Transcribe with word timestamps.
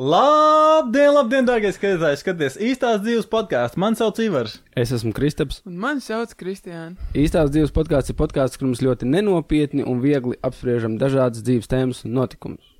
Labdien, 0.00 1.10
labdien, 1.12 1.44
dārgie 1.44 1.74
skatītāji! 1.76 2.16
Skaties 2.22 2.54
īstās 2.56 3.02
dzīves 3.02 3.26
podkāstu. 3.28 3.76
Man 3.82 3.98
sauc 3.98 4.16
Ivars. 4.24 4.54
Es 4.72 4.94
esmu 4.96 5.10
Kristaps. 5.12 5.58
Un 5.68 5.74
mani 5.82 6.00
sauc 6.00 6.30
Kristiāna. 6.40 6.94
Īstās 7.12 7.50
dzīves 7.52 7.74
podkāsts 7.76 8.08
ir 8.08 8.16
podkāsts, 8.16 8.56
kur 8.56 8.70
mums 8.70 8.80
ļoti 8.80 9.04
nenopietni 9.10 9.84
un 9.84 10.00
viegli 10.00 10.38
apspriežam 10.46 10.94
dažādas 10.96 11.44
dzīves 11.44 11.68
tēmas 11.68 12.00
un 12.08 12.16
notikumus. 12.16 12.70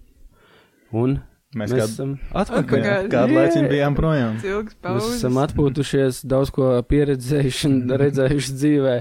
Un 0.96 1.18
Mēs, 1.50 1.74
mēs, 1.74 1.76
mēs 1.76 1.92
esam 1.92 2.10
Atpakaļ. 2.40 2.84
kādu 3.10 3.36
laiku 3.36 3.62
bijām 3.68 3.98
projām. 3.98 4.36
Mēs 4.40 5.08
esam 5.18 5.40
atpūtušies, 5.42 6.22
daudz 6.30 6.54
ko 6.56 6.70
pieredzējuši 6.88 7.66
un 7.68 7.78
redzējuši 8.04 8.56
dzīvē. 8.62 8.96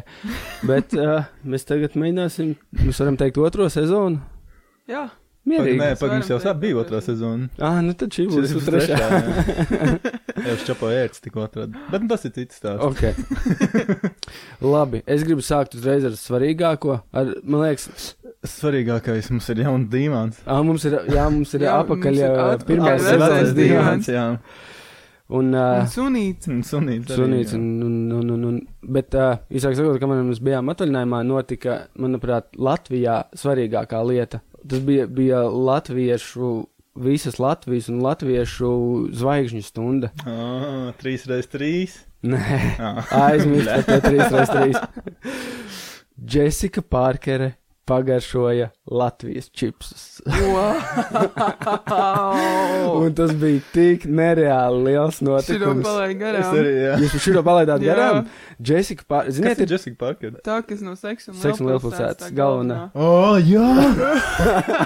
Bet 0.67 0.97
uh, 0.97 1.29
mēs 1.45 1.69
tagad 1.69 1.95
mēģināsim, 1.95 2.55
mēs 2.83 2.99
varam 3.05 3.21
teikt, 3.21 3.39
otro 3.39 3.69
sezonu. 3.71 4.19
Jā, 4.89 5.05
Mierīgi. 5.49 5.79
nē, 5.81 5.89
pagaidām 5.99 6.29
jau 6.29 6.39
sāp 6.43 6.59
bija 6.61 6.77
otrā 6.83 6.99
sezona. 7.01 7.47
Ah, 7.57 7.79
nu 7.85 7.95
tad 7.97 8.13
šī 8.13 8.27
būs 8.29 8.51
Šis 8.53 8.67
trešā. 8.69 8.99
jā. 9.01 9.89
Jau 10.49 10.55
šķapo 10.61 10.89
ērts 10.95 11.23
tikko 11.25 11.43
atrada. 11.47 11.81
Bet 11.91 12.03
nu, 12.05 12.07
tas 12.11 12.23
ir 12.29 12.31
cits 12.37 12.61
stāsts. 12.61 12.85
Ok. 12.85 13.01
Labi, 14.73 15.01
es 15.09 15.23
gribu 15.27 15.43
sākt 15.45 15.75
uzreiz 15.79 16.05
ar 16.07 16.15
svarīgāko. 16.19 16.99
Ar, 17.11 17.33
man 17.43 17.65
liekas, 17.67 18.15
Svarīgākais 18.47 19.27
mums 19.33 19.49
ir 19.51 19.59
jauns 19.65 19.89
dīvāns. 19.91 20.37
ah, 20.47 20.61
mums 20.63 20.85
ir, 20.87 20.93
jā, 21.11 21.25
mums 21.33 21.51
ir 21.57 21.65
apakaļ 21.67 22.19
atpakaļ 22.23 22.61
pirmā 22.69 22.93
sezonas 23.03 23.55
dīvāns. 23.57 24.07
Jā, 24.15 24.27
Un, 25.29 25.51
un 25.51 25.57
uh, 25.59 25.83
sunīts. 25.85 26.47
un 26.49 26.63
sunīts. 26.65 27.11
arī, 27.11 27.19
Sunīts, 27.19 27.51
un, 27.53 27.65
un, 27.85 27.97
un, 28.17 28.29
un, 28.33 28.45
un, 28.49 28.55
bet, 28.95 29.13
uh, 29.13 29.35
īsāk 29.53 29.75
sakot, 29.77 29.99
kamēr 30.01 30.23
mēs 30.25 30.39
bijām 30.41 30.71
atvaļinājumā, 30.73 31.19
notika, 31.29 31.75
manuprāt, 32.01 32.47
Latvijā 32.57 33.19
svarīgākā 33.37 33.99
lieta. 34.09 34.39
Tas 34.67 34.79
bija, 34.83 35.07
bija 35.07 35.41
latviešu, 35.47 36.65
visas 36.99 37.39
Latvijas 37.39 37.87
un 37.89 38.01
latviešu 38.03 38.71
zvaigžņu 39.15 39.61
stunda. 39.63 40.09
Ah, 40.25 40.91
Trīs 40.99 41.25
reizes 41.29 41.47
trīs. 41.53 41.97
Nē, 42.23 42.41
Ah. 42.79 43.05
aizmirst 43.31 43.69
par 43.87 44.01
to 44.01 44.09
3x3. 44.09 44.73
Jessica 46.33 46.81
Parkere 46.81 47.53
pagaršoja 47.89 48.69
Latvijas 48.89 49.49
čipsus. 49.49 50.21
Wow! 50.25 50.77
Un 53.03 53.13
tas 53.17 53.33
bija 53.37 53.61
tik 53.73 54.05
nereāli 54.05 54.83
liels 54.89 55.21
notikums. 55.25 55.85
Es 55.85 56.51
arī, 56.53 56.73
jā. 56.83 56.93
Jūs 57.03 57.17
šo 57.23 57.43
palaidāt 57.45 57.83
garām? 57.85 58.27
Jessica 58.59 59.05
Parkere, 59.07 59.33
Ziniet, 59.33 59.55
ziniet, 59.55 59.63
ir 59.65 59.73
Jessica 59.75 59.97
Parker. 60.03 60.35
Tā, 60.45 60.59
kas 60.67 60.83
no 60.85 60.93
seksa 60.99 61.31
un 61.33 61.39
Seksa 61.39 61.65
lielpilsētas, 61.65 62.33
galvenā. 62.35 62.79
O, 62.93 63.09
oh, 63.09 63.37
jā! 63.39 63.65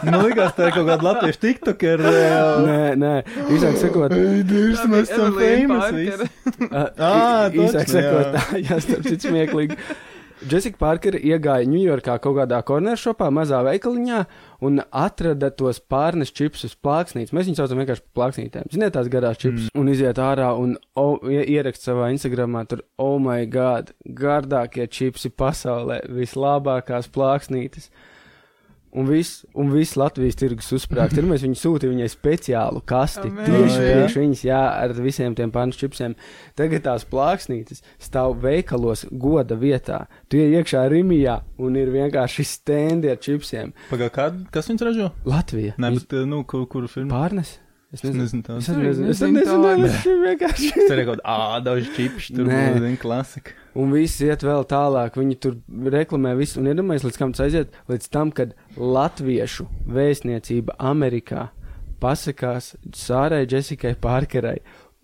Man 0.06 0.20
liekas, 0.24 0.56
tā 0.58 0.70
ir 0.70 0.76
kaut 0.78 0.88
kāda 0.92 1.08
latviešu 1.10 1.44
tiktokera. 1.44 2.16
Nē, 2.68 2.80
nē, 3.00 3.14
īsāk 3.56 3.80
sakot, 3.82 4.14
Tā 4.14 4.88
mēs 4.92 5.12
esam 5.12 5.38
famous 5.38 5.86
Ā, 6.70 7.10
ī- 7.52 7.62
īsāk 7.68 7.92
sakot, 7.92 8.42
jā, 8.62 8.80
starp 8.84 9.08
citu 9.10 9.32
smieklīgi. 9.32 9.80
Jessica 10.50 10.78
Parker 10.80 11.16
iegāja 11.16 11.68
Ņujorkā 11.70 12.18
kaut 12.24 12.36
kādā 12.38 12.60
korneršopā, 12.68 13.30
mazā 13.34 13.62
veikaliņā, 13.64 14.20
un 14.68 14.82
atrada 14.90 15.50
tos 15.56 15.80
pārnes 15.80 16.34
čipsus 16.36 16.76
plāksnītes. 16.76 17.32
Mēs 17.36 17.48
viņus 17.48 17.62
saucam 17.62 17.80
vienkārši 17.82 18.04
par 18.04 18.16
plāksnītēm. 18.20 18.72
Ziniet, 18.74 18.94
tās 18.98 19.12
garās 19.14 19.40
čipsus. 19.40 19.70
Mm. 19.72 19.84
Un 19.84 19.92
iziet 19.94 20.20
ārā 20.20 20.50
un 20.60 20.76
oh, 21.00 21.16
ie- 21.32 21.46
ierakst 21.56 21.88
savā 21.88 22.10
Instagramā, 22.16 22.66
tur, 22.68 22.84
oh, 23.00 23.16
my 23.24 23.46
God, 23.52 23.94
gardākie 24.04 24.90
čipsi 24.92 25.32
pasaulē, 25.32 26.02
vislabākās 26.12 27.08
plāksnītes. 27.14 27.88
Un 28.94 29.08
viss, 29.10 29.42
un 29.58 29.72
viss 29.74 29.96
Latvijas 29.98 30.38
tirgus 30.38 30.68
uzsprāgst. 30.76 31.16
Tur 31.18 31.26
mēs 31.26 31.42
viņu 31.42 31.58
sūtījām 31.58 31.96
viņai 31.96 32.10
speciālu 32.14 32.84
kasti. 32.86 33.26
Amazing. 33.32 33.48
Tieši 33.50 33.80
Jā. 33.80 33.96
priekš 33.96 34.18
viņas, 34.22 34.44
jā, 34.46 34.60
ar 34.84 34.94
visiem 35.02 35.38
tiem 35.40 35.54
pāņu 35.56 35.80
čipsiem. 35.80 36.14
Tagad 36.60 36.86
tās 36.86 37.08
plāksnītes 37.10 37.82
stāv 37.98 38.38
veikalos 38.44 39.08
goda 39.10 39.58
vietā. 39.58 40.04
Tu 40.30 40.44
iej 40.44 40.60
iekšā 40.60 40.86
Rimijā 40.94 41.40
un 41.58 41.82
ir 41.82 41.90
vienkārši 41.96 42.46
stendi 42.46 43.10
ar 43.10 43.18
čipsiem. 43.18 43.74
Pagā, 43.90 44.12
kā, 44.14 44.30
kas 44.54 44.70
viņus 44.70 44.86
ražo? 44.92 45.10
Latvija. 45.26 45.74
Nē, 45.82 45.96
bet, 45.98 46.18
nu, 46.30 46.44
kur, 46.46 46.68
kuru 46.70 46.92
filmu? 46.92 47.10
pārnes. 47.14 47.58
Es 47.94 48.02
nezinu. 48.02 48.42
nezinu 48.58 48.70
arī 48.74 48.86
nezinu. 48.88 49.10
Es 49.14 49.20
Nezinu 49.22 49.58
nezinu. 49.64 49.90
Tas 49.90 50.06
ir 50.10 50.22
vienkārši. 50.24 50.70
Es 50.84 50.94
arī 50.96 51.04
kaut 51.06 51.20
kādu 51.22 51.26
ādažu 51.34 51.92
čipšu, 51.98 52.36
tur 52.40 52.48
bija 52.50 52.94
klasika. 53.02 53.54
Un 53.78 53.92
viss 53.94 54.20
iet 54.22 54.46
vēl 54.46 54.66
tālāk. 54.70 55.16
Viņi 55.18 55.38
tur 55.42 55.58
reklamē 55.94 56.34
visu. 56.38 56.60
Un 56.62 56.70
iedomājieties, 56.72 57.06
līdz 57.10 57.20
kam 57.22 57.34
tas 57.34 57.46
aiziet? 57.48 57.74
Līdz 57.90 58.10
tam, 58.14 58.32
kad 58.34 58.56
latviešu 58.78 59.68
vēstniecība 59.94 60.76
Amerikā 60.82 61.48
pasakās 62.04 62.74
Sārai 62.98 63.46
Jessikai 63.48 63.94
Parkerai 63.96 64.58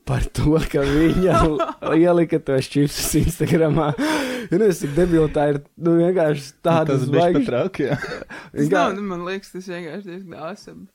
par 0.10 0.26
to, 0.34 0.58
ka 0.72 0.82
viņa 0.82 1.40
ielika 2.02 2.40
tos 2.42 2.68
čipsus 2.74 3.14
Instagramā. 3.22 3.92
Un 4.50 4.64
es 4.66 4.80
saku, 4.82 4.96
debili, 4.98 5.28
tā 5.34 5.44
ir 5.54 5.60
nu, 5.78 5.94
vienkārši 6.00 6.48
tāda 6.66 6.96
Tas 6.98 7.10
bija 7.14 7.44
traki, 7.46 7.86
jā. 7.92 7.98
Tas 8.02 8.56
Vienkār- 8.56 8.74
nav, 8.90 8.96
nu, 8.98 9.04
man 9.12 9.28
liekas, 9.28 9.52
tas 9.54 9.70
vienkārši 9.70 10.08
diezgan 10.10 10.40
awesome. 10.42 10.88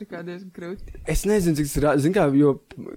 Tā 0.00 0.06
kā 0.08 0.22
diezgan 0.24 0.48
krūti. 0.56 0.94
Es 1.12 1.20
nezinu, 1.28 1.52
cik 1.58 1.66
tas 1.68 1.74
ir. 1.76 1.86
Zini, 2.00 2.14
kā, 2.16 2.22
jo 2.34 2.52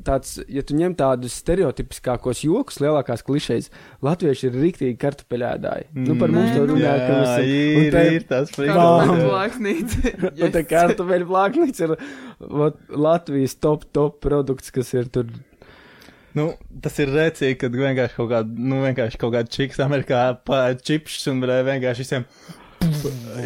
tāds, 0.08 0.38
ja 0.48 0.62
tu 0.66 0.78
ņem 0.80 0.94
tādus 0.98 1.34
stereotipiskākos 1.42 2.40
jokus, 2.46 2.78
lielākās 2.80 3.22
klišejas, 3.28 3.68
latvieši 4.06 4.48
ir 4.48 4.56
rīktīgi 4.62 4.96
kartupeļādāji. 5.02 5.90
Nu, 6.06 6.16
par 6.22 6.32
mums 6.32 6.54
to 6.56 6.62
Nē, 6.62 6.70
nu. 6.70 6.70
runā, 6.72 6.94
ka 7.04 7.18
mēs 7.20 7.34
esam. 7.34 7.52
ir, 7.84 7.98
te- 7.98 8.06
ir 8.16 8.28
tas. 8.32 8.56
Plāksnīte. 8.56 10.16
Un 10.48 10.56
tā 10.56 10.64
kartupeļu 10.72 11.30
plaknīca 11.34 11.90
ir 11.90 11.96
vat, 12.64 12.80
Latvijas 13.08 13.60
top, 13.60 13.84
top 13.96 14.22
produkts, 14.24 14.72
kas 14.74 14.96
ir 14.96 15.12
tur. 15.12 15.28
Nu, 16.36 16.50
tas 16.84 16.96
ir 17.04 17.12
rēcīgi, 17.12 17.60
kad 17.60 17.76
vienkārši 17.76 18.18
kaut 18.18 18.32
kāda, 18.32 18.56
nu, 18.72 18.80
vienkārši 18.88 19.20
kaut 19.20 19.36
kāda 19.36 19.52
čiks 19.52 19.84
Amerikā 19.84 20.30
pār 20.48 20.80
čipšs 20.80 21.28
un 21.32 21.44
vienkārši 21.44 22.04
visiem. 22.08 22.26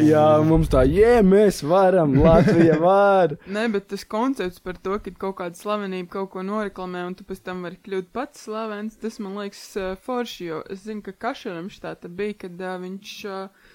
Jā, 0.00 0.24
mums 0.46 0.70
tā, 0.72 0.82
jē, 0.88 1.20
mēs 1.26 1.60
varam, 1.66 2.14
Latvija 2.20 2.76
var. 2.80 3.34
Nē, 3.56 3.66
bet 3.74 3.88
tas 3.92 4.04
koncepts 4.08 4.62
par 4.64 4.78
to, 4.80 4.98
ka 5.02 5.12
kaut 5.24 5.36
kāda 5.40 5.58
slavenība 5.58 6.12
kaut 6.18 6.30
ko 6.34 6.44
noreklamē, 6.46 7.04
un 7.08 7.16
tu 7.18 7.26
pēc 7.28 7.42
tam 7.46 7.64
vari 7.66 7.80
kļūt 7.84 8.10
pats 8.16 8.46
slavens, 8.46 8.98
tas 9.00 9.18
man 9.22 9.38
liekas 9.40 9.64
uh, 9.80 9.92
forši, 10.06 10.48
jo 10.50 10.62
es 10.72 10.84
zinu, 10.86 11.04
ka 11.06 11.16
Kašaram 11.28 11.70
štāta 11.72 12.10
bija, 12.12 12.38
kad 12.46 12.64
uh, 12.64 12.76
viņš 12.84 13.14
uh, 13.28 13.70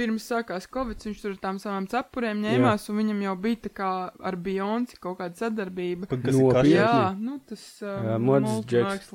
pirms 0.00 0.24
sākās 0.32 0.66
Covid, 0.72 1.04
viņš 1.06 1.20
tur 1.22 1.34
ar 1.36 1.40
tām 1.44 1.60
savām 1.60 1.86
cepurēm 1.92 2.40
ņēmās, 2.46 2.88
un 2.90 2.98
viņam 3.02 3.20
jau 3.26 3.34
bija 3.44 3.60
tā 3.68 3.72
kā 3.76 3.90
ar 4.30 4.36
Beyonce 4.40 4.96
kaut 5.02 5.18
kāda 5.20 5.36
sadarbība. 5.44 6.08
Kas 6.10 6.18
ir 6.32 6.38
Nopietni. 6.40 6.72
Jā, 6.74 7.12
nu 7.20 7.36
tas 7.46 7.64
uh, 7.84 7.92
Jā, 8.08 8.16
modes 8.18 8.56
džeks. 8.70 9.10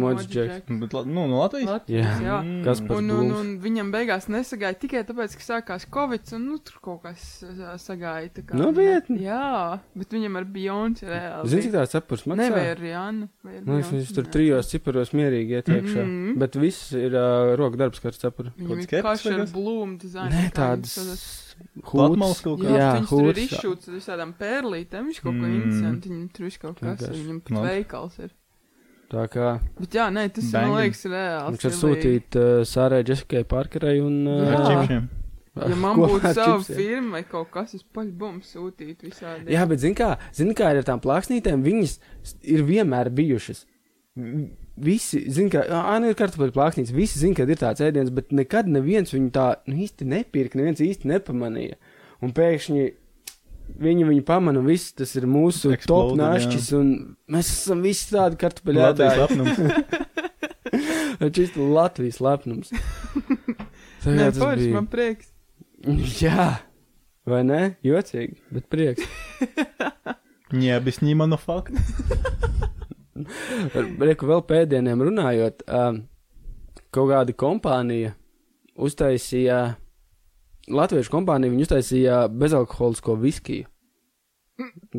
modes 0.00 0.26
džeks. 0.32 0.62
Bet, 0.80 0.96
nu, 1.06 1.26
no 1.28 1.42
Latvijas? 1.42 1.68
Latvijas, 1.76 2.20
jā. 2.24 2.38
Mm. 2.42 2.62
Kas 2.64 2.80
par 2.86 2.96
Un, 3.02 3.10
un, 3.10 3.28
Blūms? 3.28 3.40
un 3.42 3.52
viņam 3.62 3.92
beigās 3.92 4.28
nesagāja 4.32 4.78
tikai 4.82 5.02
tāpēc, 5.08 5.36
ka 5.38 5.46
sākās 5.48 5.86
Covid, 5.92 6.32
un 6.38 6.46
nu, 6.48 6.58
tur 6.64 6.78
kaut 6.84 7.02
kas 7.06 7.26
uh, 7.44 7.74
sagāja. 7.82 8.30
tā 8.38 8.44
kā, 8.48 8.56
Nopietni? 8.58 9.18
ne- 9.20 9.26
Jā, 9.28 9.80
bet 9.98 10.14
viņam 10.16 10.36
ar 10.40 10.44
Beyonce 10.56 11.06
reāli. 11.10 11.48
Zini, 11.52 11.62
cik 11.68 11.72
Nē, 11.72 12.48
vai 12.52 12.62
maksā? 12.64 12.80
Rihannu? 12.80 13.28
vai 13.44 13.56
ar 13.56 13.64
Man 13.66 13.76
liekas, 13.76 13.90
Beyoncé, 13.90 13.98
viņš 13.98 14.14
tur 14.16 14.24
nē. 14.24 14.32
trijos 14.32 14.70
ciparos 14.72 15.10
mierīgi 15.12 15.56
iet 15.58 15.66
iekšā. 15.68 16.02
Mhm. 16.06 16.38
Bet 16.38 16.54
viss 16.56 16.92
ir 16.96 17.12
uh, 17.18 17.52
roka 17.58 17.76
darbs, 17.76 18.00
kāds. 18.00 18.18
Viņam 18.22 18.68
Kaut 18.68 18.78
ir 18.78 18.86
skeptis 18.86 19.52
dizainu. 20.28 20.42
Nē, 20.42 20.52
tādas 20.52 20.94
kaut 22.42 22.62
Jā, 22.62 22.88
viņš 22.98 23.08
tur 23.08 23.30
ir 23.30 23.40
izšūts 23.46 23.88
ar 23.88 23.94
visādām 23.96 24.32
pērlītēm. 24.38 25.08
Viņš 25.10 25.20
kaut 25.22 25.34
ko 25.38 25.46
Mm. 25.46 25.56
interesantu, 25.62 26.08
viņam 26.12 26.28
tur 26.32 26.44
viss 26.46 26.58
kaut 26.58 26.80
kas, 26.80 27.00
Vienkārši. 27.00 27.22
viņam 27.26 27.40
pat 27.42 27.52
Labi. 27.56 27.68
veikals 27.68 28.18
ir. 28.18 28.30
Tā 29.12 29.28
kā 29.28 29.48
Bet 29.78 29.90
jā, 29.92 30.06
nē, 30.10 30.32
tas 30.32 30.44
Banging. 30.52 30.70
man 30.72 30.82
liekas 30.82 31.02
reāli. 31.04 31.50
viņš 31.52 31.64
var 31.68 31.74
sūtīt 31.82 32.36
uh, 32.36 32.62
Sārai 32.64 33.02
Jessikai 33.04 33.44
Parkerai 33.44 34.00
un. 34.00 34.26
Uh, 34.26 34.40
Jā. 34.40 34.56
Ar 34.56 34.64
čipšiem. 34.86 35.08
Ja 35.68 35.76
man 35.76 35.96
Ko 35.96 36.06
būtu 36.08 36.32
sava 36.32 36.62
firma 36.64 37.10
vai 37.18 37.22
kaut 37.28 37.50
kas, 37.52 37.74
es 37.74 37.82
paļbums 37.94 38.54
sūtītu 38.56 39.04
visādi. 39.10 39.50
Jā, 39.52 39.66
bet 39.68 39.80
zini 39.80 39.94
kā, 39.94 40.16
zini 40.32 40.54
kā 40.56 40.70
ir 40.72 40.78
ar 40.80 40.82
tām 40.88 40.98
plāksnītēm, 41.04 41.60
viņas 41.62 41.98
ir 42.42 42.62
vienmēr 42.64 43.10
bijušas 43.12 43.66
V- 44.71 44.71
Visi, 44.77 45.23
zina, 45.33 45.49
ka, 45.49 45.61
ah, 45.73 45.95
nu 45.97 46.11
ir 46.11 46.13
kartupeļu 46.19 46.53
plāksnītes, 46.53 46.91
visi 46.93 47.17
zina, 47.17 47.33
ka 47.33 47.47
ir 47.49 47.57
tāds 47.57 47.81
ēdiens, 47.81 48.11
bet 48.13 48.29
nekad 48.31 48.67
neviens 48.69 49.09
viņu 49.09 49.31
tā 49.33 49.45
nu, 49.65 49.73
īsti 49.81 50.05
nepirka, 50.05 50.59
neviens 50.59 50.83
īsti 50.85 51.09
nepamanīja. 51.09 51.79
Un 52.21 52.29
pēkšņi 52.37 52.83
viņi 53.81 54.05
viņu 54.05 54.23
pamana, 54.27 54.61
un 54.61 54.69
viss 54.69 54.93
tas 54.93 55.15
ir 55.17 55.25
mūsu 55.25 55.71
top 55.71 55.79
Exploded, 55.79 56.21
našķis, 56.21 56.67
un 56.77 56.91
mēs 57.33 57.49
esam 57.55 57.81
visi 57.81 58.11
tādi 58.13 58.37
kartupeļu 58.43 58.83
Latvijas 58.83 59.17
ēdāji. 59.17 59.23
lapnums. 59.25 59.57
Šis 61.39 61.57
ir 61.57 61.73
Latvijas 61.73 62.21
lepnums. 62.21 62.69
Tā 64.03 64.13
Nē, 64.13 64.27
kā 64.27 64.29
tas 64.29 64.37
forši, 64.43 64.61
bija. 64.67 64.75
man 64.77 64.87
prieks. 64.93 65.33
Jā, 66.21 66.47
vai 67.25 67.41
ne? 67.49 67.63
Jocīgi, 67.83 68.37
bet 68.53 68.69
prieks. 68.69 69.01
Не 70.53 70.69
объяснимо, 70.77 71.25
но 71.25 71.37
факт. 71.37 71.73
Reku 74.08 74.28
vēl 74.30 74.42
pēdieniem 74.48 75.04
runājot, 75.08 75.64
um, 75.68 76.02
kaut 76.94 77.10
kāda 77.12 77.36
kompānija 77.36 78.14
uztaisīja, 78.80 79.62
Latviešu 80.72 81.10
kompānija, 81.10 81.50
viņi 81.50 81.66
uztaisīja 81.66 82.18
bezalkoholisko 82.30 83.16
viskiju. 83.18 83.66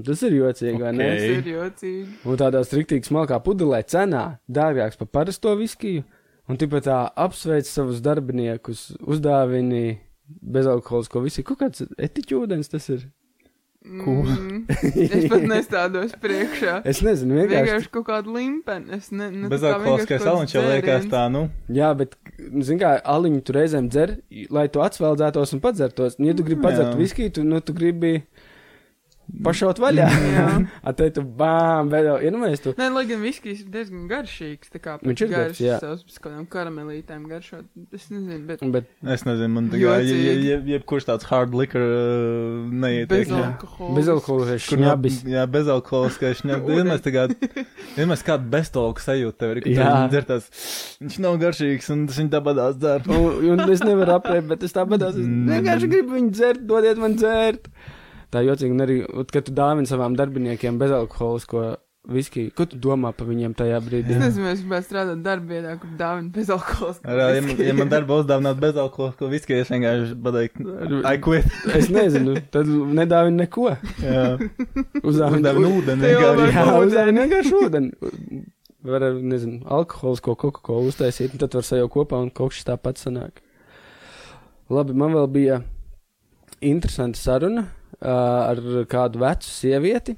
Tas 0.03 0.23
ir 0.27 0.35
jocīgi, 0.35 0.79
vai 0.81 0.91
ne? 0.97 1.07
Tas 1.07 1.23
ir 1.23 1.47
jocīgi. 1.53 2.17
Un 2.27 2.39
tādā 2.41 2.63
striktīgi 2.67 3.07
smalkā 3.07 3.37
pudelē 3.45 3.79
cenā 3.87 4.23
dārgāks 4.51 4.99
par 4.99 5.09
parasto 5.13 5.53
viskiju. 5.59 6.03
Un 6.51 6.59
tāpat 6.59 6.89
tā 6.89 6.97
apsveic 7.23 7.69
savus 7.69 8.01
darbiniekus, 8.03 8.89
uzdāvini 8.99 10.01
bezalkoholisko 10.27 11.23
viskiju. 11.23 11.55
Kāds 11.61 11.85
etiķūdens 11.95 12.73
tas 12.73 12.89
ir. 12.91 13.05
Ko? 13.83 14.13
Mm, 14.23 14.61
es 14.95 15.25
pat 15.27 15.41
nestādos 15.43 16.13
priekšā. 16.23 16.77
Es 16.91 17.01
nezinu, 17.03 17.35
vienkārši. 17.41 17.65
Vienkārši 17.67 17.89
kaut 17.91 18.05
kāda 18.07 18.31
limpena. 18.31 18.95
Es 18.95 19.09
ne, 19.11 19.27
nu, 19.27 19.49
tā 19.49 19.49
kā 19.49 19.51
Bezalkoholiskais 19.57 20.23
vienkārši 20.23 20.23
kaut 20.23 20.37
aliņš 20.37 20.55
jau 20.55 20.63
liekas 20.69 21.07
tā, 21.11 21.23
nu. 21.33 21.41
Jā, 21.79 21.89
bet, 21.99 22.15
zini, 22.39 22.79
kā 22.79 22.93
aliņu 23.15 23.43
tu 23.43 23.55
reizēm 23.57 23.89
dzer, 23.91 24.15
lai 24.55 24.65
tu 24.71 24.83
atsveldzētos 24.85 25.55
un 25.57 25.63
padzertos. 25.63 26.15
Nu, 26.19 26.31
Ja 26.31 26.37
tu 26.37 26.47
gribi 26.47 26.63
padzert 26.63 26.95
viskiju, 26.99 27.35
tu, 27.35 27.43
nu, 27.43 27.59
tu 27.59 27.75
gribi 27.75 28.21
pašaut 29.43 29.79
vaļā. 29.81 30.07
Jā. 30.33 30.45
Atei 30.89 31.09
tu 31.15 31.21
bām, 31.23 31.89
jau, 32.07 32.17
ja 32.21 32.31
nu 32.33 32.41
tu. 32.63 32.73
Nē, 32.77 32.89
lai 32.93 33.03
gan 33.09 33.21
viskijs 33.23 33.63
ir 33.63 33.69
diezgan 33.73 34.07
garšīgs. 34.11 34.71
Tā 34.73 34.81
kā 34.83 34.95
Viņš 35.01 35.23
ir 35.25 35.31
garš, 35.31 35.61
jā. 35.63 35.77
savs 35.81 36.03
pēc 36.07 36.19
kādām 36.25 36.45
karamelītēm 36.51 37.23
garšot. 37.31 37.65
Es 37.95 38.09
nezinu, 38.11 38.41
bet 38.47 38.63
Bet 38.73 38.89
Es 39.15 39.23
nezinu, 39.27 39.49
man 39.55 39.69
tā 39.71 39.79
kā, 39.81 39.97
Jocīgi. 40.01 40.23
je- 40.23 40.43
je- 40.47 40.61
jebkurš 40.73 41.07
tāds 41.09 41.23
hard 41.29 41.53
liquor 41.55 41.81
uh, 41.81 42.69
neietiek. 42.71 43.09
bez 43.09 43.31
alkohola. 43.31 43.95
bezalkoholiskais 43.97 44.67
Kur 44.69 44.77
šņabis. 44.77 45.17
nav- 45.23 45.33
Jā, 45.33 45.43
bezalkoholiskais 45.57 46.37
šņabis. 46.43 46.75
Vienmēr 46.77 47.01
tā 47.03 47.13
kā, 47.15 47.25
vienmēr 47.97 48.23
kāda 48.27 48.49
bestolka 48.57 49.01
sajūta 49.03 49.37
tev 49.43 49.55
ir, 49.57 49.61
ka 49.63 49.69
Jā. 49.69 49.89
tu 50.07 50.13
dzer 50.13 50.27
tās, 50.29 50.47
viņš 51.01 51.19
nav 51.25 51.39
garšīgs 51.41 51.89
un 51.95 52.05
tas 52.07 52.17
viņa 52.21 52.33
dabadās 52.37 52.77
dzer. 52.79 53.07
Un, 53.09 53.49
un 53.59 53.65
es 53.71 53.83
nevaru 53.85 54.17
apēst, 54.19 54.47
bet 54.51 54.63
es 54.63 54.73
tāpat 54.75 55.07
es 55.09 55.15
Mm. 55.23 55.47
vienkārši 55.49 55.87
gribu 55.91 56.15
viņu 56.17 56.31
dzert, 56.33 56.63
dodiet 56.67 56.97
man 56.97 57.15
dzert. 57.15 57.67
Tā 58.33 58.41
jocīgi, 58.41 58.73
un 58.73 58.81
arī, 58.81 58.99
ot, 59.13 59.29
kad 59.33 59.45
tu 59.45 59.53
dāvini 59.53 59.85
savām 59.89 60.15
darbiniekiem 60.17 60.79
bezalkoholisko 60.81 61.65
viskiju, 62.13 62.49
ko 62.57 62.65
tu 62.67 62.75
domā 62.83 63.13
par 63.15 63.27
viņiem 63.29 63.53
tajā 63.55 63.77
brīdī? 63.85 64.11
Es 64.11 64.19
nezinu, 64.19 64.47
es 64.51 64.63
gribētu 64.65 64.87
strādāt 64.89 65.21
darbvietā, 65.23 65.75
kur 65.79 65.91
dāvina 65.99 66.33
bez 66.35 66.49
alkohola. 66.51 66.95
Ar, 67.07 67.21
ja, 67.37 67.43
man- 67.45 67.61
ja 67.69 67.75
man 67.77 67.91
darba 67.93 68.17
uzdāvināt 68.23 68.57
bezalkoholisko 68.59 69.29
viskiju, 69.31 69.59
es 69.63 69.69
vienkārši 69.71 70.17
pateiktu, 70.25 70.73
I 71.13 71.21
quit. 71.23 71.45
Es 71.79 71.87
nezinu, 71.93 72.33
tad 72.51 72.67
nedāvini 72.67 73.45
neko. 73.45 73.69
Uzdāvinu 75.03 75.53
ūdeni. 75.69 76.09
Jā, 76.11 76.33
ūdeni. 76.33 76.65
uzdāvini 76.87 77.23
vienkārši 77.23 77.55
ūdeni. 77.61 78.41
Var, 78.83 79.05
nezinu, 79.23 79.61
alkoholisko 79.71 80.33
Coca-Cola 80.41 80.89
uztaisīt, 80.89 81.31
un 81.37 81.39
tad 81.45 81.53
var 81.55 81.63
sajaukt 81.63 81.93
kopā, 81.95 82.19
un 82.19 82.33
kaut 82.35 82.51
kas 82.51 82.65
tāpat 82.67 82.99
sanāk. 82.99 83.39
Labi, 84.73 84.91
man 84.97 85.13
vēl 85.15 85.29
bija 85.31 85.61
interesanta 86.63 87.19
saruna 87.19 87.63
ar 88.03 88.61
kādu 88.91 89.19
vecu 89.23 89.49
sievieti. 89.49 90.15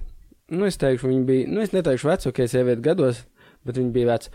Nu, 0.54 0.66
es 0.70 0.78
teikšu, 0.78 1.10
viņa 1.10 1.26
bija, 1.26 1.48
nu, 1.50 1.62
es 1.66 1.72
neteikšu 1.74 2.08
vecu, 2.12 2.30
ok, 2.30 2.44
sieviete 2.52 2.82
gados, 2.86 3.24
bet 3.66 3.80
viņa 3.82 3.92
bija 3.96 4.12
veca. 4.14 4.30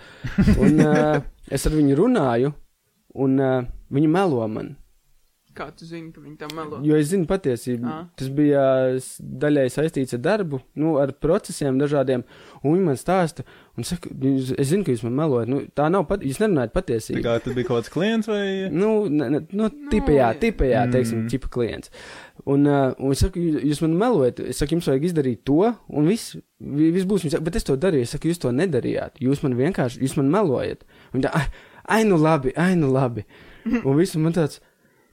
Un 0.58 0.80
uh, 0.82 1.22
es 1.54 1.66
ar 1.66 1.72
viņu 1.78 1.96
runāju, 2.00 2.52
un 3.14 3.38
uh, 3.40 3.64
viņa 3.94 4.08
melo 4.18 4.46
man. 4.50 4.76
Kā 5.50 5.66
tu 5.74 5.84
zini, 5.84 6.12
ka 6.14 6.20
viņi 6.22 6.36
tam 6.38 6.52
melo? 6.54 6.78
Jo 6.86 6.94
es 6.94 7.08
zinu 7.10 7.26
patiesību. 7.26 7.82
Ā. 7.90 7.94
Tas 8.16 8.28
bija 8.32 8.60
daļai 9.18 9.64
saistīts 9.74 10.14
ar 10.14 10.20
darbu, 10.22 10.60
nu, 10.78 10.92
ar 11.02 11.10
procesiem 11.20 11.76
dažādiem. 11.80 12.22
Un 12.62 12.76
viņi 12.76 12.84
man 12.86 12.96
stāsta, 12.96 13.42
un 13.76 13.84
saka, 13.84 14.08
"Jūs- 14.14 14.54
es 14.58 14.70
zinu, 14.70 14.84
ka 14.86 14.92
jūs 14.94 15.02
man 15.02 15.16
melojat. 15.18 15.48
Nu, 15.50 15.58
tā 15.74 15.90
nav 15.90 16.06
pat, 16.06 16.20
jūs 16.22 16.38
nerunājat 16.38 16.70
Tā 16.70 16.80
patiesību. 16.80 17.22
kā 17.26 17.34
tas 17.42 17.54
bija 17.54 17.66
kaut 17.66 17.82
kāds 17.82 17.90
klients 17.92 18.28
vai? 18.30 18.68
Nu, 18.70 19.08
ne, 19.08 19.28
ne, 19.28 19.40
nu, 19.50 19.68
jā. 19.68 20.30
tipējā, 20.38 20.92
teiksim, 20.92 21.24
Mm. 21.24 21.28
tipa 21.34 21.48
klients. 21.48 21.90
Un, 22.48 22.64
uh, 22.66 22.94
un 22.98 23.12
es 23.12 23.20
saku, 23.20 23.38
jūs, 23.40 23.82
man 23.84 23.96
melojat, 24.00 24.38
es 24.40 24.56
saku, 24.62 24.76
jums 24.76 24.86
vajag 24.88 25.04
izdarīt 25.10 25.42
to, 25.44 25.58
un 25.88 26.06
viss, 26.08 26.36
vi- 26.60 26.90
viss 26.94 27.04
būs. 27.08 27.26
Saka, 27.28 27.44
bet 27.44 27.56
es 27.60 27.64
to 27.68 27.76
darīju, 27.76 28.06
es 28.08 28.14
saku, 28.16 28.30
jūs 28.30 28.40
to 28.40 28.52
nedarījāt. 28.54 29.20
Jūs 29.20 29.42
man 29.44 29.54
vienkārši, 29.58 30.00
jūs 30.00 30.16
man 30.16 30.30
melojat. 30.32 30.84
Un 31.14 31.20
tā, 31.26 31.32
ai, 31.84 32.02
nu 32.08 32.16
labi, 32.16 32.54
ai, 32.56 32.74
nu 32.80 32.88
labi. 32.92 33.26
Un 33.84 33.96
viss 33.98 34.16
man 34.16 34.32
tāds, 34.32 34.60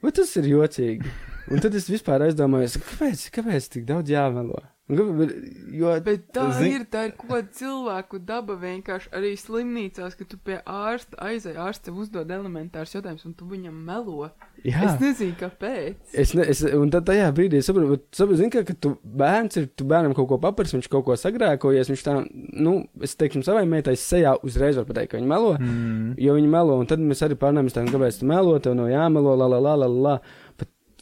vai 0.01 0.11
tas 0.15 0.31
ir 0.39 0.47
jocīgi? 0.53 1.03
Un 1.51 1.61
tad 1.63 1.75
es 1.79 1.87
vispār 1.89 2.25
aizdomājos, 2.27 2.79
kāpēc, 2.83 3.27
kāpēc 3.37 3.69
tik 3.77 3.85
daudz 3.87 4.09
jāmelo? 4.11 4.59
Jo, 4.87 5.99
Bet 5.99 6.29
tā 6.31 6.45
Zini- 6.55 6.77
ir, 6.77 6.83
tā 6.87 7.01
ir 7.09 7.13
kāda 7.19 7.49
cilvēku 7.51 8.21
daba 8.23 8.55
vienkārši 8.55 9.09
arī 9.11 9.33
slimnīcās, 9.35 10.15
ka 10.15 10.23
tu 10.23 10.37
pie 10.39 10.61
ārsta 10.63 11.17
aizai, 11.27 11.55
ārsts 11.59 11.83
tev 11.83 11.97
uzdod 11.99 12.29
elementārs 12.31 12.93
jautājums, 12.95 13.25
un 13.27 13.33
tu 13.35 13.43
viņam 13.45 13.73
melo. 13.83 14.29
jā. 14.63 14.79
Es 14.87 14.95
nezinu, 15.01 15.35
kāpēc. 15.41 15.95
Es, 16.13 16.33
ne, 16.33 16.45
es, 16.47 16.63
un 16.63 16.89
tad 16.89 17.03
tajā 17.05 17.27
brīdī 17.35 17.59
saprotu, 17.61 17.89
bet 17.97 18.05
saprotu, 18.15 18.37
zini, 18.39 18.49
ka, 18.49 18.63
ka 18.63 18.73
tu 18.79 18.97
bērns 19.03 19.57
ir, 19.59 19.67
tu 19.75 19.83
bērnam 19.83 20.15
kaut 20.15 20.29
ko 20.29 20.37
paprasti, 20.39 20.77
viņš 20.79 20.87
kaut 20.89 21.03
ko 21.05 21.19
sagrēkojies, 21.19 21.91
viņš 21.91 22.03
tā, 22.07 22.15
nu, 22.55 22.87
es 23.03 23.15
teiksim, 23.19 23.43
savai 23.43 23.65
meitai 23.67 23.97
sejā 23.99 24.37
uzreiz 24.41 24.79
var 24.79 24.85
pateikt, 24.87 25.11
ka 25.11 25.17
viņa 25.19 25.27
melo, 25.27 25.57
Mm. 25.59 26.15
jo 26.17 26.33
viņa 26.39 26.47
melo, 26.49 26.79
un 26.79 26.85
tad 26.87 26.99
mēs 27.03 27.21
arī 27.27 27.35
pārnāmies 27.35 27.75
tā, 27.75 27.83
kāpēc 27.91 28.19
tu 28.19 28.25
melo, 28.25 28.55
tev 28.59 28.73
nav 28.79 28.87
jāmelo, 28.87 29.35
la, 29.37 29.47
la, 29.51 29.59
la, 29.59 29.75
la, 29.75 29.87
la. 29.87 30.19
Bet 30.46 30.46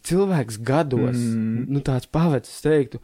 cilvēks 0.06 0.60
gados, 0.66 1.18
Mm. 1.18 1.66
nu, 1.74 1.82
tāds 1.86 2.06
pavecs, 2.12 2.50
es 2.54 2.62
teiktu, 2.66 3.00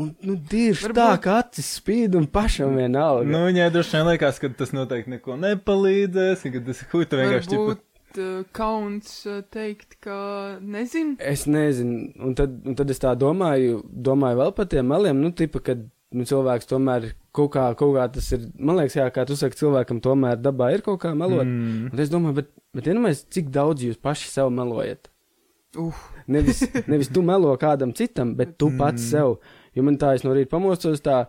un, 0.00 0.14
nu, 0.24 0.36
dirž 0.36 0.86
Varbūt- 0.86 0.96
tā, 0.96 1.10
ka 1.20 1.36
acis 1.42 1.68
spīd 1.80 2.14
un 2.16 2.26
pašam 2.26 2.74
vienalga. 2.78 3.26
Nu, 3.28 3.44
viņai 3.50 3.68
droši 3.74 3.96
vien 3.98 4.06
liekas, 4.12 4.40
ka 4.40 4.48
tas 4.56 4.72
noteikti 4.76 5.12
neko 5.18 5.36
nepalīdzēs, 5.40 6.44
ka 6.52 6.60
tas 6.66 6.82
huita 6.92 7.20
vienkārši 7.20 7.52
ķipa. 7.52 7.66
Varbūt 7.68 8.18
uh, 8.18 8.44
kauns 8.56 9.14
teikt, 9.54 9.98
ka 10.02 10.58
nezinu. 10.60 11.16
Es 11.20 11.44
nezinu, 11.46 12.10
un 12.18 12.34
tad, 12.38 12.56
un 12.66 12.74
tad 12.78 12.90
es 12.90 12.98
tā 13.02 13.12
domāju, 13.18 13.82
domāju 13.86 14.40
vēl 14.42 14.54
par 14.56 14.66
tiem 14.72 14.88
meliem, 14.90 15.20
nu, 15.22 15.30
tipa, 15.36 15.60
kad 15.62 15.84
nu, 16.10 16.24
cilvēks 16.26 16.66
tomēr 16.66 17.12
kaut 17.36 17.52
kā, 17.54 17.68
kaut 17.78 17.94
kā 17.94 18.08
tas 18.12 18.32
ir, 18.34 18.48
man 18.58 18.80
liekas, 18.80 18.96
jā, 18.98 19.04
kā 19.14 19.22
tu 19.28 19.36
saki, 19.38 19.54
cilvēkam 19.60 20.00
tomēr 20.02 20.40
dabā 20.42 20.72
ir 20.74 20.82
kaut 20.82 20.98
kā 21.04 21.12
melot. 21.14 21.46
Mm. 21.46 21.92
Un 21.92 22.02
es 22.02 22.10
domāju, 22.10 22.40
bet, 22.40 22.48
bet 22.74 22.88
iedomājieties, 22.90 23.28
cik 23.30 23.52
daudz 23.54 23.84
jūs 23.86 24.00
paši 24.02 24.26
sev 24.32 24.50
melojat. 24.50 25.06
Uf, 25.78 25.94
Nevis, 26.26 26.64
nevis 26.90 27.08
tu 27.14 27.22
melo 27.22 27.52
kādam 27.58 27.92
citam, 27.94 28.34
bet 28.38 28.56
tu 28.58 28.70
pats 28.78 29.02
Mm. 29.02 29.10
sev. 29.10 29.36
Jo 29.74 29.82
man 29.86 29.96
tā, 29.98 30.14
es 30.14 30.24
no 30.24 30.32
rīta 30.34 30.50
pamostos 30.50 31.00
tā, 31.00 31.26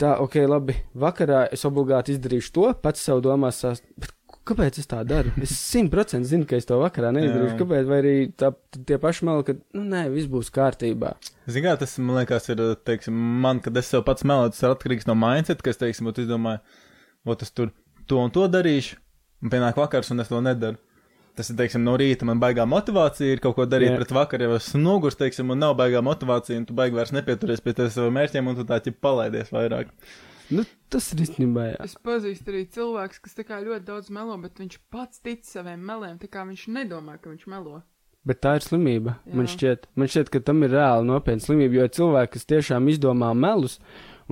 tā, 0.00 0.14
ok, 0.20 0.34
labi, 0.48 0.74
vakarā 0.96 1.46
es 1.52 1.64
obligāti 1.68 2.14
izdarīšu 2.16 2.52
to, 2.52 2.72
pats 2.82 3.00
sev 3.04 3.20
domās, 3.24 3.60
sās, 3.60 3.82
bet 4.00 4.12
kāpēc 4.48 4.78
es 4.80 4.88
tā 4.90 5.02
daru? 5.06 5.30
Es 5.44 5.52
simtprocentīgi 5.52 6.30
zinu, 6.32 6.46
ka 6.48 6.56
es 6.56 6.64
to 6.66 6.78
vakarā 6.80 7.12
neizdarīšu. 7.14 7.58
Kāpēc? 7.60 7.84
Vai 7.86 7.98
arī 8.02 8.14
tā, 8.34 8.54
tie 8.88 8.96
paši 8.98 9.24
meli, 9.28 9.44
ka, 9.44 9.54
nu, 9.76 9.84
nē, 9.84 10.06
viss 10.14 10.26
būs 10.32 10.48
kārtībā. 10.50 11.12
Zini, 11.46 11.66
kā 11.68 11.76
tas 11.78 11.98
man 12.00 12.16
liekas, 12.22 12.48
ir, 12.52 12.62
teiksim, 12.88 13.14
man, 13.44 13.60
kad 13.60 13.76
es 13.76 13.86
sev 13.92 14.02
pats 14.08 14.24
meloju, 14.24 14.54
tas 14.56 14.62
ir 14.64 14.72
atkarīgs 14.74 15.06
no 15.06 15.14
mindset, 15.14 15.60
kas, 15.62 15.76
teiksim, 15.80 16.08
ot, 16.08 16.18
es 16.18 16.26
domāju, 16.30 16.60
ot, 17.28 17.42
es 17.44 17.52
tur 17.52 17.70
to 18.08 18.18
un 18.18 18.32
to 18.34 18.48
darīšu, 18.48 18.96
un 19.44 19.52
pienāk 19.52 19.76
vakars, 19.76 20.10
un 20.10 20.20
es 20.24 20.28
to 20.32 20.40
nedaru. 20.40 20.80
Tas 21.38 21.48
ir, 21.48 21.56
teiksim, 21.56 21.80
no 21.86 21.94
rīta 21.96 22.26
man 22.28 22.40
baigā 22.42 22.66
motivācija 22.68 23.32
ir 23.32 23.40
kaut 23.40 23.54
ko 23.56 23.64
darīt 23.64 23.88
Jā. 23.88 23.94
yeah. 23.94 24.02
pret 24.02 24.10
vakaru, 24.12 24.48
jau 24.48 24.58
esmu 24.58 24.82
nogurs, 24.82 25.16
teiksim, 25.16 25.48
un 25.54 25.62
nav 25.62 25.78
baigā 25.78 26.02
motivācija, 26.04 26.58
un 26.60 26.66
tu 26.68 26.76
baigi 26.76 26.98
vairs 26.98 27.14
nepieturies 27.16 27.64
pie 27.64 27.72
saviem 27.78 28.18
mērķiem, 28.18 28.50
un 28.50 28.58
tu 28.58 28.66
tā 28.68 28.76
ķip 28.84 28.98
palaidies 29.00 29.52
vairāk. 29.54 29.94
Nu, 30.52 30.66
tas 30.92 31.06
ir 31.14 31.22
īstenībā, 31.24 31.70
es 31.80 31.94
pazīstu 32.04 32.52
arī 32.52 32.66
cilvēks, 32.74 33.22
kas 33.24 33.38
ļoti 33.40 33.86
daudz 33.86 34.12
melo, 34.12 34.36
bet 34.42 34.60
viņš 34.60 34.76
pats 34.92 35.24
tic 35.24 35.46
saviem 35.48 35.80
meliem, 35.80 36.20
tā 36.20 36.28
kā 36.28 36.44
viņš 36.44 36.66
nedomā, 36.76 37.16
ka 37.22 37.32
viņš 37.32 37.48
melo. 37.48 37.80
Bet 38.28 38.42
tā 38.44 38.52
ir 38.58 38.62
slimība. 38.62 39.16
Jā. 39.26 39.34
Man 39.38 39.48
šķiet, 39.50 39.88
man 39.98 40.10
šķiet, 40.12 40.28
ka 40.30 40.42
tam 40.46 40.60
ir 40.62 40.76
reāli 40.76 41.08
nopietna 41.08 41.42
slimība, 41.42 41.78
jo 41.78 41.86
ir 41.88 41.94
cilvēki, 41.96 42.32
kas 42.36 42.50
tiešām 42.52 42.90
izdomā 42.92 43.32
melus 43.34 43.80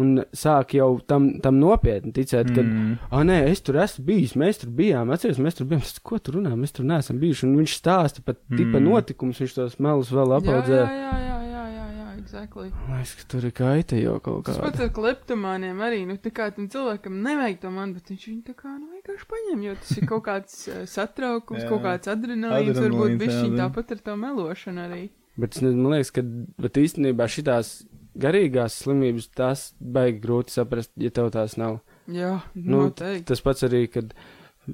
un 0.00 0.24
sāk 0.32 0.74
jau 0.78 0.88
tam, 1.06 1.28
tam 1.44 1.58
nopietni 1.60 2.12
ticēt, 2.16 2.50
ka, 2.56 2.62
Mm. 2.62 2.98
ah, 3.10 3.22
nē, 3.26 3.38
es 3.50 3.60
tur 3.60 3.74
esmu 3.82 4.04
bijis, 4.08 4.34
mēs 4.40 4.60
tur 4.64 4.70
bijām, 4.70 5.12
atceries, 5.14 5.38
mēs 5.38 5.56
tur 5.60 5.66
bijām, 5.70 5.82
ko 6.02 6.18
tur 6.18 6.38
runā, 6.40 6.54
mēs 6.56 6.72
tur 6.76 6.84
neesam 6.88 7.18
bijuši. 7.20 7.46
Un 7.48 7.56
viņš 7.60 7.74
stāsta 7.80 8.24
pat 8.24 8.38
tipa 8.48 8.78
Mm. 8.80 8.88
notikumus, 8.90 9.38
viņš 9.40 9.54
tos 9.54 9.78
melus 9.78 10.10
vēl 10.10 10.28
Jā, 10.32 10.40
apaudzē. 10.40 10.80
jā, 10.80 10.90
jā, 10.90 11.12
jā, 11.20 11.38
jā, 11.50 11.64
jā, 11.76 11.86
jā, 12.00 12.08
exactly. 12.18 12.68
Liekas, 12.90 13.14
ka 13.20 13.22
tur 13.28 13.44
ir 13.44 13.52
kaita 13.52 14.00
jau 14.02 14.16
kaut 14.20 14.44
Tas 14.44 14.56
kā. 14.56 14.62
pats 14.62 14.80
ar 14.80 14.88
kleptomāniem 14.90 15.78
arī, 15.80 16.06
nu, 16.06 16.16
tā 16.16 16.30
kā 16.32 16.50
tam 16.54 16.68
cilvēkam 16.68 17.22
nevajag 17.22 17.60
to 17.60 17.70
man, 17.70 17.92
bet 17.94 18.04
viņš 18.10 18.24
viņu 18.28 18.42
tā 18.48 18.54
kā, 18.54 18.72
nu, 18.78 18.88
vienkārši 18.96 19.26
paņem, 19.30 19.62
jo 19.68 19.74
tas 19.74 19.92
ir 19.98 20.06
kaut 20.06 20.24
kāds 20.24 20.68
uh, 20.68 20.84
satraukums, 20.86 21.64
kaut 21.70 21.82
kāds 21.82 22.06
adrenalīns, 22.08 22.76
Adrenalīns, 22.76 22.82
varbūt 22.84 23.18
bišķiņ 23.20 23.56
tāpat 23.60 23.90
ar 23.92 23.98
to 23.98 24.16
melošanu 24.16 24.80
arī. 24.88 25.02
Bet 25.40 25.54
es 25.56 25.62
nezinu, 25.62 25.82
man 25.86 25.92
liekas, 25.94 26.10
ka 26.12 26.22
bet 26.60 26.74
īstenībā 26.76 27.24
šitās 27.30 27.84
garīgās 28.18 28.78
slimības 28.82 29.28
tās 29.36 29.64
baigi 29.80 30.20
grūti 30.22 30.54
saprast, 30.56 30.92
ja 31.00 31.10
tev 31.14 31.30
tās 31.34 31.56
nav. 31.60 31.80
Jā, 32.10 32.40
Nu, 32.54 32.86
noteikti. 32.88 33.28
Tas 33.30 33.42
pats 33.44 33.66
arī, 33.66 33.84
kad 33.92 34.14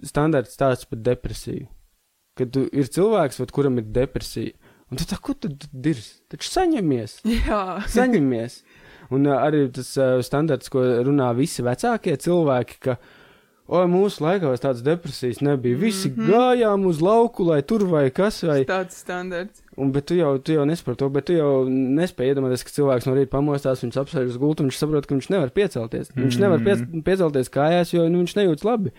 standarts 0.07 0.57
stāsts 0.57 0.89
par 0.89 1.03
depresiju. 1.05 1.67
Kad 2.37 2.53
tu 2.53 2.67
ir 2.73 2.89
cilvēks, 2.93 3.41
vat, 3.41 3.53
kuram 3.53 3.79
ir 3.81 3.87
depresija, 3.97 4.53
un 4.91 5.01
tu 5.01 5.07
tā, 5.09 5.17
ko 5.21 5.33
tu 5.37 5.49
dirzi? 5.73 6.19
Taču 6.33 6.51
saņemies, 6.53 7.21
Jā, 7.49 7.63
saņemies. 7.93 8.61
Un 9.15 9.29
uh, 9.29 9.39
arī 9.39 9.67
tas 9.73 9.93
uh, 10.01 10.19
standarts, 10.27 10.69
ko 10.73 10.83
runā 11.07 11.31
visi 11.39 11.65
vecākie 11.65 12.17
cilvēki, 12.21 12.81
ka, 12.83 12.97
O, 13.69 13.81
mūsu 13.91 14.23
laikos 14.23 14.61
tādas 14.63 14.83
depresijas 14.87 15.41
nebija. 15.43 15.77
Visi 15.77 16.09
mm 16.09 16.13
Mhm. 16.13 16.23
-hmm. 16.23 16.33
gājām 16.33 16.87
uz 16.87 17.01
lauku, 17.03 17.45
lai 17.45 17.63
tur 17.63 17.85
vai 17.91 18.11
kas 18.11 18.43
vai. 18.43 18.65
Tāds 18.65 18.95
standarts. 19.03 19.63
Un, 19.77 19.91
bet 19.93 20.07
tu 20.07 20.15
jau, 20.15 20.39
tu 20.39 20.53
jau 20.53 20.65
nesaproti 20.65 20.99
to, 20.99 21.09
bet 21.09 21.25
tu 21.27 21.33
jau 21.33 21.65
nespēji 21.69 22.31
iedomāties, 22.35 22.63
ka 22.65 22.71
cilvēks 22.71 23.07
no 23.07 23.15
rīta 23.15 23.29
pamostās, 23.35 23.83
viņš 23.83 23.97
apsēž 24.01 24.27
uz 24.29 24.37
gultu, 24.39 24.63
un 24.63 24.71
viņš 24.71 24.79
saprot, 24.79 25.07
ka 25.07 25.15
viņš 25.15 25.31
nevar 25.31 25.51
piecelties. 25.51 26.09
Mm 26.11 26.15
-hmm. 26.15 26.25
Viņš 26.27 26.39
nevar 26.41 26.59
piec 26.65 26.79
Mhm. 26.81 27.01
piecelties 27.01 27.51
kājās, 27.51 27.93
jo 27.93 28.09
nu, 28.09 28.19
viņš 28.23 28.35
nejūtas 28.37 28.65
labi. 28.65 28.91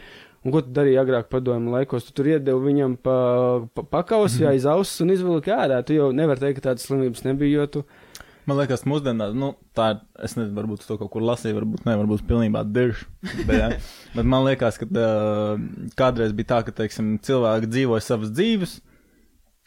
Un 0.45 0.51
ko 0.51 0.61
tu 0.61 0.69
darīji 0.71 0.99
agrāk 0.99 1.23
padomju 1.29 1.71
laikos? 1.71 2.05
Tu 2.05 2.11
tur 2.13 2.25
iedevi 2.25 2.59
viņam 2.73 2.95
pa, 2.97 3.67
pa, 3.73 3.81
pakaus, 3.83 4.39
jā, 4.39 4.47
aiz 4.49 4.65
auss 4.65 5.01
un 5.01 5.09
izvilki 5.09 5.51
ārā. 5.51 5.83
Tu 5.83 5.93
jau 5.93 6.11
nevari 6.13 6.39
teikt, 6.39 6.61
ka 6.61 6.69
tādas 6.69 6.85
slimības 6.87 7.23
nebija, 7.23 7.59
jo 7.61 7.67
tu. 7.67 7.83
Man 8.47 8.55
liekas, 8.61 8.85
mūsdienās, 8.87 9.33
nu, 9.35 9.51
tā 9.75 9.89
ir, 9.91 9.97
es 10.23 10.37
nezinu, 10.37 10.55
varbūt 10.55 10.85
to 10.87 10.95
kaut 11.01 11.11
kur 11.11 11.23
lasīju, 11.27 11.57
varbūt 11.57 11.87
ne, 11.87 11.95
varbūt 11.99 12.21
pilnībā 12.29 12.61
dirž. 12.71 13.01
Bet, 13.43 13.55
jā. 13.57 13.69
bet 14.15 14.29
man 14.29 14.45
liekas, 14.47 14.79
ka 14.79 14.87
uh, 14.87 15.65
kādreiz 15.99 16.31
bija 16.35 16.53
tā, 16.53 16.61
ka, 16.63 16.75
teiksim, 16.77 17.17
cilvēki 17.27 17.67
dzīvoja 17.73 18.05
savas 18.05 18.31
dzīves, 18.31 18.77
un 18.79 18.96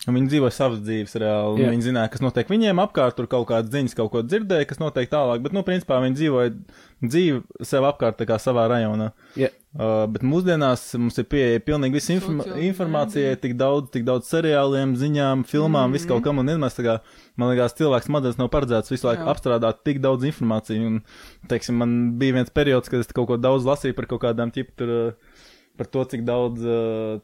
viņi 0.09 0.31
dzīvoja 0.33 0.55
savas 0.55 0.81
dzīves 0.81 1.13
reāli, 1.21 1.67
viņi 1.69 1.91
zināja, 1.91 2.09
kas 2.13 2.23
notiek 2.25 2.49
viņiem 2.49 2.79
apkārt, 2.81 3.19
tur 3.19 3.27
kaut 3.29 3.51
kādas 3.51 3.69
ziņas, 3.75 3.97
kaut 3.99 4.09
ko 4.15 4.23
dzirdēja, 4.25 4.69
kas 4.71 4.81
notiek 4.81 5.11
tālāk, 5.13 5.43
bet, 5.45 5.53
nu, 5.53 5.61
principā 5.67 5.99
viņi 6.01 6.17
dzīvoja 6.17 6.53
dzīvi 7.05 7.65
sev 7.69 7.85
apkārt, 7.89 8.17
tā 8.17 8.25
kā 8.29 8.39
savā 8.41 8.65
rajonā. 8.73 9.11
Jā. 9.37 9.51
Uh, 9.71 10.07
bet 10.11 10.25
mūsdienās 10.27 10.83
mums 10.99 11.21
ir 11.21 11.29
pieeja 11.31 11.61
pilnīgi 11.63 12.01
visa 12.01 12.15
informa 12.17 12.47
informācija, 12.65 13.37
tik 13.39 13.55
daudz, 13.61 13.93
tik 13.95 14.07
daudz 14.09 14.27
seriāliem, 14.33 14.97
ziņām, 14.99 15.45
filmām, 15.47 15.77
mm 15.77 15.85
-hmm. 15.85 15.99
visu 15.99 16.09
kaut 16.11 16.25
kam, 16.25 16.41
un 16.43 16.49
vienmēr 16.49 16.75
tā 16.75 16.87
kā, 16.87 16.97
man 17.37 17.53
liekas, 17.53 17.77
cilvēks 17.79 18.09
smadzenes 18.09 18.41
nav 18.41 18.49
paredzēts 18.51 18.91
visu 18.91 19.07
laiku 19.07 19.23
Jā. 19.23 19.35
apstrādāt 19.35 19.85
tik 19.85 20.01
daudz 20.01 20.25
informāciju, 20.25 20.87
un, 20.87 21.03
teiksim, 21.49 21.77
man 21.77 22.19
bija 22.19 22.41
viens 22.41 22.51
periods, 22.51 22.89
kad 22.89 23.05
es 23.05 23.13
kaut 23.13 23.29
ko 23.29 23.37
daudz 23.37 23.69
lasīju 23.69 23.95
par 23.95 24.07
kaut 24.07 24.25
kādām 24.25 24.51
ķipu 24.51 24.75
tur. 24.77 24.89
Uh, 24.89 25.30
par 25.81 25.89
to, 25.89 26.05
cik 26.13 26.23
daudz 26.29 26.65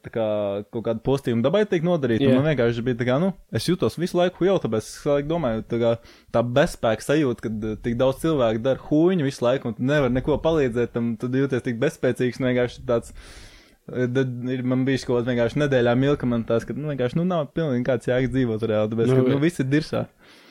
tā 0.05 0.13
kā, 0.15 0.27
kaut 0.73 0.85
kādu 0.89 1.03
postījumu 1.05 1.45
dabai 1.45 1.65
tiek 1.69 1.85
nodarīt. 1.87 2.23
Jā. 2.25 2.31
Yeah. 2.33 2.41
Man 2.41 2.49
vienkārši 2.53 2.85
bija 2.87 2.99
tā, 3.03 3.09
kā, 3.11 3.19
nu, 3.23 3.33
es 3.53 3.67
jūtos 3.69 3.99
visu 4.01 4.17
laiku 4.17 4.49
jau, 4.49 4.57
tāpēc 4.65 4.87
es 4.89 5.03
laiku 5.09 5.29
domāju, 5.35 5.65
tā, 5.69 5.81
kā, 5.83 5.91
tā 6.33 6.45
bezspēka 6.61 7.05
sajūta, 7.05 7.45
kad 7.49 7.67
uh, 7.71 7.75
tik 7.85 7.99
daudz 8.01 8.23
cilvēku 8.25 8.65
dara 8.65 8.81
huīņu 8.89 9.29
visu 9.29 9.45
laiku, 9.45 9.69
un 9.73 9.77
tu 9.79 9.85
nevar 9.93 10.15
neko 10.15 10.39
palīdzēt, 10.45 10.95
tam 10.97 11.13
tu 11.21 11.29
jūties 11.29 11.67
tik 11.69 11.77
bezspēcīgs, 11.85 12.41
vienkārši 12.43 12.87
tāds. 12.89 13.13
uh, 13.13 13.45
Tad 13.87 14.33
ir 14.51 14.65
man 14.67 14.81
bijis 14.83 15.05
kaut 15.07 15.21
kāds 15.21 15.29
vienkārši 15.31 15.61
nedēļā 15.63 15.93
milka, 16.01 16.27
man 16.27 16.43
tās, 16.49 16.65
ka, 16.67 16.75
nu, 16.75 16.89
vienkārši, 16.91 17.21
nu, 17.21 17.25
nav 17.29 17.53
pilnīgi 17.55 17.85
kāds 17.87 18.09
jēgas 18.11 18.33
dzīvot 18.35 18.65
reāli, 18.67 18.91
tāpēc, 18.91 19.13
Nu, 19.13 19.19
ka, 19.21 19.27
bet- 19.29 19.35
nu, 19.37 19.43
viss 19.45 19.63
ir 19.63 19.69
dirsā. 19.71 20.01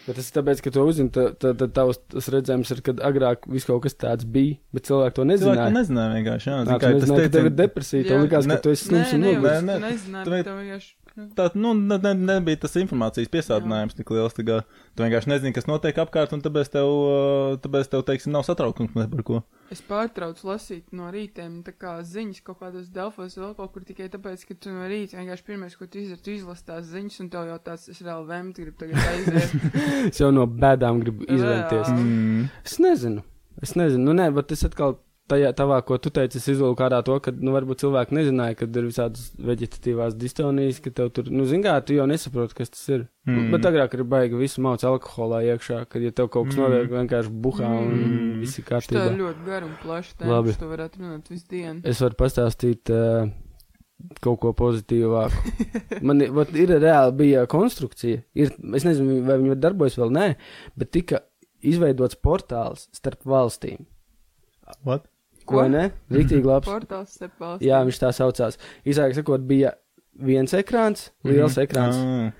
Bet 0.05 0.19
tas 0.19 0.27
ir 0.29 0.35
tāpēc, 0.37 0.59
ka 0.61 0.69
to 0.75 0.83
uzzini, 0.85 1.09
tad 1.09 1.37
tā, 1.41 1.53
tā, 1.57 1.65
tavs 1.73 1.97
tas 2.13 2.27
redzējums 2.29 2.71
ir, 2.75 2.81
kad 2.85 2.99
agrāk 3.07 3.47
viss 3.49 3.65
kaut 3.65 3.81
kas 3.87 3.95
tāds 3.97 4.27
bija, 4.29 4.59
bet 4.75 4.85
cilvēki 4.85 5.15
to 5.17 5.23
Cilvēki 5.25 5.31
nezināja. 5.31 5.65
to 5.71 5.77
nezināja 5.79 6.11
vienkārši, 6.19 6.49
jā. 6.51 6.57
Tu 6.61 6.75
kā 6.75 6.79
tas 6.79 6.93
nezināji, 6.93 7.25
ka 7.25 7.33
tev 7.33 7.45
ir 7.45 7.49
teica, 7.49 7.57
depresija, 7.63 8.03
tev 8.11 8.21
likās, 8.25 8.45
ka 8.51 8.57
tu 8.61 8.69
esi 8.75 8.85
slims 8.91 9.15
un 9.17 9.23
Nē, 9.25 9.31
noguris. 9.33 9.55
Nē, 9.55 9.65
nē. 9.65 9.79
nē, 9.81 9.89
nezināju, 9.95 10.25
Tu 10.27 10.35
bet 10.35 10.45
tev 10.45 10.59
vienkārši. 10.61 10.91
Tā, 11.15 11.47
nu, 11.55 11.71
ne, 11.77 11.95
ne, 12.03 12.11
nebija 12.27 12.59
tas 12.65 12.73
informācijas 12.75 13.29
piesādinājums 13.31 13.95
tik 13.95 14.09
liels, 14.11 14.33
kā 14.35 14.57
tu 14.67 15.03
vienkārši 15.05 15.29
nezini, 15.31 15.53
kas 15.55 15.67
notiek 15.69 15.95
apkārt, 16.03 16.33
un 16.35 16.41
tāpēc 16.43 16.73
tev, 16.73 16.89
uh, 16.91 17.53
tāpēc 17.63 17.87
tev, 17.93 18.03
teiksim, 18.09 18.33
nav 18.35 18.43
satraukums 18.43 18.97
ne 18.99 19.05
par 19.13 19.23
ko. 19.27 19.39
Es 19.71 19.79
pārtraucu 19.85 20.49
lasīt 20.49 20.91
no 20.95 21.07
rītiem, 21.13 21.61
tā 21.63 21.71
kā 21.71 21.93
ziņas 22.03 22.43
kaut 22.45 22.59
kādos 22.59 22.91
Delfos 22.91 23.39
vēl 23.39 23.55
kaut 23.55 23.71
kur 23.71 23.87
tikai 23.87 24.09
tāpēc, 24.11 24.43
ka 24.49 24.59
tu 24.59 24.75
no 24.75 24.89
rīta 24.91 25.21
vienkārši 25.21 25.47
pirmais, 25.47 25.79
ko 25.79 25.87
tu 25.87 26.03
izdari, 26.03 26.21
tu 26.25 26.35
izlasi 26.35 26.67
tās 26.67 26.91
ziņas, 26.91 27.21
un 27.23 27.31
tev 27.31 27.47
jau 27.47 27.57
tāds, 27.69 27.87
es 27.95 28.03
reāli 28.03 28.29
vēmt, 28.33 28.59
gribu 28.59 28.77
tagad 28.83 29.07
aiziet. 29.13 29.55
Es 30.11 30.19
jau 30.19 30.33
no 30.35 30.43
bēdām 30.51 30.99
gribu 31.05 31.23
izvairīties. 31.31 31.87
Jā. 31.87 31.95
Mm. 31.95 32.45
Es 32.67 32.75
nezinu. 32.83 33.23
Es 33.63 33.77
nezinu, 33.79 34.03
nu 34.09 34.19
nē, 34.19 34.27
bet 34.35 34.51
es 34.51 34.67
atkal 34.67 34.99
tajā 35.31 35.49
tavā, 35.57 35.79
ko 35.85 35.97
tu 35.97 36.11
teici, 36.13 36.37
es 36.37 36.47
izvilku 36.53 36.83
ārā 36.85 36.99
to, 37.05 37.15
ka, 37.23 37.31
nu, 37.33 37.51
varbūt 37.55 37.79
cilvēki 37.81 38.13
nezināja, 38.17 38.55
ka 38.59 38.67
ir 38.67 38.85
visādas 38.85 39.31
veģetatīvās 39.41 40.13
distonijas, 40.21 40.79
ka 40.85 40.91
tev 40.93 41.09
tur, 41.15 41.31
nu, 41.33 41.45
zin 41.49 41.63
kā, 41.65 41.73
tu 41.85 41.95
jau 41.97 42.05
nesaproti, 42.09 42.53
kas 42.59 42.69
tas 42.73 42.83
ir. 42.93 43.07
Mm. 43.25 43.47
Bet 43.55 43.65
agrāk 43.71 43.95
ir 43.97 44.03
baigi 44.05 44.37
visu 44.37 44.61
mauc 44.61 44.83
alkoholā 44.85 45.39
iekšā, 45.47 45.79
kad, 45.89 46.01
ja 46.05 46.11
tev 46.13 46.29
kaut 46.29 46.51
kas 46.51 46.59
Mm. 46.59 46.61
notiek, 46.67 46.91
vienkārši 46.93 47.33
buhā 47.41 47.71
un 47.79 47.89
Mm. 47.95 48.39
viss 48.43 48.59
ir 48.59 48.63
Tā 48.63 48.67
ir 48.67 48.75
kārtībā. 48.75 49.07
ļoti 49.17 49.45
gara 49.47 49.65
un 49.65 49.73
plaša 49.81 50.13
Labi. 50.29 50.53
tēma, 50.53 50.59
to 50.59 50.69
varētu 50.75 51.01
runāt 51.01 51.29
visu 51.33 51.45
dienu. 51.49 51.81
Es 51.83 51.99
varu 52.05 52.15
pastāstīt 52.21 52.89
uh, 52.93 53.29
kaut 54.21 54.39
ko 54.41 54.53
pozitīvāku. 54.53 55.41
Man 56.05 56.21
ir, 56.21 56.31
vat 56.35 56.53
ir 56.53 56.67
reāli 56.69 57.15
bija 57.17 57.47
konstrukcija. 57.47 58.21
Ir, 58.35 58.51
es 58.75 58.83
nezinu, 58.85 59.23
vai 59.25 59.39
viņi 59.41 59.55
darbojas 59.57 59.97
vēl 59.97 60.11
nē, 60.13 60.35
bet 60.77 60.91
tika 60.91 61.23
izveidots 61.65 62.15
portāls 62.21 62.85
starp 62.93 63.23
valstīm. 63.25 63.87
What? 64.83 65.07
Ko, 65.45 65.59
Ko? 65.61 65.67
ne? 65.69 65.91
Rītīgi 66.11 66.45
labs. 66.45 66.67
Portāls 66.67 67.13
starp 67.17 67.35
valstīm. 67.41 67.67
Jā, 67.69 67.81
viņš 67.85 67.99
tā 68.01 68.09
saucās. 68.17 68.57
Īsāk 68.85 69.13
sakot, 69.17 69.43
bija 69.45 69.75
viens 70.25 70.53
ekrāns, 70.57 71.09
liels 71.27 71.57
ekrāns 71.61 71.99
Ah, 71.99 72.31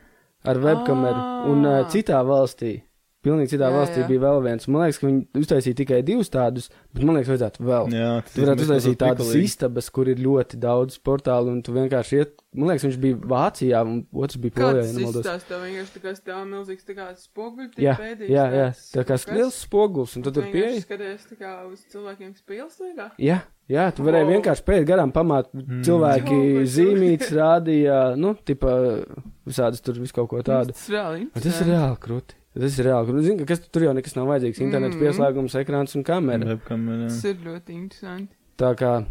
ar 0.52 0.60
webkameru, 0.62 1.22
un 1.52 1.66
uh, 1.66 1.80
citā 1.92 2.22
valstī, 2.26 2.80
pilnīgi 3.26 3.52
citā 3.56 3.68
Jā, 3.72 3.74
valstī 3.76 4.00
jā. 4.04 4.08
bija 4.12 4.22
vēl 4.28 4.40
viens. 4.46 4.68
Man 4.70 4.84
liekas, 4.86 5.00
ka 5.02 5.08
viņi 5.10 5.42
uztaisīja 5.42 5.78
tikai 5.82 6.00
divus 6.06 6.30
tādus, 6.34 6.70
bet 6.94 7.04
man 7.04 7.18
liekas, 7.18 7.32
vajadzētu 7.34 7.66
vēl. 7.66 7.90
jā, 7.98 8.12
tas 8.24 8.34
Tu 8.38 8.44
varētu 8.46 8.66
uztaisīt 8.68 8.98
tādas 9.02 9.34
istabas, 9.42 9.90
kur 9.90 10.08
ir 10.14 10.22
ļoti 10.22 10.60
daudz 10.62 11.00
portālu, 11.02 11.52
un 11.56 11.62
tu 11.66 11.74
vienkārši 11.76 12.20
iet. 12.22 12.36
Man 12.56 12.70
liekas, 12.72 12.86
viņš 12.88 13.00
bija 13.04 13.16
Vācijā, 13.34 13.82
un 13.84 14.06
otrs 14.16 14.38
bija 14.40 14.54
Polijā. 14.56 14.86
Nemaldos. 14.96 15.26
izstāsta 15.26 15.50
tev 15.50 15.66
vienkārši 15.66 15.92
tā 15.98 16.02
kā 16.06 16.14
stāv 16.16 16.46
milzīgs 16.48 16.86
tā 16.88 16.94
kā 16.96 17.08
spoguļi, 17.20 17.74
Jā, 17.84 17.98
pēdējais. 18.00 18.32
jā, 18.32 18.46
jā, 18.56 18.68
tā 18.96 19.04
kā 19.10 19.18
liels 19.36 19.58
spogulis, 19.66 20.16
un 20.16 20.24
tu 20.24 20.32
tur 20.32 20.48
pieeji. 20.54 20.86
Skaties 20.86 21.26
tā 21.34 21.36
kā 21.42 21.52
uz 21.68 21.82
cilvēkiem, 21.92 22.32
pielstaigā. 22.48 23.10
Jā, 23.20 23.42
jā, 23.68 23.90
tu 23.92 24.04
varēji 24.08 24.30
Wow. 24.30 24.34
vienkārši 24.38 24.64
pēt 24.70 24.88
garām 24.88 25.12
pamāt. 25.12 25.52
Mm. 25.52 25.84
Cilvēki 25.84 26.40
bet- 26.62 26.72
zīmītas 26.78 27.32
rādīja, 27.36 28.00
nu, 28.16 28.34
tipa, 28.46 29.04
visādas 29.46 29.82
tur 29.84 30.00
visu 30.00 30.14
kaut 30.16 30.30
ko 30.32 30.42
tādu. 30.42 30.72
Tas 30.72 30.88
Tas 30.88 31.62
ir 31.62 31.68
reāli 31.74 32.00
krūti. 32.00 32.40
Tas 32.56 32.78
ir 32.80 32.86
reāli. 32.88 33.08
krūti. 33.10 33.24
Zini, 33.28 33.38
ka 33.44 33.46
kas 33.52 33.60
tur 33.68 33.84
jau 33.84 33.94
nekas 33.98 34.16
nav 34.16 34.28
vajadzīgs. 34.32 34.62
Internets, 34.64 34.96
Mm. 34.96 35.02
pieslēgums, 35.04 35.56
ekrāns 35.60 35.96
un 35.96 36.04
kamera. 36.08 36.46
Webkamera, 36.56 37.04
jā. 37.04 37.10
Tas 37.12 37.26
ir 37.26 37.36
ļoti 37.44 37.76
interesanti. 37.76 38.34
Tā 38.58 38.70
kā 38.80 39.06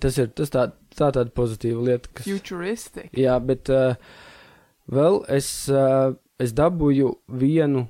tas 0.00 0.18
ir 0.18 0.26
tas 0.36 0.50
tā, 0.52 0.66
tā 0.94 1.08
tāda 1.16 1.30
pozitīva 1.32 1.80
lieta, 1.86 2.08
kas. 2.12 2.26
Futuristic. 2.28 3.08
Jā, 3.16 3.38
bet 3.40 3.70
uh, 3.72 3.94
vēl 4.92 5.22
es, 5.32 5.48
uh, 5.72 6.12
es 6.38 6.52
dabūju 6.52 7.14
vienu 7.32 7.86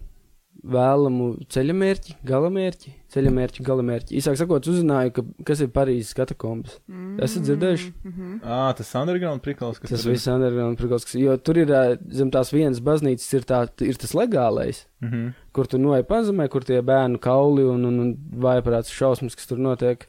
vēlamu 0.66 1.28
ceļamērķi, 1.54 2.16
galamērķi, 2.26 2.92
ceļamērķi, 3.14 3.64
galamērķi. 3.66 4.16
Īsāk 4.18 4.38
sakot, 4.40 4.66
uzzināju, 4.72 5.12
ka, 5.14 5.24
kas 5.46 5.62
ir 5.62 5.70
Parīzes 5.74 6.16
katakombas. 6.18 6.78
Esat 7.24 7.46
dzirdējuši? 7.46 7.92
Mm 8.02 8.12
-hmm. 8.16 8.40
Ā, 8.42 8.74
tas 8.76 8.90
underground 8.98 9.42
prikals, 9.44 9.78
kas 9.78 9.90
Tas 9.90 10.04
ir. 10.04 10.12
viss 10.12 10.26
underground 10.26 10.78
prikals, 10.78 11.06
jo 11.14 11.36
tur 11.36 11.58
ir 11.58 11.72
zem 12.10 12.30
tās 12.30 12.52
vienas 12.52 12.80
baznīcas 12.80 13.32
ir, 13.34 13.46
tā, 13.46 13.68
ir 13.86 13.94
tas 13.96 14.14
legālais. 14.14 14.86
Mhm. 15.00 15.28
kur 15.52 15.66
tu 15.66 15.78
noej 15.78 16.02
pazemē, 16.06 16.48
kur 16.48 16.62
tie 16.64 16.80
bērnu 16.82 17.18
kauli 17.18 17.62
un, 17.64 17.84
un, 17.84 18.00
un 18.00 18.16
vājprāts 18.42 18.90
šausmas, 18.94 19.34
kas 19.34 19.46
tur 19.46 19.58
notiek. 19.58 20.06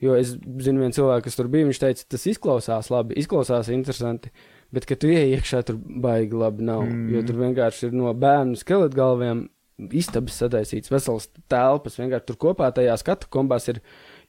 Jo 0.00 0.14
es 0.16 0.32
zinu 0.58 0.80
vienu 0.80 0.92
cilvēku, 0.92 1.24
kas 1.24 1.36
tur 1.36 1.48
bija, 1.48 1.66
viņš 1.68 1.78
teica, 1.78 2.04
tas 2.08 2.26
izklausās 2.26 2.88
labi, 2.90 3.14
izklausās 3.20 3.68
interesanti, 3.68 4.30
bet, 4.72 4.86
kad 4.88 4.98
tu 4.98 5.06
ieej 5.12 5.36
iekšā, 5.36 5.62
tur 5.62 5.76
baigi 5.76 6.32
labi 6.36 6.64
nav, 6.64 6.82
mm. 6.86 6.92
Mm. 6.94 7.14
jo 7.14 7.22
tur 7.22 7.36
vienkārši 7.36 7.86
ir 7.86 7.92
no 7.92 8.14
bērnu 8.14 8.56
skeletgalviem 8.56 9.48
istabas 9.96 10.38
sataisīts, 10.40 10.92
vesels 10.92 11.28
telpas, 11.50 11.98
vienkārši 12.00 12.28
tur 12.30 12.40
kopā 12.48 12.70
tajās 12.74 13.04
katakombās 13.06 13.68
ir, 13.72 13.82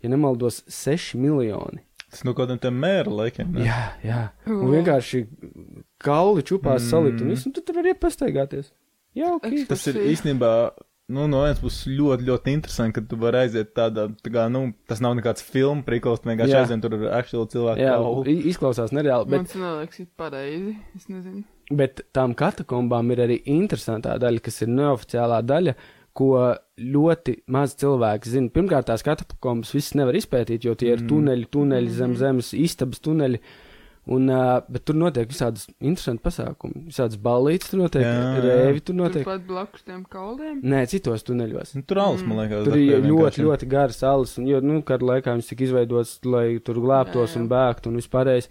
ja 0.04 0.12
nemaldos, 0.12 0.62
6 0.72 1.16
miljoni. 1.22 1.84
Tas 2.12 2.26
no 2.28 2.34
kādiem 2.36 2.60
tiem 2.60 2.76
mēra 2.76 3.12
laikiem. 3.22 3.54
ne? 3.56 3.66
Jā, 3.70 3.82
jā. 4.04 4.22
Un 4.52 4.68
vienkārši 4.74 5.24
kauli 6.04 6.44
čupās 6.44 6.84
mm. 6.84 6.90
salikt, 6.90 7.22
un 7.24 7.32
viss, 7.32 7.48
un 7.48 7.56
tu 7.56 7.64
tur 7.64 7.80
var 7.80 7.88
iet 7.88 8.02
pastaigāties. 8.04 8.74
Jā, 9.16 9.32
ok. 9.38 9.48
Tas 9.70 9.86
ir 9.92 10.00
īstenībā, 10.12 10.52
nu, 11.12 11.30
no 11.32 11.46
vienas 11.46 11.62
puses 11.64 11.88
ļoti, 11.88 12.28
ļoti 12.28 12.56
interesanti, 12.58 12.98
ka 12.98 13.06
tu 13.08 13.20
vari 13.22 13.46
aiziet 13.46 13.72
tādā, 13.78 14.10
tā 14.24 14.34
kā, 14.34 14.50
nu, 14.52 14.66
tas 14.92 15.00
nav 15.04 15.16
nekāds 15.20 15.44
filmu 15.44 15.88
prikals, 15.88 16.24
tu 16.24 16.32
vienkārši 16.32 16.56
Jā. 16.56 16.66
aizien 16.66 16.84
tur 16.84 16.98
ar 17.00 17.08
actual 17.22 17.48
cilvēku. 17.52 17.84
Jā, 17.84 17.96
kaulu. 17.96 18.38
izklausās 18.52 18.92
nereāli, 18.96 19.32
bet 19.32 19.38
Man 19.38 19.48
tas 19.48 19.64
neliekas 19.64 20.04
ir 20.04 20.12
pareizi. 20.20 20.76
Es 21.00 21.08
nezinu. 21.12 21.46
Bet 21.72 22.02
tām 22.14 22.34
katakombām 22.36 23.12
ir 23.14 23.22
arī 23.28 23.40
interesantā 23.48 24.18
daļa, 24.20 24.42
kas 24.44 24.62
ir 24.66 24.68
neoficiālā 24.76 25.42
daļa, 25.48 25.76
ko 26.14 26.32
ļoti 26.78 27.38
maz 27.48 27.76
cilvēki 27.80 28.28
zina. 28.34 28.50
Pirmkārt, 28.52 28.90
tās 28.90 29.04
katakombas 29.08 29.72
visas 29.72 29.94
nevar 29.96 30.18
izpētīt, 30.20 30.66
jo 30.68 30.74
tie 30.76 30.92
ir 30.98 31.00
Mm. 31.04 31.08
tuneļi, 31.08 31.46
tuneļi 31.50 31.88
Mhm. 31.88 31.96
zem 31.96 32.16
zemes, 32.16 32.54
istabas 32.54 33.00
tuneļi. 33.00 33.40
Un, 34.08 34.28
uh, 34.34 34.62
bet 34.68 34.84
tur 34.84 34.96
notiek 34.96 35.28
visādas 35.30 35.68
interesantas 35.80 36.26
pasākumi. 36.26 36.88
Visādas 36.90 37.18
ballītes 37.22 37.70
tur 37.70 37.80
notiek, 37.84 38.02
rēvi 38.02 38.82
tur 38.84 38.96
notiek. 38.96 39.24
Turpat 39.24 39.46
blakus 39.46 39.84
tiem 39.86 40.04
kauliem. 40.10 40.60
Nē, 40.64 40.88
citos 40.90 41.22
tuneļos. 41.24 41.76
Nu, 41.76 41.84
tur 41.84 41.98
alus, 42.02 42.24
man 42.24 42.40
liekas. 42.40 42.66
Tur 42.66 42.78
ir 42.78 42.98
ļoti, 43.00 43.06
vienkārši. 43.06 43.46
ļoti 43.46 43.70
garas 43.70 43.98
salas, 44.02 44.38
un, 44.40 44.48
jo, 44.48 44.60
nu, 44.60 44.82
kādu 44.82 45.06
laikā 45.06 45.36
viņas 45.38 45.48
tika 45.54 45.64
izveidotas, 45.70 46.18
lai 46.26 46.58
tur 46.60 46.76
glābtos 46.82 47.30
Jā, 47.30 47.36
jā. 47.38 47.42
un 47.42 47.48
bēgtu 47.54 47.88
un 47.94 47.96
vispārējais. 48.02 48.48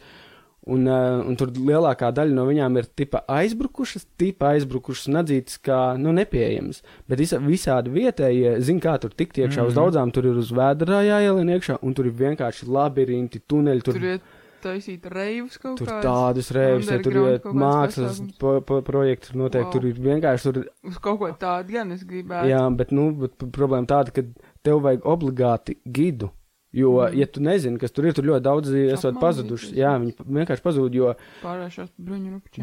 Un, 0.71 0.85
uh, 0.87 1.21
un 1.27 1.35
tur 1.35 1.49
lielākā 1.51 2.13
daļa 2.15 2.31
no 2.37 2.45
viņām 2.47 2.77
ir 2.79 2.87
tipa 2.95 3.25
aizbrukušas, 3.27 4.05
tipa 4.21 4.53
aizbrukušas 4.55 5.09
un 5.11 5.19
atzītas 5.25 5.59
kā 5.67 5.79
nu, 5.99 6.13
nepieejamas. 6.15 6.83
Bet 7.11 7.19
visa, 7.19 7.41
visādi 7.43 7.91
vietējie 7.91 8.53
zina, 8.63 8.81
kā 8.85 8.93
tur 9.03 9.11
tikt 9.11 9.39
iekšā. 9.41 9.57
Mm 9.61 9.65
-hmm. 9.65 9.67
Uz 9.67 9.75
Mhm. 9.75 9.81
daudzām 9.83 10.13
tur 10.15 10.27
ir 10.31 10.37
uz 10.39 10.53
vēdra 10.53 11.01
jāielien 11.03 11.51
iekšā, 11.57 11.79
un 11.83 11.95
tur 11.95 12.07
ir 12.07 12.13
vienkārši 12.13 12.69
labirinti, 12.71 13.41
tuneļi. 13.49 13.83
Tur, 13.83 13.95
Tur 13.95 14.05
ir 14.05 14.21
taisīt 14.63 15.07
reivus 15.11 15.59
kaut 15.59 15.79
tur 15.79 15.87
kādus. 15.89 16.05
tādus 16.05 16.51
reibus, 16.55 16.91
ja 16.91 16.99
tur 17.03 17.13
ir 17.17 17.41
mākslas 17.45 18.21
po, 18.39 18.61
po, 18.61 18.81
projekti, 18.83 19.33
noteikti 19.35 19.65
Wow. 19.65 19.73
tur 19.73 19.87
ir 19.87 19.95
vienkārši. 19.95 20.53
Tur, 20.53 20.65
Uz 20.85 20.99
kaut 20.99 21.19
ko 21.19 21.27
tādu 21.33 21.73
gan 21.73 21.93
es 21.93 22.05
gribētu. 22.05 22.47
jā, 22.49 22.77
bet, 22.77 22.93
nu, 22.93 23.11
bet 23.13 23.39
problēma 23.39 23.87
tāda, 23.87 24.11
ka 24.13 24.23
tev 24.63 24.83
vajag 24.83 25.01
obligāti 25.03 25.77
gidu. 25.91 26.31
Jo, 26.73 26.91
mm. 27.03 27.19
Ja 27.19 27.27
tu 27.27 27.41
nezini, 27.43 27.79
kas 27.83 27.91
tur 27.91 28.07
ir, 28.07 28.15
tur 28.15 28.29
ļoti 28.29 28.45
daudz 28.47 28.75
esot 28.95 29.17
pazuduši. 29.19 29.73
Jā, 29.75 29.97
viņi 29.99 30.15
vienkārši 30.23 30.63
pazūd, 30.63 30.95
jo 30.95 31.09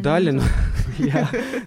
daļa 0.05 0.33
no, 0.37 0.47
jā, 1.09 1.23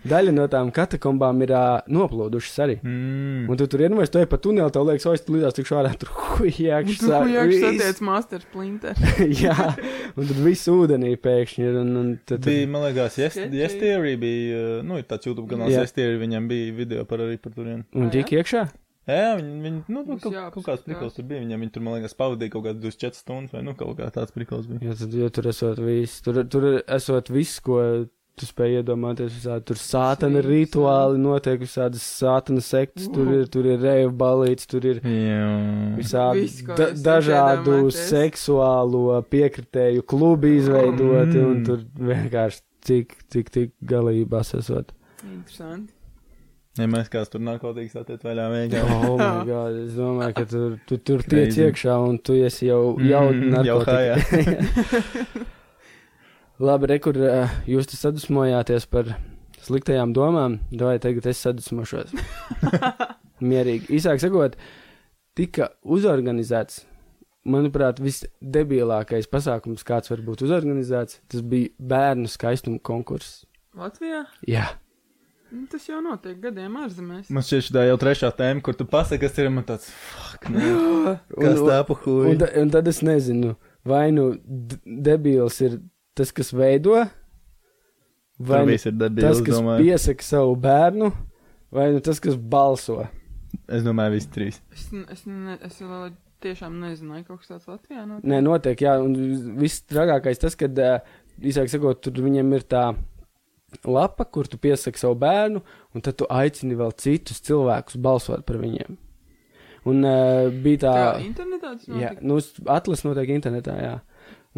daļa 0.08 0.32
no 0.32 0.46
tām 0.48 0.70
katakombām 0.72 1.44
ir 1.44 1.52
uh, 1.52 1.82
noplūdušas 1.92 2.56
arī. 2.64 2.78
Mm. 2.80 3.44
Un 3.44 3.60
tu 3.60 3.68
tur 3.68 3.84
iedomājies, 3.84 4.12
tu 4.14 4.22
ej 4.22 4.28
pa 4.32 4.40
tuneli, 4.40 4.72
tev 4.72 4.88
liekas, 4.88 5.04
o, 5.10 5.14
es 5.18 5.26
tur 5.26 5.36
lidās 5.36 5.58
tik 5.58 5.68
šārā, 5.68 5.92
tur 6.00 6.14
hujākš. 6.16 7.04
Tu 7.04 7.12
jāks 7.34 7.60
satiec 7.66 8.02
Master 8.08 8.44
Splinter. 8.46 9.04
Jā, 9.44 9.74
un 10.14 10.24
tad 10.24 10.40
viss 10.40 10.72
ūdenī 10.72 11.12
pēkšņi 11.20 11.66
ir. 11.68 11.80
Un, 11.84 11.94
un 12.00 12.12
tad, 12.24 12.40
Bija, 12.48 12.68
man 12.72 12.88
liekas, 12.88 13.20
yes, 13.20 13.36
yes 13.52 13.76
Theory 13.76 14.16
bija, 14.20 14.80
nu, 14.86 14.96
ir 14.96 15.04
tāds 15.12 15.28
YouTube 15.28 15.50
kanāls, 15.52 15.76
Jā. 15.76 15.84
yes 15.84 15.92
Theory, 15.92 16.16
viņam 16.24 16.48
bija 16.48 16.76
video 16.80 17.04
par 17.08 17.20
arī 17.26 17.36
par 17.36 17.52
turienu. 17.52 17.84
un 17.92 18.08
Ā, 18.08 18.14
tik 18.16 18.32
iekšā? 18.40 18.70
Jā, 19.10 19.32
viņi, 19.40 19.56
viņi 19.64 19.82
nu, 19.96 20.04
Būs 20.06 20.22
kaut, 20.22 20.38
kaut 20.54 20.66
kāds 20.68 20.86
prikals 20.86 21.16
tur 21.18 21.26
bija, 21.30 21.42
viņam, 21.44 21.64
viņi 21.64 21.72
tur, 21.76 21.82
man 21.86 21.98
liekas, 21.98 22.14
pavadīja 22.20 22.52
kaut 22.54 22.64
kādas 22.68 22.82
24 22.86 23.20
stundas, 23.24 23.52
vai, 23.56 23.62
nu, 23.66 23.74
kaut 23.78 23.96
kā 23.98 24.08
tāds 24.14 24.34
prikals 24.36 24.66
bija. 24.70 24.80
Jo, 24.90 24.96
tad, 25.02 25.18
jo 25.24 25.28
tur 25.38 25.50
esot 25.52 25.82
viss, 25.82 26.20
tur, 26.26 26.40
tur 26.52 26.66
esot 26.86 27.30
viss, 27.34 27.58
ko 27.66 27.80
tu 28.40 28.46
spēj 28.48 28.78
iedomāties. 28.78 29.34
Visādi, 29.36 29.64
tur 29.68 29.76
sātana 29.76 30.40
Slīpas, 30.40 30.46
rituāli 30.48 31.18
notiek, 31.20 31.58
visādas 31.60 32.04
sātana 32.22 32.62
sektas, 32.64 33.08
tur 33.12 33.28
ir, 33.36 33.42
tur 33.52 33.66
ir 33.68 33.82
reivu 33.82 34.14
balīts, 34.16 34.64
tur 34.70 34.86
ir 34.88 35.02
Jā. 35.04 35.42
visādi 35.98 36.46
Viss, 36.46 36.62
da, 36.70 36.86
dažādu 37.10 37.74
iedomājaties. 37.82 38.08
seksuālo 38.14 39.18
piekritēju 39.28 40.06
klubi 40.08 40.54
izveidoti, 40.56 41.36
Mm. 41.36 41.50
un 41.50 41.64
tur 41.68 41.84
vienkārši 42.00 42.60
cik, 42.80 43.16
cik, 43.28 43.50
cik 43.50 43.70
galībās 43.84 44.54
esot. 44.56 44.92
Interesanti. 45.22 45.92
Ja 46.78 46.86
mēs 46.86 47.08
kāds 47.10 47.32
tur 47.32 47.42
narkotikas 47.42 47.96
attiec 47.98 48.22
vaļā 48.22 48.44
vienkārši. 48.52 48.96
Oh, 49.08 49.16
my 49.18 49.40
God, 49.48 49.78
es 49.84 49.94
domāju, 49.98 50.34
ka 50.36 50.44
tur, 50.52 50.76
tu, 50.86 50.98
tur 51.02 51.24
tiec 51.26 51.56
iekšā, 51.58 51.96
un 52.06 52.18
tu 52.22 52.36
esi 52.46 52.68
jau, 52.68 52.94
jau 53.02 53.24
Mm, 53.34 53.56
jau 53.66 53.80
narkotika. 53.82 55.46
Labi, 56.60 56.90
rekur, 56.92 57.16
uh, 57.24 57.54
jūs 57.68 57.88
te 57.90 57.96
sadusmojāties 57.98 58.84
par 58.92 59.14
sliktajām 59.64 60.12
domām, 60.16 60.58
vai 60.78 60.98
tagad 61.02 61.26
es 61.32 61.40
sadusmošos? 61.42 62.12
Mierīgi. 63.50 63.88
Īsāk 63.96 64.20
sakot, 64.22 64.54
tika 65.38 65.70
uzorganizēts, 65.82 66.82
manuprāt, 67.50 67.98
visdebilākais 68.04 69.26
pasākums, 69.32 69.82
kāds 69.88 70.12
var 70.12 70.20
būt 70.26 70.44
uzorganizēts. 70.46 71.18
Tas 71.32 71.42
bija 71.42 71.72
bērnu 71.80 72.28
skaistuma 72.30 72.78
konkurss. 72.84 73.42
Latvijā? 73.80 74.22
Jā, 74.46 74.68
Nu, 74.76 74.89
tas 75.70 75.86
jau 75.88 75.98
notiek 76.04 76.38
gadiem 76.42 76.76
ārzemēs. 76.80 77.30
Man 77.34 77.44
šķiet, 77.46 77.66
šī 77.68 77.84
jau 77.88 77.96
trešā 78.00 78.30
tēma, 78.38 78.62
kur 78.64 78.76
tu 78.78 78.86
pasaki, 78.88 79.22
kas 79.24 79.38
ir 79.42 79.50
man 79.52 79.66
tāds, 79.68 79.88
fuck, 79.90 80.48
nē, 80.52 80.70
kas 81.42 81.60
Un- 81.60 81.68
tā 81.68 81.78
pa 81.88 81.96
un, 82.14 82.44
un 82.62 82.72
tad 82.74 82.90
es 82.90 83.00
nezinu, 83.06 83.56
vai 83.86 84.08
nu 84.14 84.30
debils 84.84 85.60
ir 85.66 85.78
tas, 86.18 86.32
kas 86.36 86.52
veido, 86.54 86.96
vai 88.38 88.64
nu 88.66 88.76
debils, 88.76 89.20
tas, 89.26 89.44
kas 89.46 89.58
domāju. 89.58 89.84
piesaka 89.86 90.26
savu 90.26 90.56
bērnu, 90.56 91.12
vai 91.74 91.90
nu 91.94 92.02
tas, 92.04 92.22
kas 92.22 92.36
balso. 92.38 93.02
Es 93.70 93.82
domāju, 93.86 94.16
visi 94.18 94.30
trīs. 94.34 94.60
Es, 94.74 94.88
es, 95.16 95.24
ne, 95.26 95.56
es 95.66 95.80
vēl 95.82 96.12
tiešām 96.44 96.78
nezināju, 96.80 97.26
kaut 97.28 97.42
kas 97.42 97.50
tāds 97.52 97.68
Latvijā 97.68 98.06
notiek. 98.06 98.28
Nē, 98.30 98.38
notiek, 98.46 98.84
jā, 98.86 98.94
un 99.02 99.16
viss 99.60 99.82
trakākais 99.90 100.40
tas, 100.40 100.56
kad, 100.58 100.78
īsāk 101.40 101.70
sakot, 101.72 102.00
tur 102.04 102.22
viņam 102.24 102.54
ir 102.56 102.64
tā 102.70 102.84
lapa, 103.86 104.24
kur 104.24 104.48
tu 104.50 104.58
piesaki 104.60 104.98
savu 105.00 105.14
bērnu, 105.20 105.62
un 105.94 106.04
tad 106.04 106.16
tu 106.20 106.26
aicini 106.30 106.76
vēl 106.78 106.92
citus 106.98 107.40
cilvēkus 107.46 107.96
balsot 108.02 108.44
par 108.48 108.58
viņiem. 108.62 108.98
Un 109.88 110.02
uh, 110.04 110.50
bija 110.60 110.82
tā. 110.82 110.90
Tā 110.96 111.22
internetā 111.24 111.70
tas 111.78 111.86
Jā, 111.88 112.10
notiek. 112.12 112.24
nu, 112.28 112.36
atlases 112.74 113.06
notiek 113.06 113.30
internetā, 113.32 113.76
jā. 113.80 113.94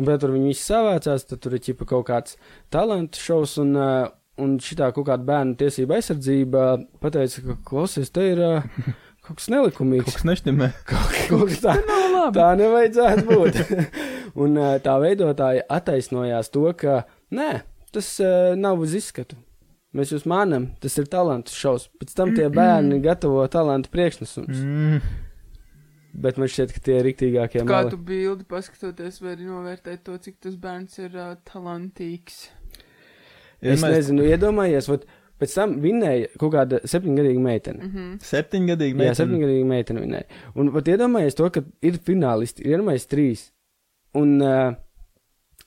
Un 0.01 0.07
bet 0.09 0.23
tur 0.25 0.33
viņi 0.35 0.49
visi 0.55 0.65
savācās, 0.65 1.27
tad 1.29 1.43
tur 1.45 1.55
ir 1.55 1.61
ķipa 1.63 1.87
kaut 1.87 2.07
kāds 2.09 2.35
talantu 2.73 3.21
šovs, 3.23 3.59
un, 3.63 3.75
uh, 3.77 4.09
un 4.43 4.57
šitā 4.65 4.89
kaut 4.97 5.07
kāda 5.11 5.23
bērnu 5.29 5.55
tiesība 5.61 5.99
aizsardzība 6.01 6.65
pateica, 7.05 7.45
ka 7.51 7.59
klausies, 7.71 8.11
te 8.11 8.25
ir 8.33 8.41
uh, 8.49 8.65
kaut 9.23 9.37
kas 9.39 9.47
Kaut 9.47 9.55
nelikumīgs. 9.55 10.17
kas 10.17 10.25
neštimē. 10.27 10.71
Kaut 10.91 11.47
kas 11.53 11.61
tā, 11.63 11.77
tā 12.41 12.49
nevajadzētu 12.59 13.27
būt. 13.29 13.61
un 14.43 14.57
uh, 14.59 14.73
tā 14.83 14.97
veidotāja 15.05 15.63
attaisnojās 15.71 16.51
to, 16.51 16.65
ka 16.75 17.03
nē, 17.31 17.51
tas 17.95 18.09
uh, 18.23 18.53
nav 18.59 18.81
uz 18.83 18.95
izskatu. 18.99 19.39
Mēs 19.93 20.15
jūs 20.15 20.25
mānam, 20.29 20.71
tas 20.81 20.95
ir 20.97 21.09
talantu 21.13 21.53
šovs. 21.53 21.91
Pēc 22.01 22.15
tam 22.17 22.33
tie 22.37 22.47
bērni 22.53 23.03
gatavo 23.05 23.45
talantu 23.53 23.93
priekšnesumus. 23.93 24.63
Mm. 24.65 25.03
Bet 26.25 26.39
man 26.41 26.49
šķiet, 26.49 26.73
ka 26.77 26.81
tie 26.85 26.99
ir 27.01 27.07
riktīgākie 27.09 27.63
Kā 27.65 27.83
meli. 27.83 27.93
tu 27.93 27.99
bildi 28.01 28.45
paskatoties, 28.49 29.21
var 29.25 29.41
novērtēt 29.41 30.03
to, 30.05 30.17
cik 30.21 30.39
tas 30.45 30.57
bērns 30.61 30.99
ir 31.01 31.17
uh, 31.17 31.35
talantīgs. 31.49 32.47
Es 33.63 33.81
mēs 33.81 33.99
nezinu, 33.99 34.25
iedomājies, 34.29 34.89
vat, 34.91 35.07
pēc 35.41 35.55
tam 35.57 35.77
vinēja 35.83 36.33
kaut 36.41 36.53
kāda 36.57 36.81
septiņgadīga 36.89 37.43
meitene. 37.45 37.85
Mm 37.85 37.93
-hmm. 37.93 38.15
septiņgadīgi 38.29 38.93
Jā, 38.93 38.99
meitene. 38.99 39.19
septiņgadīga 39.21 39.69
meitene 39.71 40.05
vinēja. 40.05 40.41
Un 40.57 40.73
vat, 40.75 40.89
iedomājies 40.89 41.39
to, 41.39 41.51
ka 41.51 41.65
ir 41.83 42.01
finālisti, 42.09 42.65
ir 42.65 42.77
iedomājies 42.77 43.09
trīs. 43.09 43.45
Un 44.19 44.41
uh, 44.43 44.75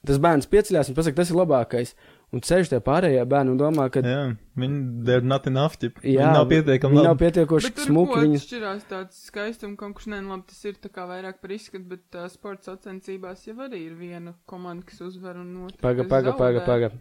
tas 0.06 0.22
bērns 0.22 0.50
pieceļās 0.52 0.90
un 0.90 0.98
pasaka, 0.98 1.22
tas 1.22 1.32
ir 1.34 1.40
labākais. 1.40 1.96
Un 2.36 2.44
sēž 2.44 2.68
tie 2.68 2.82
pārējie 2.84 3.22
bērni 3.32 3.54
un 3.54 3.60
domā, 3.60 3.86
ka 3.94 4.02
Jā, 4.04 4.24
viņi, 4.60 4.80
they're 5.08 5.24
not 5.24 5.46
enough, 5.48 5.78
tip. 5.80 6.02
jā, 6.04 6.26
viņi 6.26 6.36
nav 6.36 6.50
pietiekami 6.50 6.98
viņi 6.98 7.06
nav 7.06 7.14
labi. 7.14 7.22
pietiekoši 7.24 7.72
smuki. 7.86 8.18
Viņi... 8.26 8.40
atšķirās 8.42 8.88
tāds 8.90 9.22
skaistums, 9.30 9.78
kaut 9.80 9.94
kas 10.02 10.10
nē, 10.12 10.20
labi, 10.28 10.44
tas 10.50 10.60
ir 10.68 10.76
tā 10.84 10.92
kā 10.92 11.06
vairāk 11.08 11.40
par 11.40 11.54
izskatu, 11.56 11.86
bet 11.94 12.18
uh, 12.20 12.26
sports 12.34 12.68
sacensībās 12.68 13.46
jau 13.48 13.56
arī 13.64 13.86
ir 13.86 13.94
viena 13.96 14.36
komanda, 14.52 14.84
kas 14.90 15.00
uzvar 15.08 15.40
un 15.40 15.54
otra. 15.70 15.80
Paga, 15.86 16.08
paga, 16.12 16.36
paga, 16.36 16.66
paga. 16.68 16.92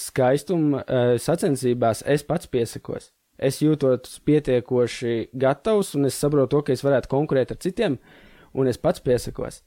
Skaistuma 0.00 0.80
uh, 0.86 1.12
sacensībās 1.20 2.00
es 2.08 2.24
pats 2.24 2.48
piesakos. 2.48 3.10
Es 3.36 3.60
jūtos 3.60 4.16
pietiekoši 4.24 5.34
gatavs, 5.44 5.92
un 5.98 6.08
es 6.08 6.16
saprotu, 6.16 6.54
to, 6.54 6.64
ka 6.64 6.72
es 6.76 6.84
varētu 6.84 7.12
konkurēt 7.12 7.52
ar 7.52 7.60
citiem, 7.60 8.00
un 8.56 8.72
es 8.72 8.80
pats 8.80 9.04
piesakos. 9.04 9.60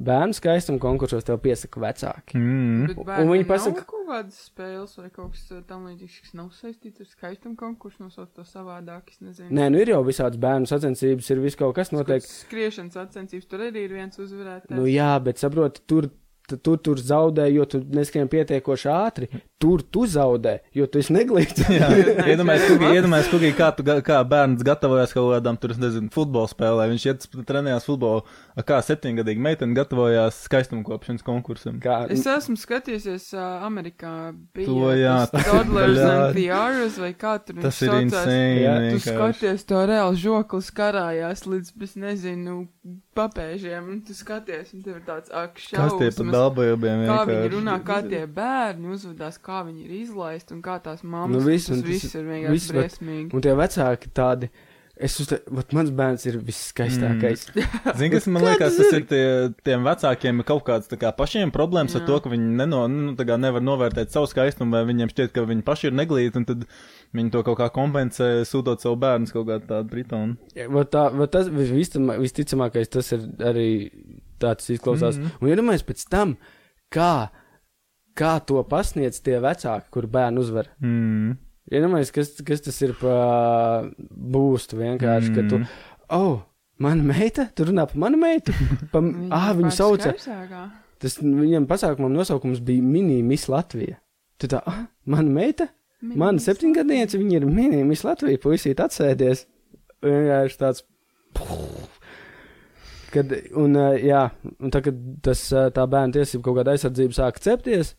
Bērnu 0.00 0.32
skaistuma 0.32 0.80
konkursos 0.80 1.26
tev 1.28 1.36
piesaka 1.44 1.80
vecāki. 1.82 2.38
Mm. 2.40 2.94
Un 3.04 3.28
viņi 3.34 3.44
pasaka- 3.48 3.84
kaut 3.84 4.06
kādas 4.08 4.38
spēles 4.48 4.94
vai 4.96 5.10
kaut 5.12 5.34
kas 5.34 5.42
uh, 5.52 5.60
tam 5.68 5.84
līdzīgs, 5.90 6.20
kas 6.24 6.32
nav 6.38 6.48
saistīts 6.56 7.04
ar 7.04 7.10
skaistumu 7.10 7.56
konkursu, 7.60 8.00
nosaukt 8.06 8.32
to 8.38 8.46
savādāk, 8.48 9.12
es 9.12 9.20
nezinu. 9.20 9.50
Nē, 9.58 9.68
nu 9.74 9.82
ir 9.82 9.92
jau 9.92 10.00
visādas 10.06 10.40
bērnu 10.40 10.70
sacensības, 10.70 11.28
ir 11.34 11.42
viss 11.44 11.60
kaut 11.60 11.76
kas 11.76 11.92
notiek. 11.92 12.24
Skriešanas 12.24 12.96
sacensības, 12.96 13.46
tur 13.50 13.66
arī 13.68 13.84
ir 13.84 13.92
viens 13.98 14.16
uzvarētājs. 14.24 14.72
Nu 14.72 14.88
jā, 14.88 15.12
bet 15.22 15.42
saproti, 15.42 15.84
tur, 15.86 16.08
tu, 16.58 16.76
tur, 16.76 16.98
zaudē, 16.98 17.46
jo 17.54 17.64
tu 17.70 17.80
neskrien 17.94 18.28
pietiekoši 18.30 18.88
ātri. 18.90 19.28
Tur 19.60 19.82
tu 19.84 20.06
zaudē, 20.08 20.54
jo 20.72 20.86
tu 20.88 20.98
esi 21.02 21.12
neglīts. 21.12 21.60
Jā, 21.80 21.90
Nē, 21.92 22.24
iedomājies, 22.32 22.64
es 22.64 22.70
Kugi, 22.72 22.90
iedomājies, 22.96 23.28
Kugi, 23.28 23.50
kā, 23.58 23.68
tu, 23.76 23.84
kā 24.06 24.20
bērns 24.24 24.64
gatavojas 24.66 25.12
kaut 25.12 25.28
kādām, 25.34 25.58
tur, 25.60 25.74
nezinu, 25.76 26.08
futbola 26.14 26.48
spēlē. 26.48 26.86
Viņš 26.94 27.04
iet 27.10 27.26
trenējās 27.48 27.84
futbolu, 27.88 28.24
a, 28.56 28.64
kā 28.66 28.80
septiņgadīgi 28.86 29.44
meitene 29.44 29.76
gatavojās 29.76 30.40
skaistuma 30.46 30.82
kopšanas 30.86 31.26
konkursam. 31.26 31.76
Kā, 31.84 32.02
Es 32.10 32.24
esmu 32.24 32.56
skatījies, 32.60 33.28
uh, 33.36 33.60
Amerikā 33.68 34.14
bija 34.56 34.66
To 34.70 34.90
jā, 34.96 35.16
tas 35.30 35.46
Toddlers 35.50 36.00
and 36.00 36.38
the 36.38 36.48
Arrows, 36.56 36.96
vai 37.02 37.12
kā 37.12 37.36
tur 37.44 37.60
Tas 37.60 37.82
ir 37.84 37.92
saucās. 37.92 38.08
insane. 38.08 38.64
Jā, 38.64 38.74
Tu 38.94 39.04
skaties 39.04 39.68
to 39.68 39.84
reāli 39.92 40.20
žoklis 40.24 40.72
karājās 40.74 41.44
līdz, 41.46 41.74
es 41.84 41.96
nezinu, 42.00 42.62
papēžiem, 43.20 43.88
un 43.92 44.00
tu 44.06 44.14
skaties, 44.14 44.72
un 44.74 44.82
tev 44.82 44.96
ir 44.96 45.02
tāds 45.06 45.30
ak, 45.32 45.54
Kas 45.54 45.68
tie 45.70 46.08
pa 46.10 46.16
šausmas. 46.16 46.32
dalbojumiem 46.32 47.06
Kā 47.06 47.20
viņi 47.28 47.50
runā, 47.54 47.76
kā 47.84 48.00
tie 48.08 48.26
bērni 48.26 48.90
uzvedās, 48.94 49.38
kā 49.38 49.60
viņi 49.68 49.84
ir 49.84 49.92
izlaisti 50.02 50.52
un 50.56 50.62
kā 50.62 50.80
tās 50.82 51.02
mammas. 51.04 51.36
Nu, 51.36 51.44
viss, 51.46 51.68
un 51.70 51.76
tas 51.76 51.82
tas- 51.82 51.90
viss 51.90 52.14
ir 52.14 52.24
vienkārši 52.24 52.72
briesmīgi. 52.74 53.34
un 53.34 53.40
tie 53.40 53.54
vecāki 53.54 54.08
tādi. 54.12 54.50
Es 55.00 55.14
uzte, 55.22 55.38
vat 55.48 55.70
mans 55.72 55.88
bērns 55.96 56.26
ir 56.28 56.36
visskaistākais. 56.44 57.46
Mm. 57.54 57.78
Zini, 57.98 58.10
kas 58.12 58.26
man 58.28 58.44
liekas, 58.44 58.76
tas 58.76 58.92
ir? 58.92 59.06
tie, 59.08 59.22
tiem 59.64 59.86
vecākiem 59.86 60.42
ir 60.42 60.46
kaut 60.48 60.62
kāds 60.66 60.90
tā 60.90 60.98
kā 61.00 61.12
pašiem 61.16 61.52
problēmas 61.54 61.96
ar 61.96 62.04
Jā. 62.04 62.08
to, 62.10 62.18
ka 62.20 62.32
viņi 62.34 62.50
neno, 62.58 62.82
nu, 62.92 63.14
nevar 63.16 63.64
novērtēt 63.64 64.12
savu 64.12 64.28
skaistumu, 64.28 64.76
vai 64.76 64.84
viņiem 64.90 65.12
šķiet, 65.14 65.32
ka 65.32 65.46
viņi 65.48 65.64
paši 65.64 65.88
ir 65.88 65.96
neglīti, 65.96 66.42
un 66.42 66.48
tad 66.50 66.68
viņi 67.16 67.32
to 67.32 67.44
kaut 67.48 67.58
kā 67.62 67.70
kompensē, 67.72 68.30
sūtot 68.48 68.84
savu 68.84 69.00
bērnu 69.00 69.32
kaut 69.32 69.48
kādu 69.48 69.70
tādu 69.72 69.92
britonu. 69.94 70.36
Vat 70.76 70.92
tā, 70.92 71.06
tas 71.32 71.48
visticamā- 71.48 72.20
visticamākais 72.20 72.92
tas 72.92 73.12
ir 73.16 73.24
arī 73.40 73.68
tāds 74.40 74.68
izklausās. 74.76 75.16
Mm. 75.16 75.36
Un 75.40 75.54
iedomājieties 75.54 75.88
pēc 75.88 76.08
tam, 76.12 76.36
kā, 76.92 77.30
kā 78.18 78.34
to 78.44 78.60
pasniedz 78.68 79.22
tie 79.24 79.40
vecāki, 79.40 79.88
kur 79.94 80.10
bērni 80.12 80.44
uzvar. 80.44 80.68
Mm. 80.84 81.38
Iedomājieties, 81.70 82.12
kas, 82.14 82.30
kas 82.46 82.62
tas 82.64 82.78
ir 82.82 82.94
pa 82.98 83.16
būstu 84.10 84.78
vienkārši, 84.80 85.30
mm. 85.30 85.36
ka 85.36 85.44
tu, 85.50 85.58
oh, 86.16 86.40
mana 86.82 87.04
meita, 87.12 87.46
tu 87.54 87.68
runā 87.68 87.84
par 87.90 88.00
manu 88.06 88.18
meitu, 88.20 88.54
pa, 88.90 89.02
ah, 89.36 89.50
viņu 89.58 89.70
sauca, 89.76 90.14
Skaisākā. 90.16 90.64
tas 91.04 91.18
viņam 91.22 91.68
pasākumam 91.70 92.14
nosaukums 92.16 92.62
bija 92.64 92.82
Mini 92.82 93.20
Miss 93.26 93.50
Latvija. 93.52 94.00
Tu 94.40 94.48
tā, 94.50 94.62
ah, 94.66 94.82
mana 95.04 95.30
meita, 95.36 95.68
mana 96.00 96.42
septiņgadniece, 96.42 97.20
viņa 97.20 97.38
ir 97.38 97.46
Mini 97.46 97.84
Miss 97.86 98.06
Latvija, 98.08 98.40
puisīt 98.42 98.80
atsēdies. 98.82 99.44
Vienkārši 100.00 100.60
tāds. 100.60 100.86
Kad, 103.10 103.32
un, 103.58 103.74
jā, 103.98 104.28
un 104.62 104.70
tā, 104.70 104.78
kad 104.86 104.98
tas, 105.26 105.40
tā 105.74 105.82
bērna 105.90 106.14
tiesība 106.14 106.44
kaut 106.46 106.60
kāda 106.60 106.76
aizsardzība 106.76 107.16
sāka 107.16 107.42
cepties, 107.42 107.96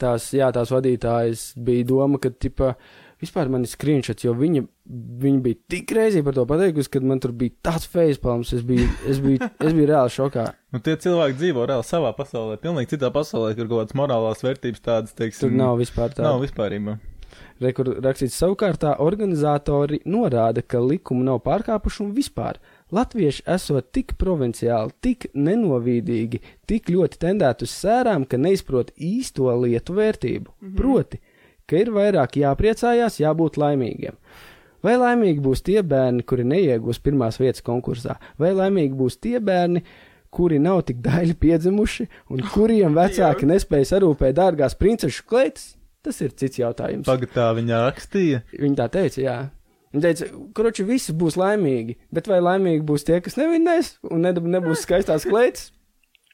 tās, 0.00 0.28
jā, 0.36 0.50
tās 0.54 0.72
vadītājas 0.72 1.52
bija 1.62 1.86
doma, 1.88 2.20
ka, 2.22 2.30
tipa, 2.30 2.72
vispār 3.22 3.50
man 3.52 3.66
ir 3.66 3.70
screenshots, 3.70 4.24
jo 4.26 4.34
viņa, 4.38 4.64
viņa 5.22 5.42
bija 5.44 5.60
tik 5.74 5.94
reizī 5.96 6.24
par 6.26 6.36
to 6.36 6.46
pateikusi, 6.48 6.90
ka 6.92 7.02
man 7.04 7.22
tur 7.22 7.34
bija 7.36 7.54
tāds 7.70 7.86
facepalms, 7.92 8.52
es 8.56 8.66
biju, 8.66 8.88
es 9.10 9.22
biju, 9.22 9.38
es 9.62 9.76
biju 9.76 9.88
reāli 9.92 10.14
šokā. 10.16 10.48
Nu, 10.74 10.82
tie 10.84 10.96
cilvēki 11.04 11.38
dzīvo 11.38 11.68
reāli 11.70 11.88
savā 11.88 12.12
pasaulē, 12.18 12.58
pilnīgi 12.62 12.94
citā 12.94 13.12
pasaulē, 13.14 13.54
kur 13.58 13.68
kaut 13.68 13.84
kādas 13.84 13.98
morālās 13.98 14.44
vērtības 14.44 14.84
tādas, 14.84 15.16
teiksim, 15.18 15.48
Tur 15.48 15.58
nav 15.60 15.78
vispār 15.82 16.14
tā. 16.16 16.26
Nav 16.26 16.42
vispārībā. 16.44 16.98
Re, 17.62 17.70
kur 17.76 17.88
rakstīts 18.02 18.36
savukārt, 18.40 18.84
organizatori 19.00 20.02
norāda, 20.08 20.64
ka 20.66 20.80
likumu 20.82 21.24
nav 21.26 21.42
pārkāpuši 21.46 22.02
un 22.04 22.14
vispār 22.16 22.58
latvieši 22.92 23.44
esot 23.54 23.90
tik 23.94 24.14
provinciāli, 24.20 24.94
tik 25.04 25.30
nenovīdīgi, 25.34 26.40
tik 26.68 26.90
ļoti 26.92 27.20
tendēti 27.24 27.66
uz 27.66 27.74
sērām, 27.82 28.26
ka 28.28 28.40
neizprot 28.40 28.92
īsto 28.96 29.52
lietu 29.64 29.96
vērtību. 29.98 30.50
Mm 30.60 30.68
-hmm. 30.68 30.76
Proti, 30.76 31.20
ka 31.66 31.80
ir 31.80 31.92
vairāk 31.94 32.36
jāpriecājās, 32.42 33.20
jābūt 33.22 33.58
laimīgiem. 33.60 34.16
Vai 34.82 34.96
laimīgi 34.98 35.40
būs 35.40 35.62
tie 35.62 35.82
bērni, 35.82 36.24
kuri 36.26 36.44
neiegūs 36.44 36.98
pirmās 37.02 37.38
vietas 37.38 37.62
konkursā, 37.62 38.16
vai 38.38 38.50
laimīgi 38.52 38.96
būs 38.98 39.20
tie 39.22 39.38
bērni, 39.40 39.84
kuri 40.30 40.58
nav 40.58 40.82
tik 40.88 40.98
daļi 41.04 41.36
piedzimuši 41.38 42.08
un 42.30 42.42
kuriem 42.54 42.96
vecāki 42.98 43.46
nespēja 43.46 43.94
sarūpēt 43.94 44.34
dārgās 44.40 44.74
princešu 44.74 45.24
kleitas? 45.28 45.76
Tas 46.02 46.18
ir 46.20 46.32
cits 46.34 46.58
jautājums. 46.58 47.06
Pagatā 47.06 47.52
viņa 47.54 47.84
rakstīja. 47.84 48.40
Viņa 48.58 48.78
tā 48.80 48.88
teica, 48.90 49.20
jā. 49.22 49.36
Viņa 49.92 50.02
teica, 50.06 50.30
kurš 50.56 50.82
visi 50.88 51.12
būs 51.12 51.36
laimīgi, 51.36 51.98
bet 52.12 52.30
vai 52.30 52.40
laimīgi 52.40 52.84
būs 52.88 53.04
tie, 53.08 53.20
kas 53.24 53.36
nevinnēs 53.36 53.98
un 54.08 54.24
ne, 54.24 54.32
nebūs 54.32 54.86
skaistās 54.86 55.28
kleitas? 55.28 55.70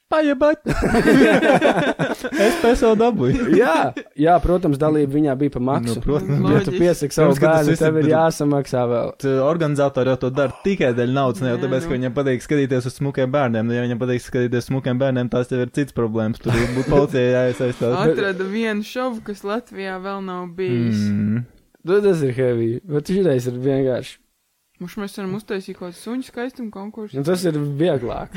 Pajebat! 0.09 0.63
es 2.45 2.55
pēc 2.63 2.79
tam 2.81 2.95
dabūju. 2.97 3.51
jā, 3.53 3.91
jā, 4.17 4.37
protams, 4.41 4.79
dalība 4.81 5.13
viņā 5.13 5.35
bija 5.37 5.53
pa 5.53 5.61
maksu. 5.67 5.99
Nu, 5.99 6.01
protams. 6.01 6.47
ja 6.49 6.61
tu 6.65 6.73
piesaki 6.73 7.13
savu 7.13 7.35
ka 7.37 7.51
bērnu, 7.59 7.75
tev 7.77 7.99
ir 8.01 8.09
jāsamaksā 8.09 8.87
vēl. 8.89 9.13
Organizatori 9.45 10.09
jau 10.09 10.17
to 10.23 10.31
dara 10.33 10.63
tikai 10.63 10.95
dēļ 10.97 11.13
naudas, 11.13 11.43
ne 11.45 11.53
jau 11.53 11.59
tāpēc, 11.61 11.85
ka 11.85 11.93
nu. 11.93 11.97
viņiem 11.99 12.17
patīk 12.17 12.47
skatīties 12.47 12.89
uz 12.89 12.97
smukiem 12.97 13.29
bērniem. 13.37 13.69
Nu, 13.69 13.77
ja 13.77 13.85
viņiem 13.85 14.01
patīk 14.01 14.25
skatīties 14.25 14.65
uz 14.65 14.71
smukiem 14.71 15.03
bērniem, 15.03 15.29
tās 15.29 15.53
jau 15.53 15.61
ir 15.61 15.69
cits 15.77 15.93
problēmas. 15.93 16.41
Tur 16.41 16.57
būtu 16.57 16.89
policijai 16.89 17.29
jāiesaistās. 17.29 17.93
Atrada 18.01 18.49
vienu 18.49 18.89
šovu, 18.89 19.21
kas 19.29 19.45
Latvijā 19.45 20.01
vēl 20.01 20.25
nav 20.25 20.49
bijis. 20.57 21.05
Mm. 21.05 21.45
Nu, 21.89 22.01
tas 22.05 22.19
ir 22.21 22.33
heavy, 22.37 22.67
bet 22.85 23.09
šitais 23.09 23.47
ir 23.49 23.55
vienkārši. 23.63 24.19
Mums 24.79 24.95
mēs 25.01 25.17
varam 25.17 25.33
uztaisīt 25.35 25.75
kaut 25.75 25.89
kādu 25.89 25.99
suņu 25.99 26.27
skaistumu 26.27 26.69
konkursu. 26.71 27.17
Nu, 27.17 27.25
tas 27.27 27.41
ir 27.49 27.57
vieglāk. 27.57 28.35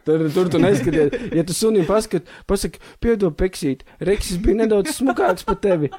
Tur, 0.00 0.22
tur 0.32 0.48
tu 0.48 0.58
neskaties, 0.58 1.12
ja 1.36 1.42
tu 1.44 1.52
sunim 1.54 1.84
paskat, 1.84 2.28
pasaki, 2.48 2.80
piedod, 3.04 3.34
peksīt, 3.36 3.84
Reksis 4.00 4.40
bija 4.40 4.62
nedaudz 4.62 4.94
smukāks 4.96 5.44
par 5.44 5.58
tevi. 5.60 5.90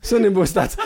Sunim 0.00 0.32
būs 0.34 0.56
tāds. 0.56 0.80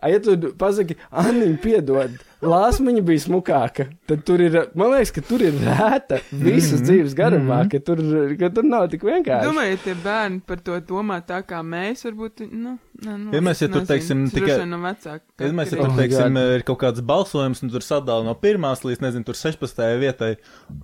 A, 0.00 0.08
ja 0.08 0.18
tu 0.24 0.34
pasaki, 0.56 0.94
Anniņ, 1.12 1.54
piedod, 1.60 2.14
lāsmiņa 2.40 3.02
bija 3.04 3.20
smukāka, 3.26 3.84
tad 4.08 4.22
tur 4.24 4.40
ir, 4.40 4.54
man 4.78 4.94
liekas, 4.94 5.10
ka 5.12 5.20
tur 5.28 5.42
ir 5.44 5.56
rēta 5.60 6.22
visas 6.32 6.78
Mhm, 6.80 6.84
dzīves 6.88 7.16
garumā, 7.18 7.58
mhm. 7.66 7.70
ka 7.74 7.80
tur, 7.84 8.00
ka 8.40 8.48
tur 8.56 8.64
nav 8.64 8.86
tik 8.92 9.02
vienkārši. 9.04 9.44
Domāju, 9.50 9.74
ja 9.74 9.80
tie 9.84 9.96
bērni 10.04 10.40
par 10.48 10.62
to 10.64 10.78
domā 10.88 11.18
tā 11.28 11.42
kā 11.44 11.60
mēs, 11.66 12.06
varbūt, 12.08 12.46
nu, 12.48 12.78
ne, 13.04 13.16
nu 13.26 13.34
Ja 13.36 13.42
mēs, 13.44 13.60
ja 13.60 13.68
es 13.68 13.74
tur, 13.74 13.84
teiksim, 13.90 14.22
tikai- 14.32 14.56
no 14.70 14.78
vecāka. 14.86 15.20
Ja 15.40 15.50
mēs 15.52 15.74
Oh 15.76 15.82
tur, 15.84 15.92
teiksim, 16.00 16.38
God. 16.40 16.54
ir 16.56 16.64
kaut 16.70 16.78
kāds 16.80 17.04
balsojums, 17.04 17.60
un 17.62 17.70
tur 17.74 17.84
sadala 17.84 18.24
no 18.24 18.34
pirmās 18.34 18.80
līdz, 18.88 19.02
nezinu, 19.04 19.24
tur 19.28 19.36
16. 19.36 19.98
vietai. 20.00 20.36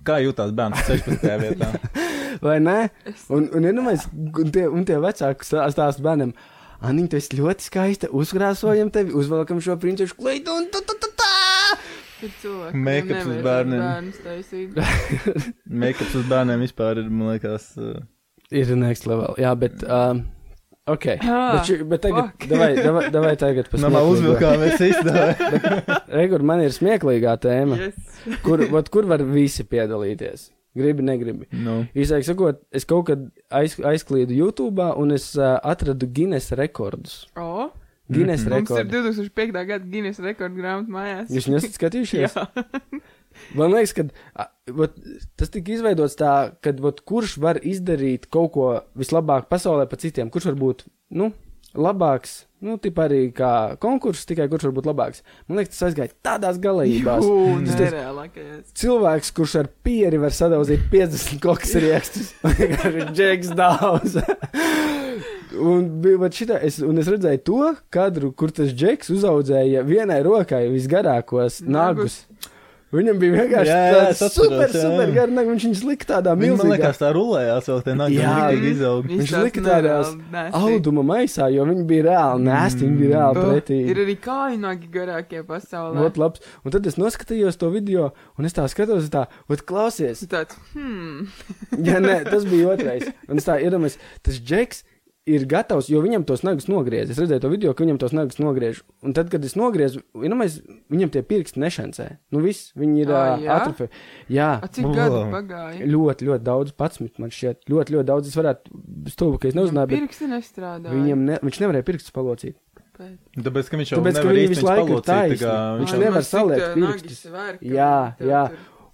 Kā 0.05 0.19
jūtās 0.21 0.53
bērns 0.53 0.85
16. 0.85 1.25
vietā? 1.41 1.71
Vai 2.45 2.59
ne? 2.61 2.91
Un, 3.33 3.49
un, 3.57 3.65
un, 3.65 3.81
un, 3.89 4.51
tie, 4.53 4.67
un 4.69 4.85
tie 4.85 4.99
vecāki 5.01 5.41
stā- 5.47 5.65
stāsta 5.73 6.05
bērnam, 6.05 6.35
Anniņ, 6.85 7.07
tu 7.09 7.17
esi 7.17 7.37
ļoti 7.39 7.65
skaista, 7.65 8.09
uzkrāsojam 8.13 8.91
tevi, 8.93 9.13
uzvelkam 9.17 9.57
šo 9.63 9.77
princešu 9.81 10.17
kleitu 10.19 10.53
un 10.59 10.67
tā, 10.73 10.83
tā, 10.85 10.93
tā, 11.01 11.09
tā. 11.17 11.31
Make-ups 12.73 13.25
uz 13.29 13.39
bērniem. 13.45 14.11
Make-ups 15.69 16.15
uz 16.17 16.25
bērniem 16.29 16.63
vispār 16.65 17.01
ir, 17.01 17.09
man 17.09 17.33
liekas, 17.35 17.71
uh, 17.81 17.97
Ir 18.53 18.69
next 18.79 19.03
level, 19.09 19.33
jā, 19.41 19.49
bet, 19.59 19.81
um, 19.91 20.21
ok. 20.87 21.05
Ah, 21.19 21.57
bet, 21.57 21.65
ši, 21.67 21.79
bet 21.91 21.99
tagad, 22.05 22.29
davai, 22.47 22.69
davai, 22.79 23.01
davai 23.11 23.33
tagad 23.41 23.67
par 23.73 23.81
Namā 23.83 24.05
uzvilkāmies 24.07 24.79
īstenībā. 24.87 25.97
Regur, 26.15 26.45
man 26.47 26.63
ir 26.63 26.71
smieklīgā 26.71 27.33
tēma, 27.43 27.75
Yes. 27.89 28.37
kur, 28.45 28.63
vat, 28.71 28.87
kur 28.93 29.09
var 29.09 29.19
visi 29.27 29.65
piedalīties. 29.67 30.47
Gribi, 30.77 31.03
negribi. 31.03 31.47
nu, 31.51 31.79
Īsāk 31.97 32.23
sakot, 32.27 32.61
es 32.71 32.85
kaut 32.85 33.07
kad 33.09 33.25
aiz, 33.49 33.75
aizklīdu 33.81 34.35
YouTube 34.37 34.85
un 34.97 35.11
es 35.15 35.31
uh, 35.39 35.57
atradu 35.63 36.07
Guinness 36.13 36.51
rekordus. 36.57 37.25
O, 37.35 37.69
Guinness 38.09 38.45
Mhm. 38.45 38.53
mums 38.53 38.69
ir 38.71 38.85
rekordi. 38.85 39.29
2005. 39.35 39.65
gada 39.67 39.83
Guinness 39.91 40.19
rekordu 40.23 40.61
grāmatu 40.61 40.93
mājās. 40.95 41.27
Jūs 41.33 41.49
nesat 41.51 41.75
skatījušies? 41.75 42.37
Man 43.57 43.69
liekas, 43.69 43.91
ka 43.93 44.47
vat, 44.73 44.95
tas 45.37 45.51
tika 45.53 45.69
izveidots 45.75 46.15
tā, 46.17 46.31
ka 46.63 46.71
vat, 46.81 47.03
kurš 47.05 47.35
var 47.43 47.59
izdarīt 47.61 48.25
kaut 48.33 48.51
ko 48.55 48.69
vislabāk 48.97 49.45
pasaulē 49.51 49.85
par 49.91 49.99
citiem, 50.01 50.31
kurš 50.33 50.47
var 50.49 50.55
būt 50.57 50.85
nu, 51.13 51.29
labāks. 51.77 52.46
Nu, 52.65 52.73
tipā 52.81 53.03
arī 53.05 53.19
kā 53.37 53.49
konkurss, 53.77 54.23
tikai 54.25 54.47
kurš 54.49 54.63
var 54.69 54.71
būt 54.79 54.87
labāks. 54.89 55.19
Man 55.45 55.59
liekas, 55.59 55.75
tas 55.77 55.91
aizgāja 55.91 56.09
tādās 56.25 56.57
galējībās. 56.63 57.21
Jū, 57.27 57.35
Tas 57.67 58.71
cilvēks, 58.81 59.29
kurš 59.37 59.53
ar 59.61 59.69
pieri 59.85 60.17
var 60.23 60.33
sadaudzīt 60.33 60.87
50 60.89 61.37
koks 61.43 61.75
riekstus, 61.83 62.31
vienkārši 62.57 63.05
džeks 63.13 63.51
daudz. 63.59 64.17
un, 65.57 65.85
bija- 66.01 66.31
šitā, 66.33 66.57
es, 66.65 66.79
un 66.83 66.97
es 67.01 67.07
redzēju 67.13 67.43
to 67.47 67.61
kadru, 67.93 68.31
kur 68.37 68.51
tas 68.53 68.73
džeks 68.73 69.09
uzaudzēja 69.13 69.85
vienai 69.87 70.19
rokai 70.25 70.65
visgarākos 70.73 71.61
nagus. 71.61 72.23
Nagus. 72.25 72.36
Viņam 72.87 73.17
bija 73.19 73.33
vienkārši 73.35 73.67
Jā, 73.67 73.77
jā, 73.83 73.95
tāds 73.97 74.21
atceros, 74.23 74.35
super, 74.37 74.69
jā, 74.71 74.79
super 74.79 75.09
garš 75.11 75.31
nags. 75.35 75.49
Viņš 75.51 75.63
viņus 75.67 75.81
lika 75.89 76.07
tādā 76.07 76.33
Viņa, 76.37 76.39
man 76.39 76.47
milzīgā 76.61 76.71
liekas, 76.77 76.99
tā 77.01 77.09
rulējās 77.17 77.67
vēl 77.67 77.81
tie 77.83 77.95
nākamie 77.99 78.21
Jā. 78.21 78.35
rītīgi 78.37 78.69
izaug. 78.71 79.09
Viņš 79.11 79.33
lika 79.43 79.63
nasty. 79.65 80.45
auduma 80.61 81.03
maisā, 81.09 81.49
jo 81.51 81.65
viņi 81.67 81.83
bija 81.89 82.05
reāli 82.07 82.45
nēsti, 82.47 82.85
viņi 82.85 82.97
bija 83.01 83.11
reāli 83.17 83.41
Oh, 83.43 83.51
pretīgi. 83.51 83.91
Ir 83.91 84.01
arī 84.05 84.15
kājnagi 84.23 84.91
garākie 84.95 85.43
pasaulē. 85.51 85.99
Ļoti 85.99 86.23
labs. 86.23 86.45
Un 86.63 86.71
tad 86.77 86.87
es 86.87 86.95
noskatījos 86.95 87.59
to 87.59 87.73
video, 87.75 88.13
un 88.39 88.47
es 88.47 88.55
tā 88.55 88.63
skatos, 88.71 89.11
tā, 89.11 89.27
ot, 89.51 89.65
klausies, 89.67 90.23
tāds, 90.31 90.55
hmm, 90.71 91.27
Jā, 91.83 91.99
nē, 91.99 92.21
tas 92.31 92.47
bija 92.47 92.71
otrais. 92.77 93.03
Un 93.27 93.43
es 93.43 93.49
tā 93.51 93.59
iedomājos, 93.67 93.99
tas 94.23 94.39
džeks 94.39 94.85
ir 95.27 95.45
gatavs, 95.49 95.89
jo 95.91 95.99
viņam 96.03 96.23
tos 96.27 96.43
nagus 96.45 96.69
nogriez. 96.71 97.11
Es 97.11 97.19
redzēju 97.19 97.43
to 97.43 97.51
video, 97.51 97.73
ka 97.75 97.83
viņam 97.83 97.99
tos 98.01 98.13
nagus 98.15 98.39
nogriež. 98.41 98.81
Un 99.05 99.15
tad, 99.17 99.29
kad 99.33 99.43
es 99.45 99.57
nogriezu, 99.59 100.01
iedomājos, 100.15 100.59
viņam 100.93 101.11
tie 101.13 101.23
pirksti 101.27 101.61
nešancē. 101.63 102.07
Nu, 102.33 102.41
viss, 102.43 102.71
viņi 102.79 103.03
ir 103.03 103.11
uh, 103.11 103.43
jā? 104.31 104.51
a, 104.63 104.69
cik 104.71 104.87
gadu 104.95 105.25
pagāja? 105.33 105.89
ļoti, 105.89 106.29
ļoti 106.29 106.47
daudz, 106.47 106.75
pats 106.79 107.03
man 107.03 107.33
šķiet, 107.33 107.67
ļoti, 107.71 107.97
ļoti 107.97 108.09
daudz. 108.11 108.31
Es 108.31 108.39
varētu 108.39 108.81
stulbi, 109.11 109.41
ka 109.43 109.51
es 109.51 109.59
neuzzināju, 109.59 109.91
bet 109.91 110.05
Pirksti 110.05 110.31
nestrādā. 110.31 110.95
viņam 110.95 111.27
ne, 111.27 111.41
viņš 111.43 111.61
nevarēja 111.65 111.89
pirkstus 111.91 112.15
palocīt. 112.15 112.57
Tāpēc, 112.97 113.67
ka 113.69 113.77
viņš 113.77 113.91
jau 113.93 113.99
Tāpēc, 113.99 114.15
ka 114.17 114.31
viņi 114.31 114.49
visu 114.55 114.65
laiku 114.65 114.95
ir 114.95 115.03
taisni. 115.05 115.37
kā 115.43 115.53
Viņš 115.77 115.93
viņš 115.93 116.01
nevar 116.01 116.25
saliekt 116.25 116.73
pirkstus. 116.73 117.21
Jā, 117.61 117.93
jā. 118.17 118.41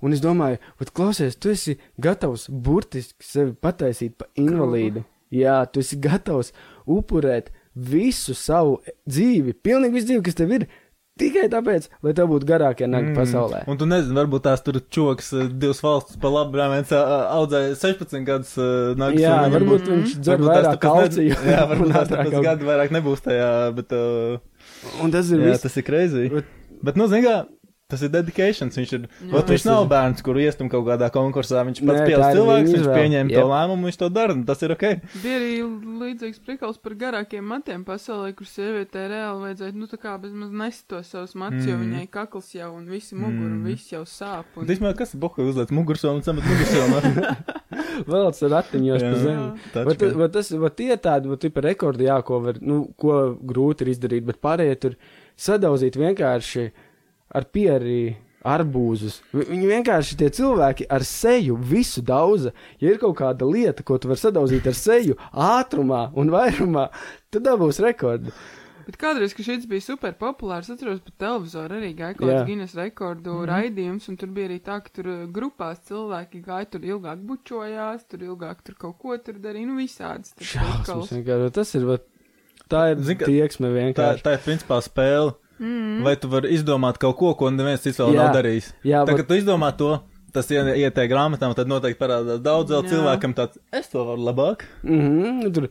Un 0.03 0.11
es 0.11 0.19
domāju, 0.19 0.59
vat, 0.81 0.89
klausies, 0.91 1.37
tu 1.39 1.53
esi 1.53 1.77
gatavs 2.03 2.49
burtiski 2.51 3.23
sevi 3.23 3.53
pataisīt 3.55 4.17
par 4.19 4.27
invalīdu. 4.35 5.05
Jā, 5.33 5.63
tu 5.69 5.83
esi 5.83 5.99
gatavs 6.01 6.53
upurēt 6.89 7.51
visu 7.73 8.35
savu 8.37 8.79
dzīvi, 9.09 9.55
pilnīgi 9.65 9.97
visu 9.97 10.09
dzīvi, 10.11 10.23
kas 10.27 10.37
tev 10.37 10.51
ir, 10.53 10.65
tikai 11.17 11.47
tāpēc, 11.49 11.87
lai 12.05 12.13
tev 12.17 12.29
būtu 12.29 12.47
garākie 12.49 12.87
nagi 12.89 13.11
mm. 13.11 13.17
pasaulē. 13.17 13.63
Un 13.69 13.79
tu 13.81 13.87
nezini, 13.89 14.15
varbūt 14.17 14.45
tās 14.45 14.61
tur 14.65 14.77
čoks 14.93 15.31
eh, 15.33 15.49
divas 15.49 15.81
valsts 15.85 16.19
pa 16.21 16.31
labi, 16.33 16.61
viens 16.73 16.93
ā, 16.93 17.03
audzēja 17.39 17.75
16 17.81 18.27
gadus 18.29 18.55
uh, 18.59 18.93
nākas. 18.99 19.21
Jā, 19.25 19.35
un 19.47 19.55
varbūt 19.57 19.89
viņš 19.89 20.17
dzer 20.19 20.45
vairāk 20.45 20.69
tāpēc 20.69 20.73
ne- 20.73 20.87
kalciju. 20.87 21.37
Jā, 21.53 21.61
varbūt 21.73 21.95
tās 21.97 22.11
tāpēc 22.13 22.39
gadu 22.49 22.69
vairāk 22.69 22.97
nebūs 22.97 23.25
tajā, 23.25 23.53
bet, 23.77 23.97
uh, 23.97 24.99
Un 25.03 25.13
tas 25.13 25.29
ir 25.33 25.41
jā, 25.41 25.53
viss. 25.53 25.65
tas 25.65 25.81
ir 25.81 25.87
crazy. 25.87 26.27
Bet- 26.33 26.59
Bet, 26.83 26.97
nu, 26.99 27.05
zini, 27.07 27.23
kā, 27.23 27.35
Tas 27.93 28.01
ir 28.01 28.09
dedications. 28.09 28.73
Viņš, 28.79 28.91
ir, 28.97 29.03
Jā. 29.27 29.33
ot, 29.37 29.51
viņš 29.53 29.65
nav 29.69 29.83
ir- 29.85 29.89
bērns, 29.93 30.23
kuru 30.25 30.41
iestam 30.41 30.69
kaut 30.73 30.85
kādā 30.87 31.11
konkursā. 31.13 31.61
Viņš 31.67 31.81
pats 31.85 32.01
ir 32.09 32.17
cilvēks, 32.17 32.69
viņš 32.71 32.79
izvēle. 32.79 32.95
pieņēma 32.97 33.29
to 33.29 33.37
Jep. 33.37 33.49
lēmumu, 33.53 33.85
viņš 33.89 33.97
to 34.01 34.09
dara. 34.09 34.33
un 34.33 34.43
Tas 34.49 34.63
ir 34.65 34.71
ok. 34.73 34.83
Bija 35.21 35.35
arī 35.37 35.51
līdzīgs 36.01 36.39
prikals 36.47 36.77
par 36.81 36.95
garākiem 36.97 37.45
matiem 37.45 37.83
pasaulē, 37.85 38.33
kur 38.35 38.47
sievietē 38.49 39.05
reāli 39.13 39.45
vajadzētu, 39.45 39.75
nu 39.77 39.85
tā 39.87 39.97
kā 40.01 40.15
bezmaz 40.19 40.49
nest 40.51 40.87
to 40.89 41.03
savus 41.03 41.35
matus, 41.35 41.65
jo 41.69 41.75
Mm. 41.77 41.83
viņai 41.93 42.09
kakls 42.09 42.49
jau 42.55 42.73
un 42.75 42.87
visi 42.89 43.13
muguri, 43.15 43.51
un 43.53 43.61
Mm. 43.61 43.65
viss 43.69 43.91
jau 43.93 44.01
sāp. 44.09 44.45
Un... 44.57 44.65
Tīsmē, 44.65 44.95
kas 44.97 45.13
ir 45.13 45.19
buka 45.19 45.43
uzliec 45.45 45.69
mugursomu 45.69 46.15
un 46.17 46.23
samet 46.23 46.43
mugursomu? 46.43 46.97
Vēl 48.09 48.25
tas 48.31 48.41
ratiņos 48.41 49.03
pa 49.05 49.17
zemi. 49.21 50.15
Vat 50.17 50.31
tas, 50.33 50.49
vat 50.51 50.75
tie 50.77 50.95
tādi, 50.97 51.29
vat 51.29 51.39
tipa 51.43 51.61
rekordi, 51.61 52.07
jā, 52.09 52.17
ko 52.25 52.39
var, 52.41 52.57
nu, 52.61 52.87
ko 52.97 53.35
grūti 53.37 53.85
ir 53.85 53.93
izdarīt, 53.93 54.25
bet 54.25 54.41
pārējie 54.41 54.79
tur 54.79 54.95
sadauzīt 55.37 55.95
vienkārši 55.97 56.71
ar 57.33 57.43
pieri 57.45 58.15
arbūzus. 58.43 59.21
Vi- 59.31 59.45
Viņi 59.45 59.67
vienkārši 59.71 60.17
tie 60.19 60.29
cilvēki 60.29 60.85
ar 60.91 61.03
seju 61.07 61.55
visu 61.55 62.01
daudza. 62.01 62.51
Ja 62.81 62.89
ir 62.91 62.97
kaut 62.99 63.15
kāda 63.17 63.47
lieta, 63.49 63.83
ko 63.83 63.97
tu 63.97 64.07
vari 64.11 64.19
sadauzīt 64.19 64.67
ar 64.67 64.73
seju, 64.75 65.15
ātrumā 65.33 66.11
un 66.15 66.29
vairumā, 66.29 66.89
tad 67.31 67.43
dabūs 67.47 67.79
rekordi. 67.79 68.31
Bet 68.85 68.97
kādreiz, 68.99 69.31
kad 69.31 69.45
šis 69.47 69.63
bija 69.65 69.79
super 69.79 70.11
populārs, 70.19 70.67
atceros, 70.69 70.99
pa 70.99 71.11
televizoru 71.17 71.77
arī 71.77 71.93
gāja 71.95 72.17
kaut 72.17 72.27
kāds 72.27 72.45
Guinness 72.49 72.75
rekordu 72.75 73.31
mm 73.31 73.37
-hmm. 73.39 73.47
raidījums, 73.47 74.09
un 74.09 74.17
tur 74.17 74.27
bija 74.27 74.49
arī 74.49 74.59
tā, 74.59 74.81
ka 74.83 74.89
tur 74.93 75.07
uh, 75.07 75.27
grupās 75.31 75.79
cilvēki 75.87 76.43
gāja 76.43 76.69
tur 76.69 76.81
ilgāk 76.81 77.23
bučojās, 77.23 78.03
tur 78.09 78.19
ilgāk 78.19 78.57
tur 78.61 78.75
kaut 78.75 78.97
ko 78.99 79.17
tur 79.17 79.35
darīja, 79.35 79.67
nu 79.67 79.77
visādas. 79.79 80.33
Šausmas 80.41 81.11
vienkārši. 81.15 81.51
Tas 81.53 81.75
ir, 81.75 81.85
vat, 81.85 82.03
tā 82.69 82.91
ir 82.91 82.97
Zini, 82.99 83.19
ka 83.19 83.25
tieksme 83.25 83.67
Tā, 83.67 83.73
vienkārši. 83.79 84.21
tā 84.23 84.33
ir 84.33 84.39
principā 84.43 84.81
spēle. 84.83 85.33
Mm. 85.59 86.01
Vai 86.03 86.15
tu 86.17 86.27
vari 86.27 86.49
izdomāt 86.57 86.97
kaut 86.97 87.17
ko, 87.17 87.33
ko 87.35 87.49
neviens 87.53 87.81
cits 87.81 87.99
vēl 88.01 88.13
Jā. 88.15 88.23
nav 88.25 88.35
darījis? 88.35 88.73
Jā, 88.83 89.03
Tā, 89.05 89.15
kad 89.15 89.27
tu 89.27 89.33
izdomā 89.37 89.69
to, 89.77 89.99
tas 90.33 90.49
ie- 90.51 90.77
ieteikt 90.81 91.11
grāmatām, 91.13 91.53
tad 91.55 91.67
noteikti 91.69 91.99
parādās 92.01 92.41
daudz 92.41 92.71
vēl 92.73 92.87
cilvēkam 92.89 93.35
tāds, 93.37 93.57
es 93.71 93.87
to 93.93 94.03
varu 94.03 94.21
labāk. 94.25 94.65
Mhm, 94.83 95.53
tur 95.53 95.69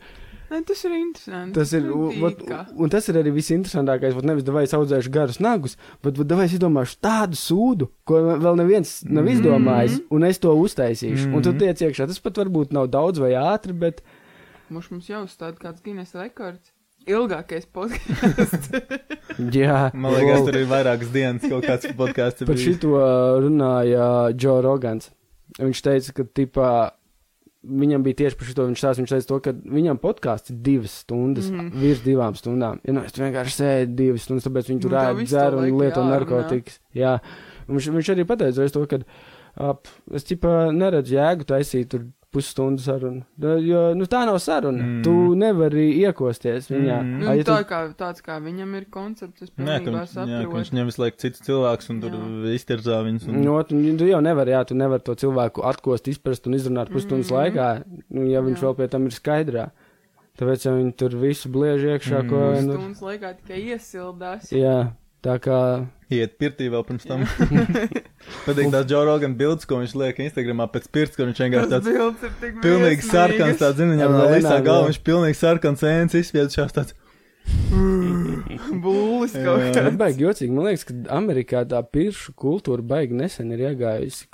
Nē, 0.53 0.59
tas 0.67 0.83
ir 0.85 0.91
interesanti. 0.91 1.53
Tas 1.55 1.71
ir, 1.73 1.81
Nu, 1.81 2.09
un, 2.11 2.19
vat, 2.21 2.41
un 2.77 2.89
tas 2.89 3.07
ir 3.09 3.15
arī 3.15 3.31
visinteresantākais. 3.33 4.13
Vat 4.13 4.23
nevis 4.23 4.43
devai 4.45 4.65
audzējuši 4.67 5.09
garus 5.09 5.39
nagus, 5.41 5.73
bet 6.03 6.15
vat 6.19 6.27
devai 6.29 6.45
izdomājuši 6.45 6.97
tādu 7.01 7.33
sūdu, 7.39 7.87
ko 8.05 8.19
vēl 8.37 8.59
neviens 8.59 9.03
nav 9.03 9.23
Mhm. 9.23 9.31
izdomājis, 9.33 9.95
un 10.11 10.23
es 10.23 10.37
to 10.37 10.49
uztaisīšu. 10.53 11.33
Un 11.33 11.41
tu 11.41 11.53
tiec 11.53 11.79
iekšā. 11.81 12.05
Tas 12.05 12.19
pat 12.19 12.35
varbūt 12.35 12.71
nav 12.71 12.87
daudz 12.91 13.17
vai 13.17 13.31
ātri, 13.31 13.73
bet 13.73 14.03
Mums 14.69 14.91
mums 14.91 15.07
jau 15.09 15.23
uzstāda 15.25 15.57
kāds 15.57 15.81
Guinness 15.83 16.13
rekords. 16.13 16.69
Ilgākais 17.09 17.67
podkāsts. 17.73 18.69
jā. 19.59 19.77
Man 19.91 20.15
liekas, 20.15 20.45
tur 20.47 20.57
ir 20.59 20.67
vairākas 20.69 21.11
dienas 21.13 21.45
kaut 21.45 21.67
kāds 21.67 21.89
podkāsts. 21.97 22.45
Par 22.47 22.59
šito 22.59 22.97
runāja 23.43 24.07
Džo 24.35 24.59
Rogans. 24.63 25.11
Viņš 25.59 25.83
teica, 25.85 26.17
ka 26.19 26.27
tipā. 26.41 26.69
Viņam 27.63 28.03
bija 28.03 28.17
tieši 28.23 28.35
par 28.35 28.47
šo 28.49 28.65
viņš 28.67 28.81
stāsta. 28.81 28.99
Viņš 29.03 29.13
teica, 29.13 29.27
to, 29.29 29.37
ka 29.43 29.53
viņam 29.75 29.99
podkāsts 30.03 30.51
ir 30.51 30.57
divas 30.65 30.97
stundas, 31.03 31.47
mm. 31.47 31.69
Mhm. 31.69 31.83
virs 31.83 32.01
divām 32.03 32.35
stundām. 32.39 32.81
Ja 32.83 32.95
nu, 32.95 33.05
es 33.07 33.15
vienkārši 33.15 33.55
sēdu 33.55 33.95
divas 34.01 34.25
stundas, 34.27 34.47
tāpēc 34.49 34.71
viņi 34.71 34.83
tur 34.83 34.97
ēd, 34.99 35.21
dzer 35.23 35.55
un 35.59 35.69
lieto 35.79 36.03
narkotikas. 36.07 36.81
Jā, 36.97 37.13
viņš, 37.69 37.87
viņš 37.95 38.11
arī 38.15 38.27
pateica 38.27 38.67
to, 38.75 38.83
ka 38.91 38.99
ap, 39.69 39.87
es 40.11 40.27
tipā 40.27 40.73
neredzu 40.75 41.15
jēgu 41.15 41.47
taisīt 41.53 41.93
tur 41.93 42.09
pusstundu 42.33 42.81
sarunu. 42.81 43.21
Jo 43.63 43.81
nu, 43.95 44.07
tā 44.09 44.23
nav 44.25 44.39
saruna. 44.41 44.81
Mm. 44.81 44.95
Mm. 44.97 45.03
Tu 45.05 45.13
nevari 45.39 45.85
iekosties 46.01 46.67
viņā. 46.73 46.97
Mm. 47.03 47.19
nu, 47.21 47.29
Ai, 47.29 47.37
ja 47.39 47.43
tā 47.47 47.57
tu- 47.61 47.69
kā, 47.69 47.79
tāds 47.99 48.23
kā 48.25 48.39
viņam 48.41 48.75
ir 48.79 48.85
koncepts, 48.91 49.41
es 49.45 49.51
Nē, 49.57 49.77
ka 49.79 49.85
pilnībā 49.85 49.93
ka 49.93 49.99
viņš 50.01 50.13
saprotu. 50.17 50.75
ņem 50.79 50.85
visu 50.91 51.01
laiku 51.03 51.17
citus 51.23 51.41
cilvēkus 51.47 51.89
un 51.93 52.01
tur 52.01 52.17
Jā. 52.17 52.53
iztirzā 52.57 52.97
viņus. 53.05 53.27
Un... 53.29 53.41
Nu, 53.45 53.55
tu, 53.63 53.79
tu 54.01 54.05
jau 54.09 54.21
nevari, 54.25 54.51
jā, 54.57 54.65
tu 54.65 54.73
nevari 54.75 55.03
to 55.03 55.15
cilvēku 55.15 55.63
atkost, 55.69 56.07
izprast 56.09 56.47
un 56.47 56.53
izrunāt 56.59 56.89
pusstundas 56.91 57.29
mm 57.31 57.37
laikā, 57.39 57.69
nu, 58.09 58.27
ja 58.27 58.41
viņš 58.41 58.57
Jā. 58.59 58.63
vēl 58.67 58.75
pie 58.81 58.87
tam 58.87 59.05
ir 59.05 59.11
skaidrā. 59.11 59.69
Tāpēc 60.33 60.63
jau 60.65 60.73
viņi 60.79 60.93
tur 60.97 61.09
visu 61.21 61.49
bliež 61.53 61.83
iekšā, 61.85 62.23
Mhm. 62.23 62.29
ko 62.29 62.37
vien. 62.51 62.65
tur- 62.65 62.79
Stundas 62.81 63.01
laikā 63.05 63.35
tikai 63.37 63.59
iesildās. 63.69 64.49
Jā, 64.51 64.91
tā 65.21 65.37
kā. 65.39 65.85
Iet 66.13 66.35
pirtī 66.41 66.69
vēl 66.73 66.83
pirms 66.87 67.05
tam. 67.09 67.23
Patīk 68.47 68.71
tās 68.73 68.89
Joe 68.89 69.03
Rogan 69.07 69.37
bildes, 69.39 69.67
ko 69.69 69.81
viņš 69.81 69.95
liek 69.99 70.19
Instagramā 70.25 70.67
pēc 70.73 70.89
pirts, 70.93 71.17
kur 71.19 71.29
viņš 71.29 71.43
vienkārši 71.45 71.69
Tas 71.71 71.83
tāds 71.83 71.91
bilds 71.91 72.27
ir 72.27 72.35
tik 72.41 72.59
pilnīgi 72.63 73.07
sarkans, 73.07 73.61
tāds 73.61 73.79
zina, 73.79 73.95
viņam 73.95 74.17
no 74.17 74.27
visā 74.33 74.57
jā. 74.59 74.81
viņš 74.89 75.01
pilnīgi 75.07 75.39
sarkans 75.39 75.87
ēns 75.89 76.19
izspiedušās 76.21 76.75
tāds. 76.77 76.97
Būlis 78.83 79.33
kaut 79.35 79.59
Tas 79.59 79.75
kāds. 79.75 79.97
baigi 79.99 80.23
jocīgi. 80.25 80.53
Man 80.53 80.67
liekas, 80.69 80.85
ka 80.87 80.95
Amerikā 81.17 81.63
tā 81.69 81.81
piršu 81.83 82.33
kultūra 82.39 82.85
baigi 82.85 83.17
nesen 83.17 83.51
ir 83.55 83.65
iegājusi. 83.69 84.27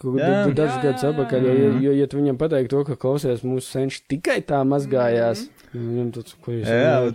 Dažus 0.58 0.78
gadus 0.84 1.06
atpakaļ, 1.10 1.48
jo, 1.48 1.72
jo, 1.86 1.96
ja 1.98 2.10
tu 2.10 2.20
viņam 2.20 2.40
pateiktu 2.42 2.76
to, 2.76 2.84
ka 2.92 3.00
klausies 3.02 3.42
mūsu 3.46 3.66
senči 3.74 4.04
tikai 4.12 4.40
tā 4.46 4.62
mazgājās, 4.68 5.48
viņam 5.74 6.12
tāds, 6.16 6.36
ko 6.44 6.54
jūs 6.56 6.70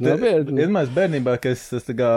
nopietni. 0.04 0.58
vienmēr 0.60 0.90
bērnībā, 0.94 1.36
ka 1.42 1.52
es, 1.54 1.64
kā 1.98 2.10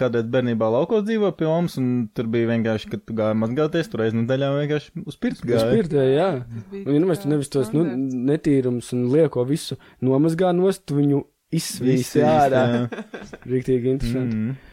kādreiz 0.00 0.28
bērnībā 0.32 0.68
laukos 0.72 1.04
dzīvoju 1.08 1.36
pie 1.38 1.48
mums, 1.50 1.76
un 1.80 1.90
tur 2.16 2.30
bija 2.32 2.48
vienkārši, 2.52 2.92
kad 2.94 3.04
tu 3.08 3.16
gāji 3.18 3.38
mazgāties, 3.42 3.90
tur 3.92 4.04
reiz 4.04 4.16
nedēļā 4.16 4.52
vienkārši 4.60 5.04
uz 5.04 5.18
pirts 5.20 5.42
Uz 5.44 5.50
gāji. 5.52 5.80
pirtē, 5.80 6.06
jā. 6.14 6.30
Un, 6.82 6.96
nu, 6.96 7.10
tā 7.10 7.22
tu 7.24 7.32
nevis 7.32 7.52
tos 7.52 7.72
nu, 7.76 7.84
netīrums 8.32 8.92
un 8.96 9.08
lieko 9.12 9.44
visu 9.48 9.78
nomazgā 10.04 10.54
nost, 10.56 10.86
tu 10.88 11.00
viņu 11.00 11.24
Izsvīst, 11.52 12.16
ārā. 12.24 12.66
Rīktīgi 13.52 13.96
interesanti. 13.96 14.36
Mm. 14.36 14.52
Mm. 14.52 14.68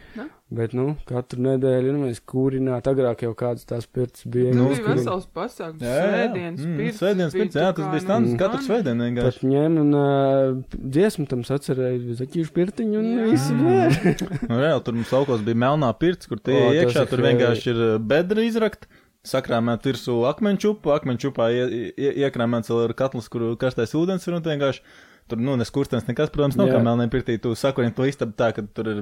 Bet, 0.50 0.72
nu, 0.74 0.96
katru 1.06 1.38
nedēļu, 1.44 1.92
nu, 1.94 2.08
mēs 2.08 2.18
kūrināt, 2.26 2.88
agrāk 2.90 3.20
jau 3.22 3.30
kādas 3.38 3.62
tās 3.70 3.84
pirts 3.86 4.24
bija. 4.26 4.50
Nu, 4.50 4.64
Nu, 4.64 4.70
bija 4.74 4.96
vesels 4.96 5.28
pasākums. 5.30 5.84
Jā, 5.86 5.92
jā. 5.94 6.06
Svētdienas 6.08 6.64
Mm, 6.64 6.72
pirts. 6.80 6.96
Svētdienas 6.98 7.36
pirts, 7.36 7.58
jā, 7.60 7.68
tas 7.76 7.90
bija 7.92 8.02
stands, 8.02 8.32
nu, 8.32 8.38
katru 8.40 8.58
svētdienu 8.66 8.98
Pat 8.98 9.06
vienkārši. 9.06 9.50
ņēma 9.52 9.84
un 9.84 9.94
uh, 10.00 10.80
dziesmu 10.96 11.26
tam 11.30 11.44
sacerēja 11.46 12.16
zaķīšu 12.18 12.54
pirtiņu 12.56 12.98
un 12.98 13.06
Jā. 13.12 13.28
visu 13.30 13.58
blēr. 13.60 13.94
Nu, 14.50 14.58
reāli, 14.58 14.82
tur 14.88 14.98
mums 14.98 15.12
laukos 15.14 15.44
bija 15.46 15.60
melnā 15.62 15.92
pirts, 16.02 16.26
kur 16.26 16.42
tie 16.42 16.58
O, 16.58 16.72
iekšā, 16.80 17.06
ir 17.06 17.12
tur 17.14 17.22
vienkārši 17.28 17.70
ir 17.76 17.84
bedra 18.10 18.42
izrakt. 18.48 18.88
Sakrāmēt 19.30 19.84
virsū 19.84 20.16
akmeņčupu, 20.32 20.90
akmeņčupā 20.96 21.46
ie, 21.54 21.64
ie, 21.94 22.10
iekrāmēts 22.24 22.72
vēl 22.72 22.86
ir 22.88 22.94
katls, 22.98 23.28
kur 23.30 23.50
karstais 23.60 23.92
ūdens 23.94 24.24
ir 24.26 24.34
un 24.38 24.42
vienkārši 24.42 24.82
tur, 25.30 25.40
nu, 25.42 25.56
neskurstens 25.60 26.08
nekas, 26.08 26.32
protams, 26.34 26.58
nav 26.58 26.70
Jā. 26.70 26.76
kā 26.76 26.82
melnē 26.84 27.06
pirtī. 27.12 27.38
Tu 27.42 27.54
sakurini 27.58 27.94
to 27.96 28.08
istabu 28.08 28.36
tā, 28.38 28.50
ka 28.56 28.64
tur 28.76 28.90
ir, 28.92 29.00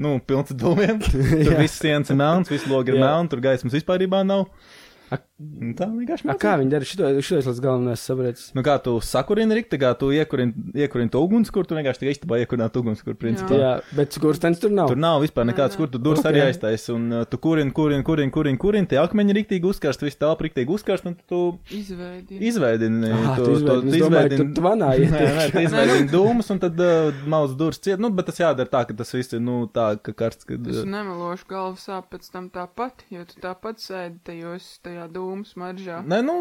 nu, 0.00 0.16
pilns 0.26 0.54
ar 0.54 0.60
dūmiem. 0.62 1.02
Tur 1.44 1.58
viss 1.60 1.82
sienas 1.82 2.10
ir 2.14 2.18
melns, 2.20 2.52
viss 2.52 2.68
logi 2.70 2.94
ir 2.94 3.00
Jā. 3.00 3.04
melns, 3.06 3.32
tur 3.34 3.44
gaismas 3.44 3.76
vispārībā 3.76 4.22
nav. 4.26 4.48
Ak. 4.48 4.83
Un 5.12 5.74
Tā 5.76 5.86
vienkārši 5.90 6.24
mācās. 6.28 6.38
kā 6.40 6.52
viņi 6.60 6.70
dara 6.72 6.86
šito, 6.88 7.08
šito 7.20 7.40
līdz 7.50 7.58
galam 7.60 7.82
nesapratu. 7.88 8.40
Nu, 8.56 8.62
kā 8.64 8.76
tu 8.82 8.92
sakurini 9.04 9.56
rikti, 9.58 9.76
kā 9.82 9.90
tu 9.98 10.08
iekurini, 10.14 10.54
iekurini 10.86 11.10
to 11.12 11.20
ugunskura, 11.20 11.66
tu 11.68 11.76
vienkārši 11.76 12.00
tikai 12.04 12.14
istabā 12.14 12.38
iekurināt 12.40 12.78
ugunskura, 12.80 13.16
principā. 13.18 13.58
Jā, 13.58 13.72
bet 13.98 14.14
skurstenis 14.16 14.62
tur 14.62 14.72
nav. 14.72 14.88
Tur 14.88 14.96
nav 15.02 15.20
vispār 15.24 15.44
nekāds, 15.50 15.76
kur 15.76 15.90
tu 15.92 15.98
durvis 15.98 16.22
Ok. 16.22 16.30
okay. 16.30 16.38
arī 16.40 16.46
aiztais, 16.48 16.86
un 16.94 17.04
uh, 17.12 17.24
tu 17.28 17.36
kurini, 17.42 17.74
kurini, 17.76 18.06
kurini, 18.06 18.32
kurini, 18.32 18.58
kurini, 18.62 18.88
tie 18.94 19.00
akmeņi 19.02 19.36
riktīgi 19.40 19.68
uzkarst, 19.68 20.00
viss 20.06 20.16
telpa 20.22 20.46
riktīgi 20.46 20.72
uzkarst, 20.78 21.04
un 21.10 21.18
tu 21.28 21.42
Izveidi. 21.74 22.38
izveidini. 22.48 23.10
Ah, 23.12 23.36
to- 23.36 23.44
tu 23.44 23.58
izveidini. 23.58 24.00
Domāju, 24.00 24.30
ka 24.30 24.40
tu 24.40 24.48
tvanā 24.62 24.90
Nē, 25.14 25.26
nē, 25.40 25.46
tu 25.52 25.64
izveidini 25.66 26.08
dūmus, 26.14 26.50
un 26.54 26.62
tad 26.64 26.80
uh, 26.80 27.10
mauz 27.28 27.52
durvis 27.58 27.82
ciet, 27.84 28.00
nu, 28.00 28.08
bet 28.14 28.30
tas 28.30 28.40
jādara 28.40 28.70
tā, 28.70 28.84
ka 28.88 28.96
tas 29.02 29.12
viss 29.12 29.34
ir, 29.36 29.42
nu, 29.44 29.66
tā, 29.74 29.90
ka 30.00 30.14
karsts, 30.16 30.46
kad. 30.48 30.64
Es 30.70 30.80
Uh, 30.84 30.88
nemelošu 30.94 31.50
galvu 31.50 31.76
sāp 31.82 32.08
pēc 32.14 32.30
tam 32.32 32.48
tāpat, 32.54 33.04
jo 33.12 33.26
tu 33.28 33.36
tāpat 33.42 33.82
sēdi 33.82 34.18
tajos, 34.24 34.72
tajā 34.94 35.10
dūmu 35.18 35.44
smaržā. 35.50 36.00
Nē, 36.06 36.22
nu, 36.24 36.38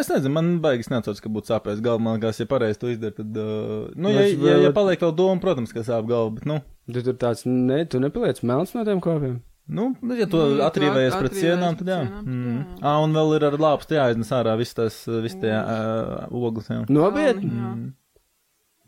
es 0.00 0.08
nezinu, 0.10 0.32
man 0.34 0.52
baigas 0.64 0.88
necauc, 0.90 1.20
ka 1.20 1.28
būtu 1.30 1.52
sāpējis 1.52 1.84
galva, 1.84 2.00
man 2.08 2.16
liekas, 2.18 2.40
ja 2.40 2.48
pareizi 2.50 2.80
to 2.80 2.90
izdara, 2.90 3.14
tad, 3.20 3.36
uh, 3.36 3.90
nu, 3.94 4.10
ja, 4.10 4.24
Mēs 4.24 4.32
ja, 4.34 4.44
vēl- 4.48 4.62
ja 4.66 4.74
paliek 4.74 5.04
vēl 5.04 5.14
doma, 5.20 5.40
protams, 5.44 5.72
ka 5.76 5.84
sāp 5.86 6.08
galva, 6.08 6.34
bet, 6.40 6.46
nu, 6.48 6.62
Tu 6.84 7.00
tur 7.00 7.14
tāds, 7.16 7.46
ne, 7.48 7.78
tu 7.88 7.96
nepaliec 7.96 8.42
melns 8.44 8.74
no 8.76 8.82
tiem 8.84 8.98
kopiem. 9.00 9.38
Nu, 9.72 9.94
ja 10.12 10.26
to 10.28 10.36
Nu, 10.36 10.58
ja 10.60 10.66
tu 10.68 10.80
atrīvējies 10.80 11.14
at- 11.16 11.20
pret 11.22 11.32
atrīvējies 11.32 11.40
sienām, 11.40 11.76
pret 11.78 11.86
tad 11.86 11.88
jā. 11.88 12.00
sienām, 12.04 12.24
tad 12.24 12.28
Mm. 12.28 12.56
jā. 12.58 12.64
Ā, 12.84 13.04
un 13.04 13.14
vēl 13.16 13.36
ir 13.38 13.44
ar 13.48 13.56
lāpstu 13.64 13.96
jāiznes 13.96 14.32
ārā 14.36 14.58
viss 14.60 14.74
tas, 14.76 14.98
viss 15.24 15.38
tie 15.40 15.54
uh, 15.56 16.26
ogles, 16.28 16.68
jā. 16.68 16.82
Nopietni. 16.92 17.48
Jā. 17.48 17.70
Mm. 17.72 17.86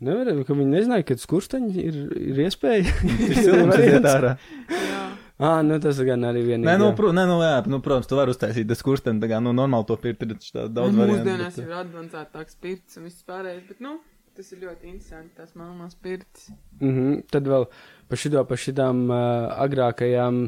Nevarēja, 0.05 0.43
ka 0.45 0.53
viņi 0.53 0.69
nezināja, 0.75 1.05
ka 1.09 1.15
skursteņi 1.17 1.73
ir, 1.81 1.95
ir 2.35 2.41
iespēja. 2.45 2.85
Tas 2.85 3.39
silums 3.47 3.79
iziet 3.81 4.05
ārā. 4.05 4.35
Jā. 4.69 4.96
Ah, 5.37 5.59
nu 5.61 5.77
tas 5.77 5.99
gan 6.01 6.25
arī 6.25 6.41
vienīgi. 6.41 6.65
Nē, 6.65 6.79
nu, 6.81 6.89
pro, 6.97 7.11
nē, 7.13 7.27
nu, 7.29 7.37
jā, 7.45 7.57
nu, 7.69 7.77
protams, 7.85 8.07
tu 8.09 8.17
vari 8.17 8.33
uztaisīt 8.33 8.65
tas 8.71 8.79
kursteni, 8.85 9.21
tā 9.21 9.29
kā, 9.29 9.37
nu, 9.43 9.51
normāli 9.53 9.85
to 9.85 9.97
pirkt 10.01 10.25
ir 10.25 10.33
tā 10.41 10.63
daudz 10.65 10.95
Un 10.95 11.03
variantu. 11.03 11.19
Mūsdienās 11.19 11.59
bet, 11.59 11.67
ir 11.67 11.75
advancētāks 11.83 12.57
pirts 12.63 12.97
un 12.97 13.05
viss 13.05 13.27
pārējais, 13.27 13.67
bet, 13.67 13.83
nu, 13.85 13.99
tas 14.37 14.49
ir 14.55 14.63
ļoti 14.65 14.89
interesanti, 14.89 15.35
tās 15.37 15.53
melnās 15.53 15.93
pirts. 16.01 16.49
Mm 16.79 16.95
-hmm. 16.95 17.21
Tad 17.29 17.51
vēl 17.53 17.67
par 18.09 18.23
šito, 18.23 18.43
par 18.49 18.63
šitām 18.63 19.05
uh, 19.11 19.53
agrākajām 19.67 20.41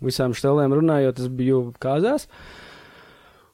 visām 0.00 0.32
štelēm 0.32 0.72
runājot, 0.72 1.20
tas 1.20 1.28
biju 1.28 1.62
kāzās. 1.80 2.28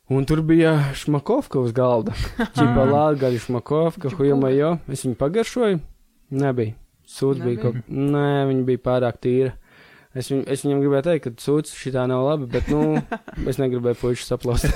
Un 0.06 0.24
tur 0.24 0.42
bija 0.46 0.94
šmakovka 0.94 1.58
uz 1.58 1.72
galda. 1.74 2.14
Čipa 2.56 2.86
lāgaļa 2.86 3.42
šmakovka, 3.42 4.14
huimajo. 4.14 4.76
Es 4.86 5.02
viņu 5.02 5.18
pagaršoju. 5.18 5.80
Nebija. 6.30 6.74
Sūds 7.06 7.42
bija 7.42 7.62
kaut 7.62 7.88
Nē, 7.90 8.46
viņa 8.46 8.62
bija 8.66 8.82
pārāk 8.82 9.18
tīra. 9.22 9.56
Es, 10.16 10.30
viņ, 10.32 10.42
es 10.48 10.62
viņam 10.64 10.80
gribēju 10.80 11.04
teikt, 11.04 11.24
ka 11.26 11.44
sūds 11.44 11.74
šī 11.76 11.92
tā 11.92 12.06
nav 12.08 12.24
labi, 12.24 12.48
bet, 12.48 12.70
nu, 12.72 13.00
es 13.50 13.58
negribēju 13.60 13.98
puikas 14.00 14.28
saplaust. 14.30 14.68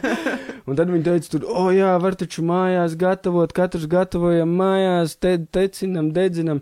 un 0.68 0.76
tad 0.76 0.92
viņi 0.92 1.06
teica, 1.06 1.30
tur, 1.32 1.46
oh, 1.48 1.70
jā, 1.72 1.94
var 2.02 2.18
taču 2.20 2.44
mājās 2.44 2.96
gatavot, 3.00 3.54
katrs 3.56 3.88
gatavojam 3.90 4.52
mājās, 4.60 5.16
te, 5.16 5.38
tecinam, 5.56 6.12
dedzinam. 6.16 6.60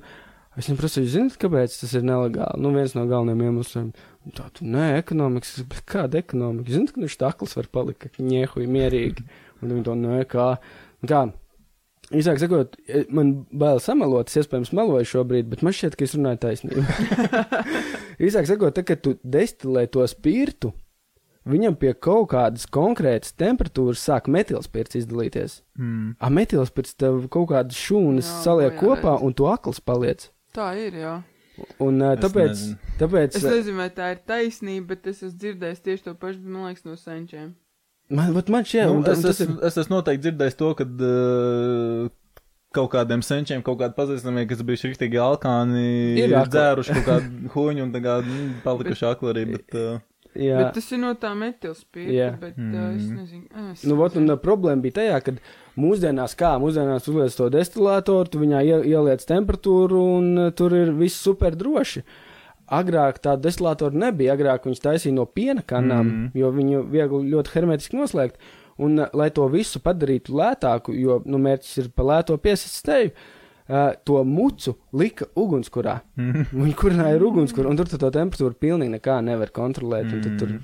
Es 0.53 0.69
viņam 0.69 0.79
prasīju, 0.83 1.09
zināt, 1.09 1.37
kāpēc 1.41 1.75
tas 1.81 1.95
ir 1.97 2.05
nelegāli? 2.05 2.61
Nu, 2.61 2.75
viens 2.77 2.93
no 2.93 3.07
galvenajiem 3.09 3.47
iemesliem. 3.49 3.87
Tā, 4.37 4.51
tu, 4.55 4.67
nē, 4.69 4.91
ekonomikas, 5.01 5.63
bet 5.67 5.81
kāda 5.89 6.21
ekonomika? 6.21 6.75
Zināt, 6.75 6.93
ka 6.93 7.01
viņš 7.03 7.17
taklis 7.23 7.57
var 7.57 7.71
palikt, 7.73 8.05
ka 8.13 8.27
ņēhuji 8.27 8.69
mierīgi. 8.71 9.25
Un 9.65 9.73
viņi 9.73 9.87
to, 9.89 9.97
nē, 9.97 10.19
kā, 10.31 10.51
kā. 11.09 11.23
Īsāk 12.13 12.39
sakot, 12.43 12.77
e, 12.87 13.05
man 13.15 13.33
bail 13.57 13.81
samalot, 13.81 14.29
es 14.29 14.43
iespējams 14.43 14.73
meloju 14.77 15.09
šobrīd, 15.15 15.49
bet 15.53 15.63
man 15.65 15.73
šķiet, 15.77 15.97
ka 15.97 16.05
es 16.07 16.15
runāju 16.19 16.41
taisnību. 16.45 16.85
Īsāk 18.29 18.49
sakot, 18.51 18.75
tad, 18.77 18.87
kad 18.91 19.01
tu 19.05 19.15
destilē 19.25 19.87
to 19.93 20.05
spirtu, 20.11 20.73
viņam 21.49 21.75
pie 21.81 21.95
kaut 21.97 22.29
kādas 22.35 22.69
konkrētas 22.71 23.35
temperatūras 23.41 24.05
sāk 24.05 24.29
metilspirts 24.31 25.01
izdalīties. 25.01 25.59
Mm. 25.81 26.13
A 26.21 26.31
metilspirts 26.31 26.95
tev 27.01 27.25
kaut 27.33 27.49
kādas 27.55 27.81
šūnas 27.81 28.29
Jā, 28.29 28.39
saliek 28.45 28.77
jā, 28.77 28.81
kopā, 28.85 29.17
redz. 29.17 29.27
un 29.27 29.37
tu 29.39 29.49
akls 29.51 29.81
paliec. 29.83 30.29
Tā 30.55 30.73
ir, 30.79 31.01
jā. 31.03 31.17
Un 31.83 31.99
uh, 32.01 32.15
Es 32.15 32.23
tāpēc, 32.23 32.53
nezinu. 32.53 32.95
tāpēc 33.01 33.37
Es 33.41 33.45
nezinu, 33.45 33.77
vai 33.83 33.89
tā 33.93 34.13
ir 34.15 34.23
taisnība, 34.29 34.95
bet 34.95 35.11
es 35.13 35.21
esmu 35.23 35.37
dzirdējis 35.43 35.83
tieši 35.85 36.07
to 36.07 36.15
pašu, 36.21 36.41
man 36.45 36.71
liekas, 36.71 36.87
no 36.89 36.95
senčiem. 36.97 37.51
Man, 38.15 38.33
vat 38.37 38.51
man 38.53 38.67
šķiet, 38.69 38.89
nu, 38.93 39.01
es, 39.09 39.23
tas 39.25 39.35
es, 39.35 39.41
ir. 39.47 39.55
es 39.69 39.79
esmu 39.85 39.99
noteikti 39.99 40.29
dzirdējis 40.29 40.59
to, 40.61 40.71
ka 40.79 40.87
uh, 40.87 42.07
kaut 42.77 42.93
kādiem 42.95 43.25
senčiem, 43.25 43.65
kaut 43.67 43.81
kādi 43.83 43.97
pazīstamie, 43.99 44.47
kas 44.51 44.63
bijuši 44.65 44.93
rīktīgi 44.93 45.21
alkāni, 45.21 45.83
Ir 46.23 46.37
dzēruši 46.53 46.97
kaut 47.01 47.09
kādu 47.11 47.51
huņu 47.57 47.85
un 47.89 47.93
tagad 47.97 48.29
nu, 48.29 48.49
palikuši 48.65 49.07
akli 49.11 49.35
arī, 49.35 49.45
bet. 49.57 49.77
Uh, 49.77 50.01
Jā, 50.33 50.63
Bet 50.63 50.79
tas 50.79 50.87
ir 50.95 51.01
no 51.03 51.11
tā 51.21 51.35
metilspīta, 51.37 52.09
Jā. 52.09 52.29
bet 52.41 52.55
uh, 52.57 52.77
es 52.95 53.03
Mm. 53.05 53.17
nezinu. 53.19 53.67
Es 53.75 53.83
Nu, 53.85 53.99
vot, 53.99 54.15
un 54.17 54.33
uh, 54.33 54.39
problēma 54.41 54.81
bija 54.81 54.95
tajā, 55.03 55.19
ka 55.27 55.35
mūsdienās, 55.77 56.33
kā 56.41 56.55
mūsdienās 56.63 57.05
uzliec 57.13 57.37
to 57.37 57.51
destilātoru, 57.53 58.31
tu 58.33 58.41
viņā 58.41 58.63
ie, 58.65 58.79
ieliec 58.95 59.21
temperatūru 59.29 60.01
un 60.17 60.31
uh, 60.47 60.51
tur 60.57 60.73
ir 60.73 60.95
viss 60.97 61.21
super 61.21 61.53
droši. 61.53 62.01
Agrāk 62.73 63.21
tādu 63.25 63.45
destilātoru 63.49 63.99
nebija, 64.01 64.33
agrāk 64.37 64.65
viņus 64.69 64.83
taisīja 64.85 65.17
no 65.19 65.27
piena 65.29 65.61
kanām, 65.61 66.09
mm. 66.09 66.33
Jo 66.39 66.49
viņu 66.55 66.83
viegli 66.93 67.35
ļoti 67.35 67.53
hermetiski 67.57 67.99
noslēgt. 67.99 68.41
Un, 68.83 68.97
uh, 68.97 69.13
lai 69.13 69.29
to 69.35 69.45
visu 69.53 69.83
padarītu 69.85 70.33
lētāku, 70.39 70.95
jo 70.97 71.21
nu, 71.29 71.41
mērķis 71.43 71.83
ir 71.83 71.91
pa 71.93 72.07
lēto 72.09 72.39
piesist 72.41 72.81
steju, 72.81 73.13
uh, 73.13 73.93
to 74.09 74.23
mucu 74.25 74.77
lika 74.97 75.29
ugunskurā. 75.37 76.01
Mhm. 76.17 76.49
Viņi 76.65 76.77
kurināja 76.81 77.19
ar 77.21 77.27
ugunskura, 77.29 77.69
un 77.69 77.77
tur 77.77 77.91
tu 77.91 78.01
to 78.01 78.11
temperatūru 78.15 78.57
pilnīgi 78.57 78.97
nekā 78.97 79.21
nevar 79.25 79.53
kontrolēt. 79.53 80.09
Mm. 80.09 80.39
Mm. 80.41 80.63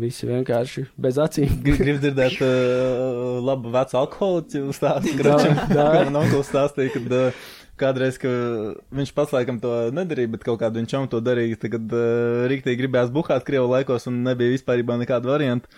visi 0.00 0.24
vienkārši 0.24 0.86
bez 0.96 1.18
acīm. 1.20 1.50
Gribu 1.64 1.84
grib 1.84 2.00
dzirdēt 2.00 2.40
uh, 2.40 3.36
labu 3.44 3.68
vecu 3.74 3.98
alkoholiķu 4.00 4.72
stāstu. 4.72 5.12
Jā, 5.20 5.36
jā. 5.44 5.66
Kā 5.68 5.86
man 6.06 6.16
onkls 6.22 6.48
stāstīja, 6.48 6.94
kad 6.96 7.12
uh, 7.12 7.44
kādreiz, 7.80 8.18
ka 8.20 8.30
viņš 8.94 9.12
pats 9.16 9.34
laikam 9.34 9.60
to 9.62 9.72
nedarīja, 9.94 10.32
bet 10.34 10.46
kaut 10.46 10.60
kādu 10.62 10.80
viņš 10.80 10.92
čom 10.92 11.06
to 11.12 11.20
darīja, 11.24 11.60
tad, 11.62 11.76
kad 11.76 11.94
uh, 11.96 12.46
rīktīgi 12.50 12.80
gribējās 12.82 13.12
buhāt 13.14 13.46
Krievu 13.46 13.70
laikos 13.72 14.08
un 14.10 14.22
nebija 14.26 14.54
vispārībā 14.56 14.98
nekāda 15.02 15.30
varianta. 15.30 15.70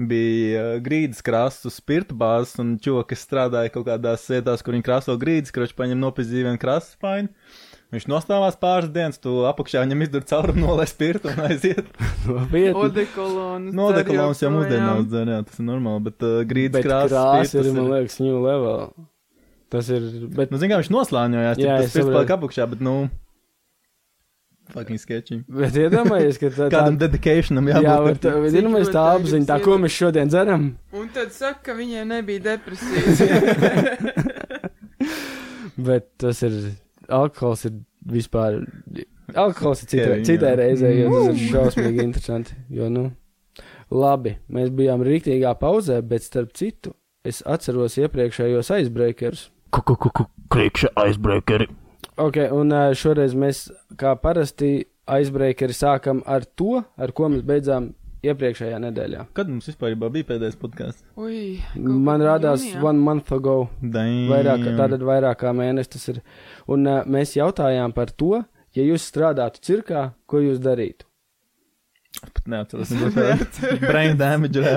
Bija 0.00 0.60
uh, 0.62 0.76
grīdas 0.84 1.20
krāsas, 1.26 1.80
spirta 1.80 2.16
bāzes, 2.16 2.54
un 2.62 2.76
čoki 2.82 3.18
strādāja 3.18 3.72
kaut 3.74 3.88
kādās 3.90 4.28
vietās, 4.30 4.64
kur 4.64 4.76
viņi 4.76 4.86
krāso 4.86 5.18
grīdas, 5.20 5.52
kroči 5.54 5.76
paņem 5.76 6.00
nopietni 6.00 6.46
vienu 6.46 6.62
krāsas 6.62 6.96
painu. 7.02 7.28
Viņš 7.90 8.04
nostāvās 8.06 8.54
pāris 8.54 8.90
dienas, 8.94 9.18
tu 9.18 9.40
apakšā 9.50 9.82
viņam 9.82 10.04
izdur 10.06 10.22
caurumu, 10.30 10.62
nolai 10.62 10.86
spirtu 10.86 11.32
un 11.32 11.40
aiziet. 11.48 11.88
Nopietni. 12.28 12.76
Odekolons. 12.84 13.74
Nodekolons 13.74 14.44
jau 14.44 14.52
mūsdienās 14.54 15.08
dzer, 15.10 15.32
jā, 15.34 15.40
tas 15.48 15.58
ir 15.58 15.66
normāli, 15.66 16.04
bet 16.06 16.22
uh, 16.22 16.42
grīdas 16.46 16.86
krāsa 16.86 17.24
ir, 17.58 17.72
man 17.74 17.90
liekas, 17.90 18.20
new 18.22 18.38
level. 18.38 19.09
Tas 19.70 19.88
ir, 19.94 20.02
bet, 20.34 20.50
Nu, 20.50 20.58
zini, 20.58 20.72
kā 20.72 20.80
viņš 20.80 20.88
noslāņojās, 20.90 21.58
Jā, 21.62 21.66
jā, 21.66 21.74
tas 21.84 21.92
saprotu. 21.94 22.14
palika 22.16 22.36
apakšā, 22.40 22.64
bet, 22.72 22.80
nu, 22.82 22.94
fucking 24.70 24.98
sketchy. 25.02 25.36
bet 25.50 25.74
iedomājies, 25.78 26.38
ka 26.42 26.50
tā, 26.54 26.66
Kādam 26.74 26.98
dedicationam 26.98 27.70
jā, 27.70 27.80
jābūt. 27.82 28.08
bet, 28.10 28.20
tā, 28.24 28.32
Cik 28.38 28.52
zinām, 28.56 28.74
mēs 28.78 28.90
tā 28.90 29.04
ļoti 29.06 29.20
apziņā, 29.22 29.46
tā, 29.50 29.56
ko 29.64 29.78
mēs 29.82 29.94
šodien 29.98 30.30
dzeram, 30.30 30.66
Un 30.94 31.08
tad 31.14 31.32
saka, 31.34 31.62
ka 31.70 31.76
viņai 31.78 32.04
nebija 32.10 32.44
depresijas. 32.48 33.22
bet 35.90 36.08
tas 36.20 36.42
ir, 36.46 36.58
alkohols 37.10 37.64
ir 37.70 37.78
vispār, 38.10 38.60
alkohols 39.34 39.84
ir 39.84 39.92
citai, 39.94 40.18
citai 40.26 40.52
jā. 40.54 40.58
reizē, 40.64 40.92
jo 40.98 41.10
tas 41.14 41.30
ir 41.34 41.52
šausmīgi 41.54 42.04
interesanti, 42.08 42.56
jo, 42.74 42.88
nu, 42.92 43.06
labi, 43.90 44.36
mēs 44.52 44.70
bijām 44.74 45.02
rīktīgā 45.06 45.54
pauzē, 45.60 46.00
bet 46.06 46.26
starp 46.26 46.52
citu, 46.58 46.94
es 47.26 47.42
atceros 47.46 47.98
iepriekšējos 48.00 48.70
icebreakers. 48.80 49.48
Krikšķa 50.50 50.90
aizbreakeri. 51.04 51.68
Ok, 52.20 52.36
un 52.52 52.74
šoreiz 52.98 53.34
mēs, 53.38 53.68
kā 53.96 54.16
parasti, 54.20 54.84
icebreakeri 55.10 55.74
sākam 55.74 56.22
ar 56.26 56.44
to, 56.58 56.82
ar 57.00 57.12
ko 57.16 57.30
mēs 57.32 57.42
beidzām 57.46 57.90
iepriekšējā 58.26 58.78
nedēļā. 58.84 59.24
Kad 59.36 59.48
mums 59.48 59.68
vispār 59.70 59.94
bija 59.96 60.26
pēdējais 60.28 60.58
podkāsts? 60.60 61.04
Ui, 61.16 61.60
Man 61.76 62.20
rādās 62.24 62.66
one 62.82 63.00
month 63.00 63.32
ago, 63.32 63.70
vairāk, 63.80 64.60
Mm. 64.66 64.76
tātad 64.76 65.00
vairāk 65.00 65.40
kā 65.40 65.54
mēnesis 65.56 65.88
tas 65.94 66.08
ir. 66.12 66.22
Un 66.68 66.86
uh, 66.86 67.04
mēs 67.06 67.36
jautājām 67.38 67.94
par 67.96 68.10
to, 68.12 68.42
ja 68.76 68.82
jūs 68.84 69.06
strādātu 69.10 69.62
cirkā, 69.64 70.10
ko 70.26 70.42
jūs 70.44 70.60
darītu. 70.60 71.06
Pat 72.18 72.46
neatceros. 72.52 72.90
Brain 73.80 74.16
damage. 74.18 74.60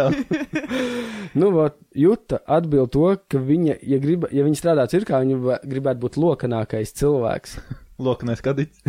Nu, 1.34 1.50
vot, 1.50 1.80
Juta 1.98 2.38
atbild 2.46 2.92
to, 2.94 3.08
ka 3.32 3.40
viņa, 3.42 3.80
ja, 3.90 3.98
grib, 3.98 4.28
ja 4.30 4.44
viņa 4.46 4.60
strādā 4.60 4.84
cirkā, 4.92 5.18
viņa 5.24 5.56
gribētu 5.66 6.04
būt 6.04 6.20
lokanākais 6.22 6.94
cilvēks. 7.00 7.56
Lokanais 8.06 8.44
kadīts. 8.46 8.84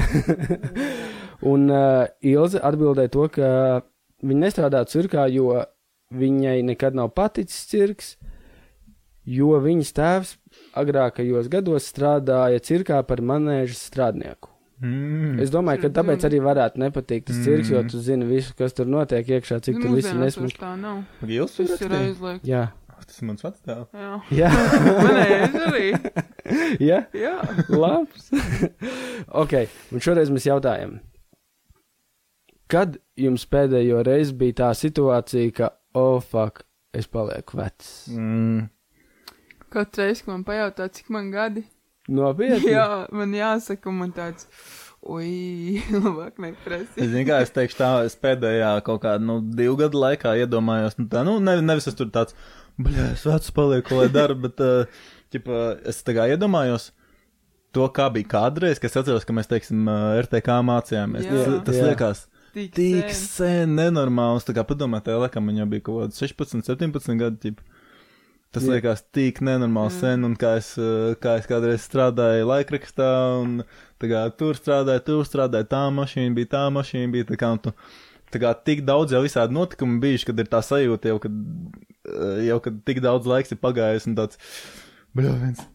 Un 1.45 1.65
uh, 1.73 2.05
Ilze 2.21 2.61
atbildēja 2.61 3.13
to, 3.17 3.25
ka 3.33 3.49
viņa 4.25 4.45
nestrādā 4.45 4.85
cirkā, 4.91 5.25
jo 5.33 5.57
viņai 6.13 6.59
nekad 6.69 6.97
nav 7.01 7.15
paticis 7.17 7.65
cirks, 7.71 8.15
jo 9.25 9.57
viņas 9.65 9.97
tēvs 9.97 10.37
agrākajos 10.77 11.49
gados 11.53 11.89
strādāja 11.89 12.61
cirkā 12.65 13.01
par 13.09 13.25
manēžas 13.25 13.87
strādnieku. 13.89 14.54
Mm. 14.83 15.39
Es 15.41 15.51
domāju, 15.55 15.83
ka 15.85 15.89
Tur 15.89 15.97
tāpēc 16.03 16.25
arī 16.27 16.41
varētu 16.43 16.81
nepatikt 16.83 17.29
tas 17.31 17.37
cirks, 17.45 17.71
jo 17.71 17.79
Mm. 17.83 17.91
tu 17.93 18.01
zini 18.03 18.27
visu, 18.27 18.55
kas 18.59 18.73
tur 18.75 18.87
notiek 18.91 19.27
iekšā, 19.27 19.61
cik 19.63 19.79
tur 19.81 19.95
viss 19.95 20.11
ir 20.11 20.19
vairs 20.19 20.37
tā 20.59 20.73
nav. 20.81 21.05
Jūs 21.23 21.57
Tas 21.61 21.81
ir 21.81 21.95
aizliegts. 22.01 22.45
Jā, 22.49 22.65
Tas 23.05 23.19
ir 23.21 23.27
mans 23.29 23.43
vecāks. 23.45 23.89
Jā. 23.93 24.13
jā, 24.33 24.51
Manējais 25.05 25.57
arī. 25.61 25.89
jā, 26.91 26.99
Jā. 27.13 27.35
labs. 27.69 28.31
ok, 29.43 29.55
un 29.93 30.01
šoreiz 30.01 30.31
mēs 30.33 30.47
jautājam, 30.49 30.99
kad 32.71 32.97
jums 33.21 33.45
pēdējo 33.51 34.03
reizi 34.07 34.33
bija 34.41 34.57
tā 34.65 34.71
situācija, 34.79 35.53
ka, 35.55 35.71
oh, 35.95 36.19
fuck, 36.25 36.65
es 36.97 37.07
palieku 37.11 37.59
vecs? 37.61 37.93
Mm. 38.15 38.71
Katru 39.75 40.05
reizi, 40.07 40.25
kad 40.25 40.33
man 40.33 40.45
pajautā, 40.49 40.89
cik 40.95 41.11
man 41.15 41.31
gadi, 41.35 41.65
Nopietni. 42.09 42.73
jā, 42.75 42.89
man 43.17 43.33
jāsaka, 43.37 43.89
un 43.89 44.01
man 44.03 44.13
tāds, 44.17 44.49
ui, 45.01 45.81
labāk 46.05 46.41
Es 47.01 47.15
kā 47.29 47.41
es 47.45 47.55
teikšu, 47.55 47.79
tā 47.81 47.93
es 48.09 48.19
pēdējā 48.21 48.75
kaut 48.85 49.03
kādā, 49.05 49.23
nu, 49.25 49.39
divu 49.41 49.79
gadu 49.81 50.03
laikā 50.03 50.35
iedomājos, 50.43 50.99
nu, 51.01 51.09
tā, 51.13 51.25
nu, 51.27 51.39
ne, 51.45 51.57
nevis 51.65 51.89
es 51.91 51.97
tur 51.99 52.11
tāds, 52.15 52.37
bļā, 52.81 53.15
es 53.15 53.25
vecs 53.29 53.55
palieku, 53.57 53.89
ko 53.89 54.03
lai 54.03 54.11
daru, 54.13 54.37
bet, 54.45 54.61
uh, 54.61 55.09
ķipa, 55.33 55.65
es 55.89 56.03
tā 56.05 56.17
kā 56.19 56.29
iedomājos 56.35 56.91
to, 57.75 57.89
kā 57.95 58.07
bija 58.15 58.31
kādreiz, 58.37 58.79
ka 58.79 58.91
es 58.91 59.01
atceros, 59.01 59.27
ka 59.27 59.35
mēs, 59.37 59.51
teiksim, 59.51 59.89
RTK 60.25 60.61
mācījāmies. 60.69 61.27
Jā. 61.27 61.35
Tas, 61.35 61.61
tas 61.67 61.81
Jā. 61.81 61.91
liekas 61.91 62.25
Tik 62.55 63.09
sen. 63.11 63.23
sen, 63.27 63.73
nenormāls, 63.75 64.45
tā 64.47 64.55
kā 64.55 64.63
padomā, 64.67 65.01
tajā 65.03 65.19
laikā 65.25 65.41
man 65.43 65.57
jau 65.59 65.67
bija 65.73 65.83
kaut 65.89 66.05
kāds 66.05 66.21
16, 66.23 66.63
17 66.69 67.19
gadi, 67.19 67.41
ķipa. 67.49 67.74
Tas 68.55 68.63
Jā. 68.63 68.77
liekas 68.77 69.03
tik 69.15 69.41
nenormāli 69.43 69.91
Jā. 69.91 69.99
sen, 70.05 70.25
un 70.29 70.37
kā 70.39 70.55
es, 70.61 70.71
uh, 70.79 71.17
kā 71.19 71.37
es 71.41 71.49
kādreiz 71.51 71.83
strādāju 71.83 72.47
laikrakstā, 72.53 73.11
un 73.43 73.57
tā 73.99 74.11
kā 74.13 74.25
tur 74.39 74.55
strādāju, 74.59 75.03
tur 75.09 75.27
strādāju, 75.27 75.67
tā 75.73 75.85
mašīna 75.97 76.37
bija, 76.39 76.53
tā 76.55 76.65
mašīna 76.75 77.11
bija, 77.17 77.27
tā 77.33 77.39
kā, 77.41 77.51
tu, 77.65 77.75
tā 78.31 78.43
kā 78.43 78.55
tik 78.71 78.85
daudz 78.87 79.17
jau 79.17 79.25
visādi 79.27 79.57
notikumi 79.59 79.99
bijuši, 80.07 80.31
kad 80.31 80.45
ir 80.45 80.51
tā 80.55 80.63
sajūta 80.63 81.11
jau, 81.11 81.19
kad, 81.27 81.43
uh, 82.07 82.41
jau, 82.47 82.61
kad 82.63 82.79
tik 82.87 83.03
daudz 83.05 83.27
laiks 83.27 83.55
ir 83.57 83.63
pagājis, 83.65 84.07
un 84.11 84.19
tāds, 84.23 84.39
bļā, 85.19 85.35
viens. 85.43 85.67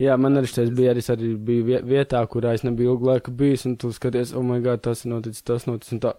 Jā, 0.00 0.16
man 0.18 0.40
arī 0.40 0.48
šis 0.48 0.72
bija 0.74 0.94
arī, 0.94 1.02
es 1.04 1.10
arī 1.12 1.34
biju 1.36 1.64
vie- 1.68 1.82
vietā, 1.86 2.24
kurā 2.26 2.54
es 2.56 2.64
nebiju 2.64 2.94
ilgu 2.94 3.10
laiku 3.12 3.30
bijis, 3.38 3.66
un 3.68 3.76
tu 3.76 3.92
skaties, 3.92 4.32
oh, 4.34 4.42
my 4.42 4.56
God, 4.64 4.80
tas 4.82 5.04
ir 5.04 5.12
noticis, 5.12 5.44
tas 5.46 5.68
noticis, 5.68 5.92
un 5.98 6.00
tā. 6.02 6.14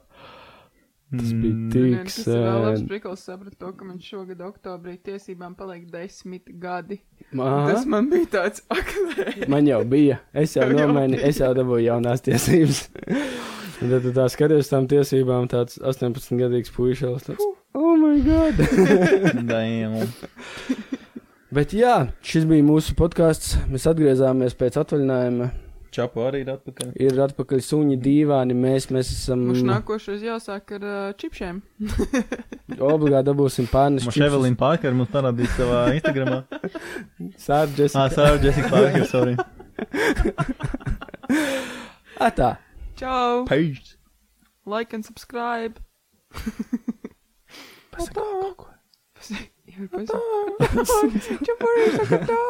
Tas 1.13 1.29
bija 1.29 1.53
Mm. 1.53 1.69
tik 1.71 1.83
Nē, 1.93 2.03
Tas 2.03 2.17
ir 2.25 2.33
vēl 2.41 2.61
labs 2.65 2.79
sen. 2.79 2.87
prikals 2.89 3.21
saprat 3.27 3.53
to, 3.59 3.69
ka 3.77 3.85
man 3.85 3.99
šogad 4.01 4.39
oktobrī 4.41 4.95
tiesībām 4.97 5.53
paliek 5.55 5.85
desmit 5.91 6.49
gadi. 6.59 6.97
Aha. 7.37 7.67
Tas 7.71 7.85
man 7.85 8.09
bija 8.09 8.25
tāds 8.33 8.63
aklē. 8.73 9.45
Man 9.47 9.67
jau 9.69 9.83
bija. 9.85 10.17
Es 10.33 10.55
jau 10.57 10.65
bija. 10.73 11.19
es 11.29 11.37
jau 11.37 11.53
dabūju 11.53 11.85
jaunās 11.85 12.21
tiesības. 12.25 12.87
Tad 13.83 14.01
tu 14.05 14.11
tā 14.15 14.25
skaties 14.31 14.69
tām 14.71 14.85
tiesībām, 14.87 15.45
tāds 15.51 15.75
18-gadīgs 15.77 16.71
puišels. 16.73 17.23
Tāds, 17.29 17.43
oh, 17.75 17.95
my 17.99 18.17
God! 18.25 18.55
Bet 21.53 21.69
jā, 21.77 22.07
šis 22.25 22.47
bija 22.49 22.65
mūsu 22.65 22.95
podkāsts. 22.97 23.51
Mēs 23.69 23.83
atgriezāmies 23.91 24.55
pēc 24.57 24.79
atvaļinājuma. 24.81 25.51
Čapu 25.93 26.23
arī 26.25 26.39
ir 26.41 26.49
atpakaļ. 26.55 26.93
Ir 27.05 27.19
atpakaļ 27.27 27.59
suņi, 27.61 27.99
dīvaini. 28.01 28.55
Mēs, 28.57 28.87
mēs 28.93 29.11
esam. 29.13 29.43
Mums 29.51 29.61
nākošais 29.67 30.23
jāsāk 30.25 30.73
ar 30.79 30.83
uh, 30.89 31.11
čipšiem. 31.21 31.59
Obligāti 32.93 33.27
dabūsim 33.29 33.67
pārnes. 33.69 34.07
Mums 34.07 34.17
Evelīna 34.17 34.57
Parker 34.57 34.89
mums 34.97 35.11
parādīs 35.13 35.53
savā 35.53 35.83
Instagramā. 35.93 36.39
Sārģis. 37.45 37.93
Ah, 37.99 38.09
sorry, 38.13 38.41
Jessica 38.41 38.69
Parker, 38.73 39.05
sorry. 39.05 39.37
Atā. 42.29 42.57
Čau! 42.97 43.45
Page. 43.45 43.97
Like 44.65 44.93
and 44.93 45.05
subscribe! 45.05 45.77
Pasaka 47.93 48.17
kaut 48.17 48.57
ko. 48.57 48.65
Jā, 49.69 49.85
pasaka. 49.93 50.17
Čau, 51.45 51.55
pārējais 51.61 52.01
saka 52.01 52.17
tā! 52.33 52.41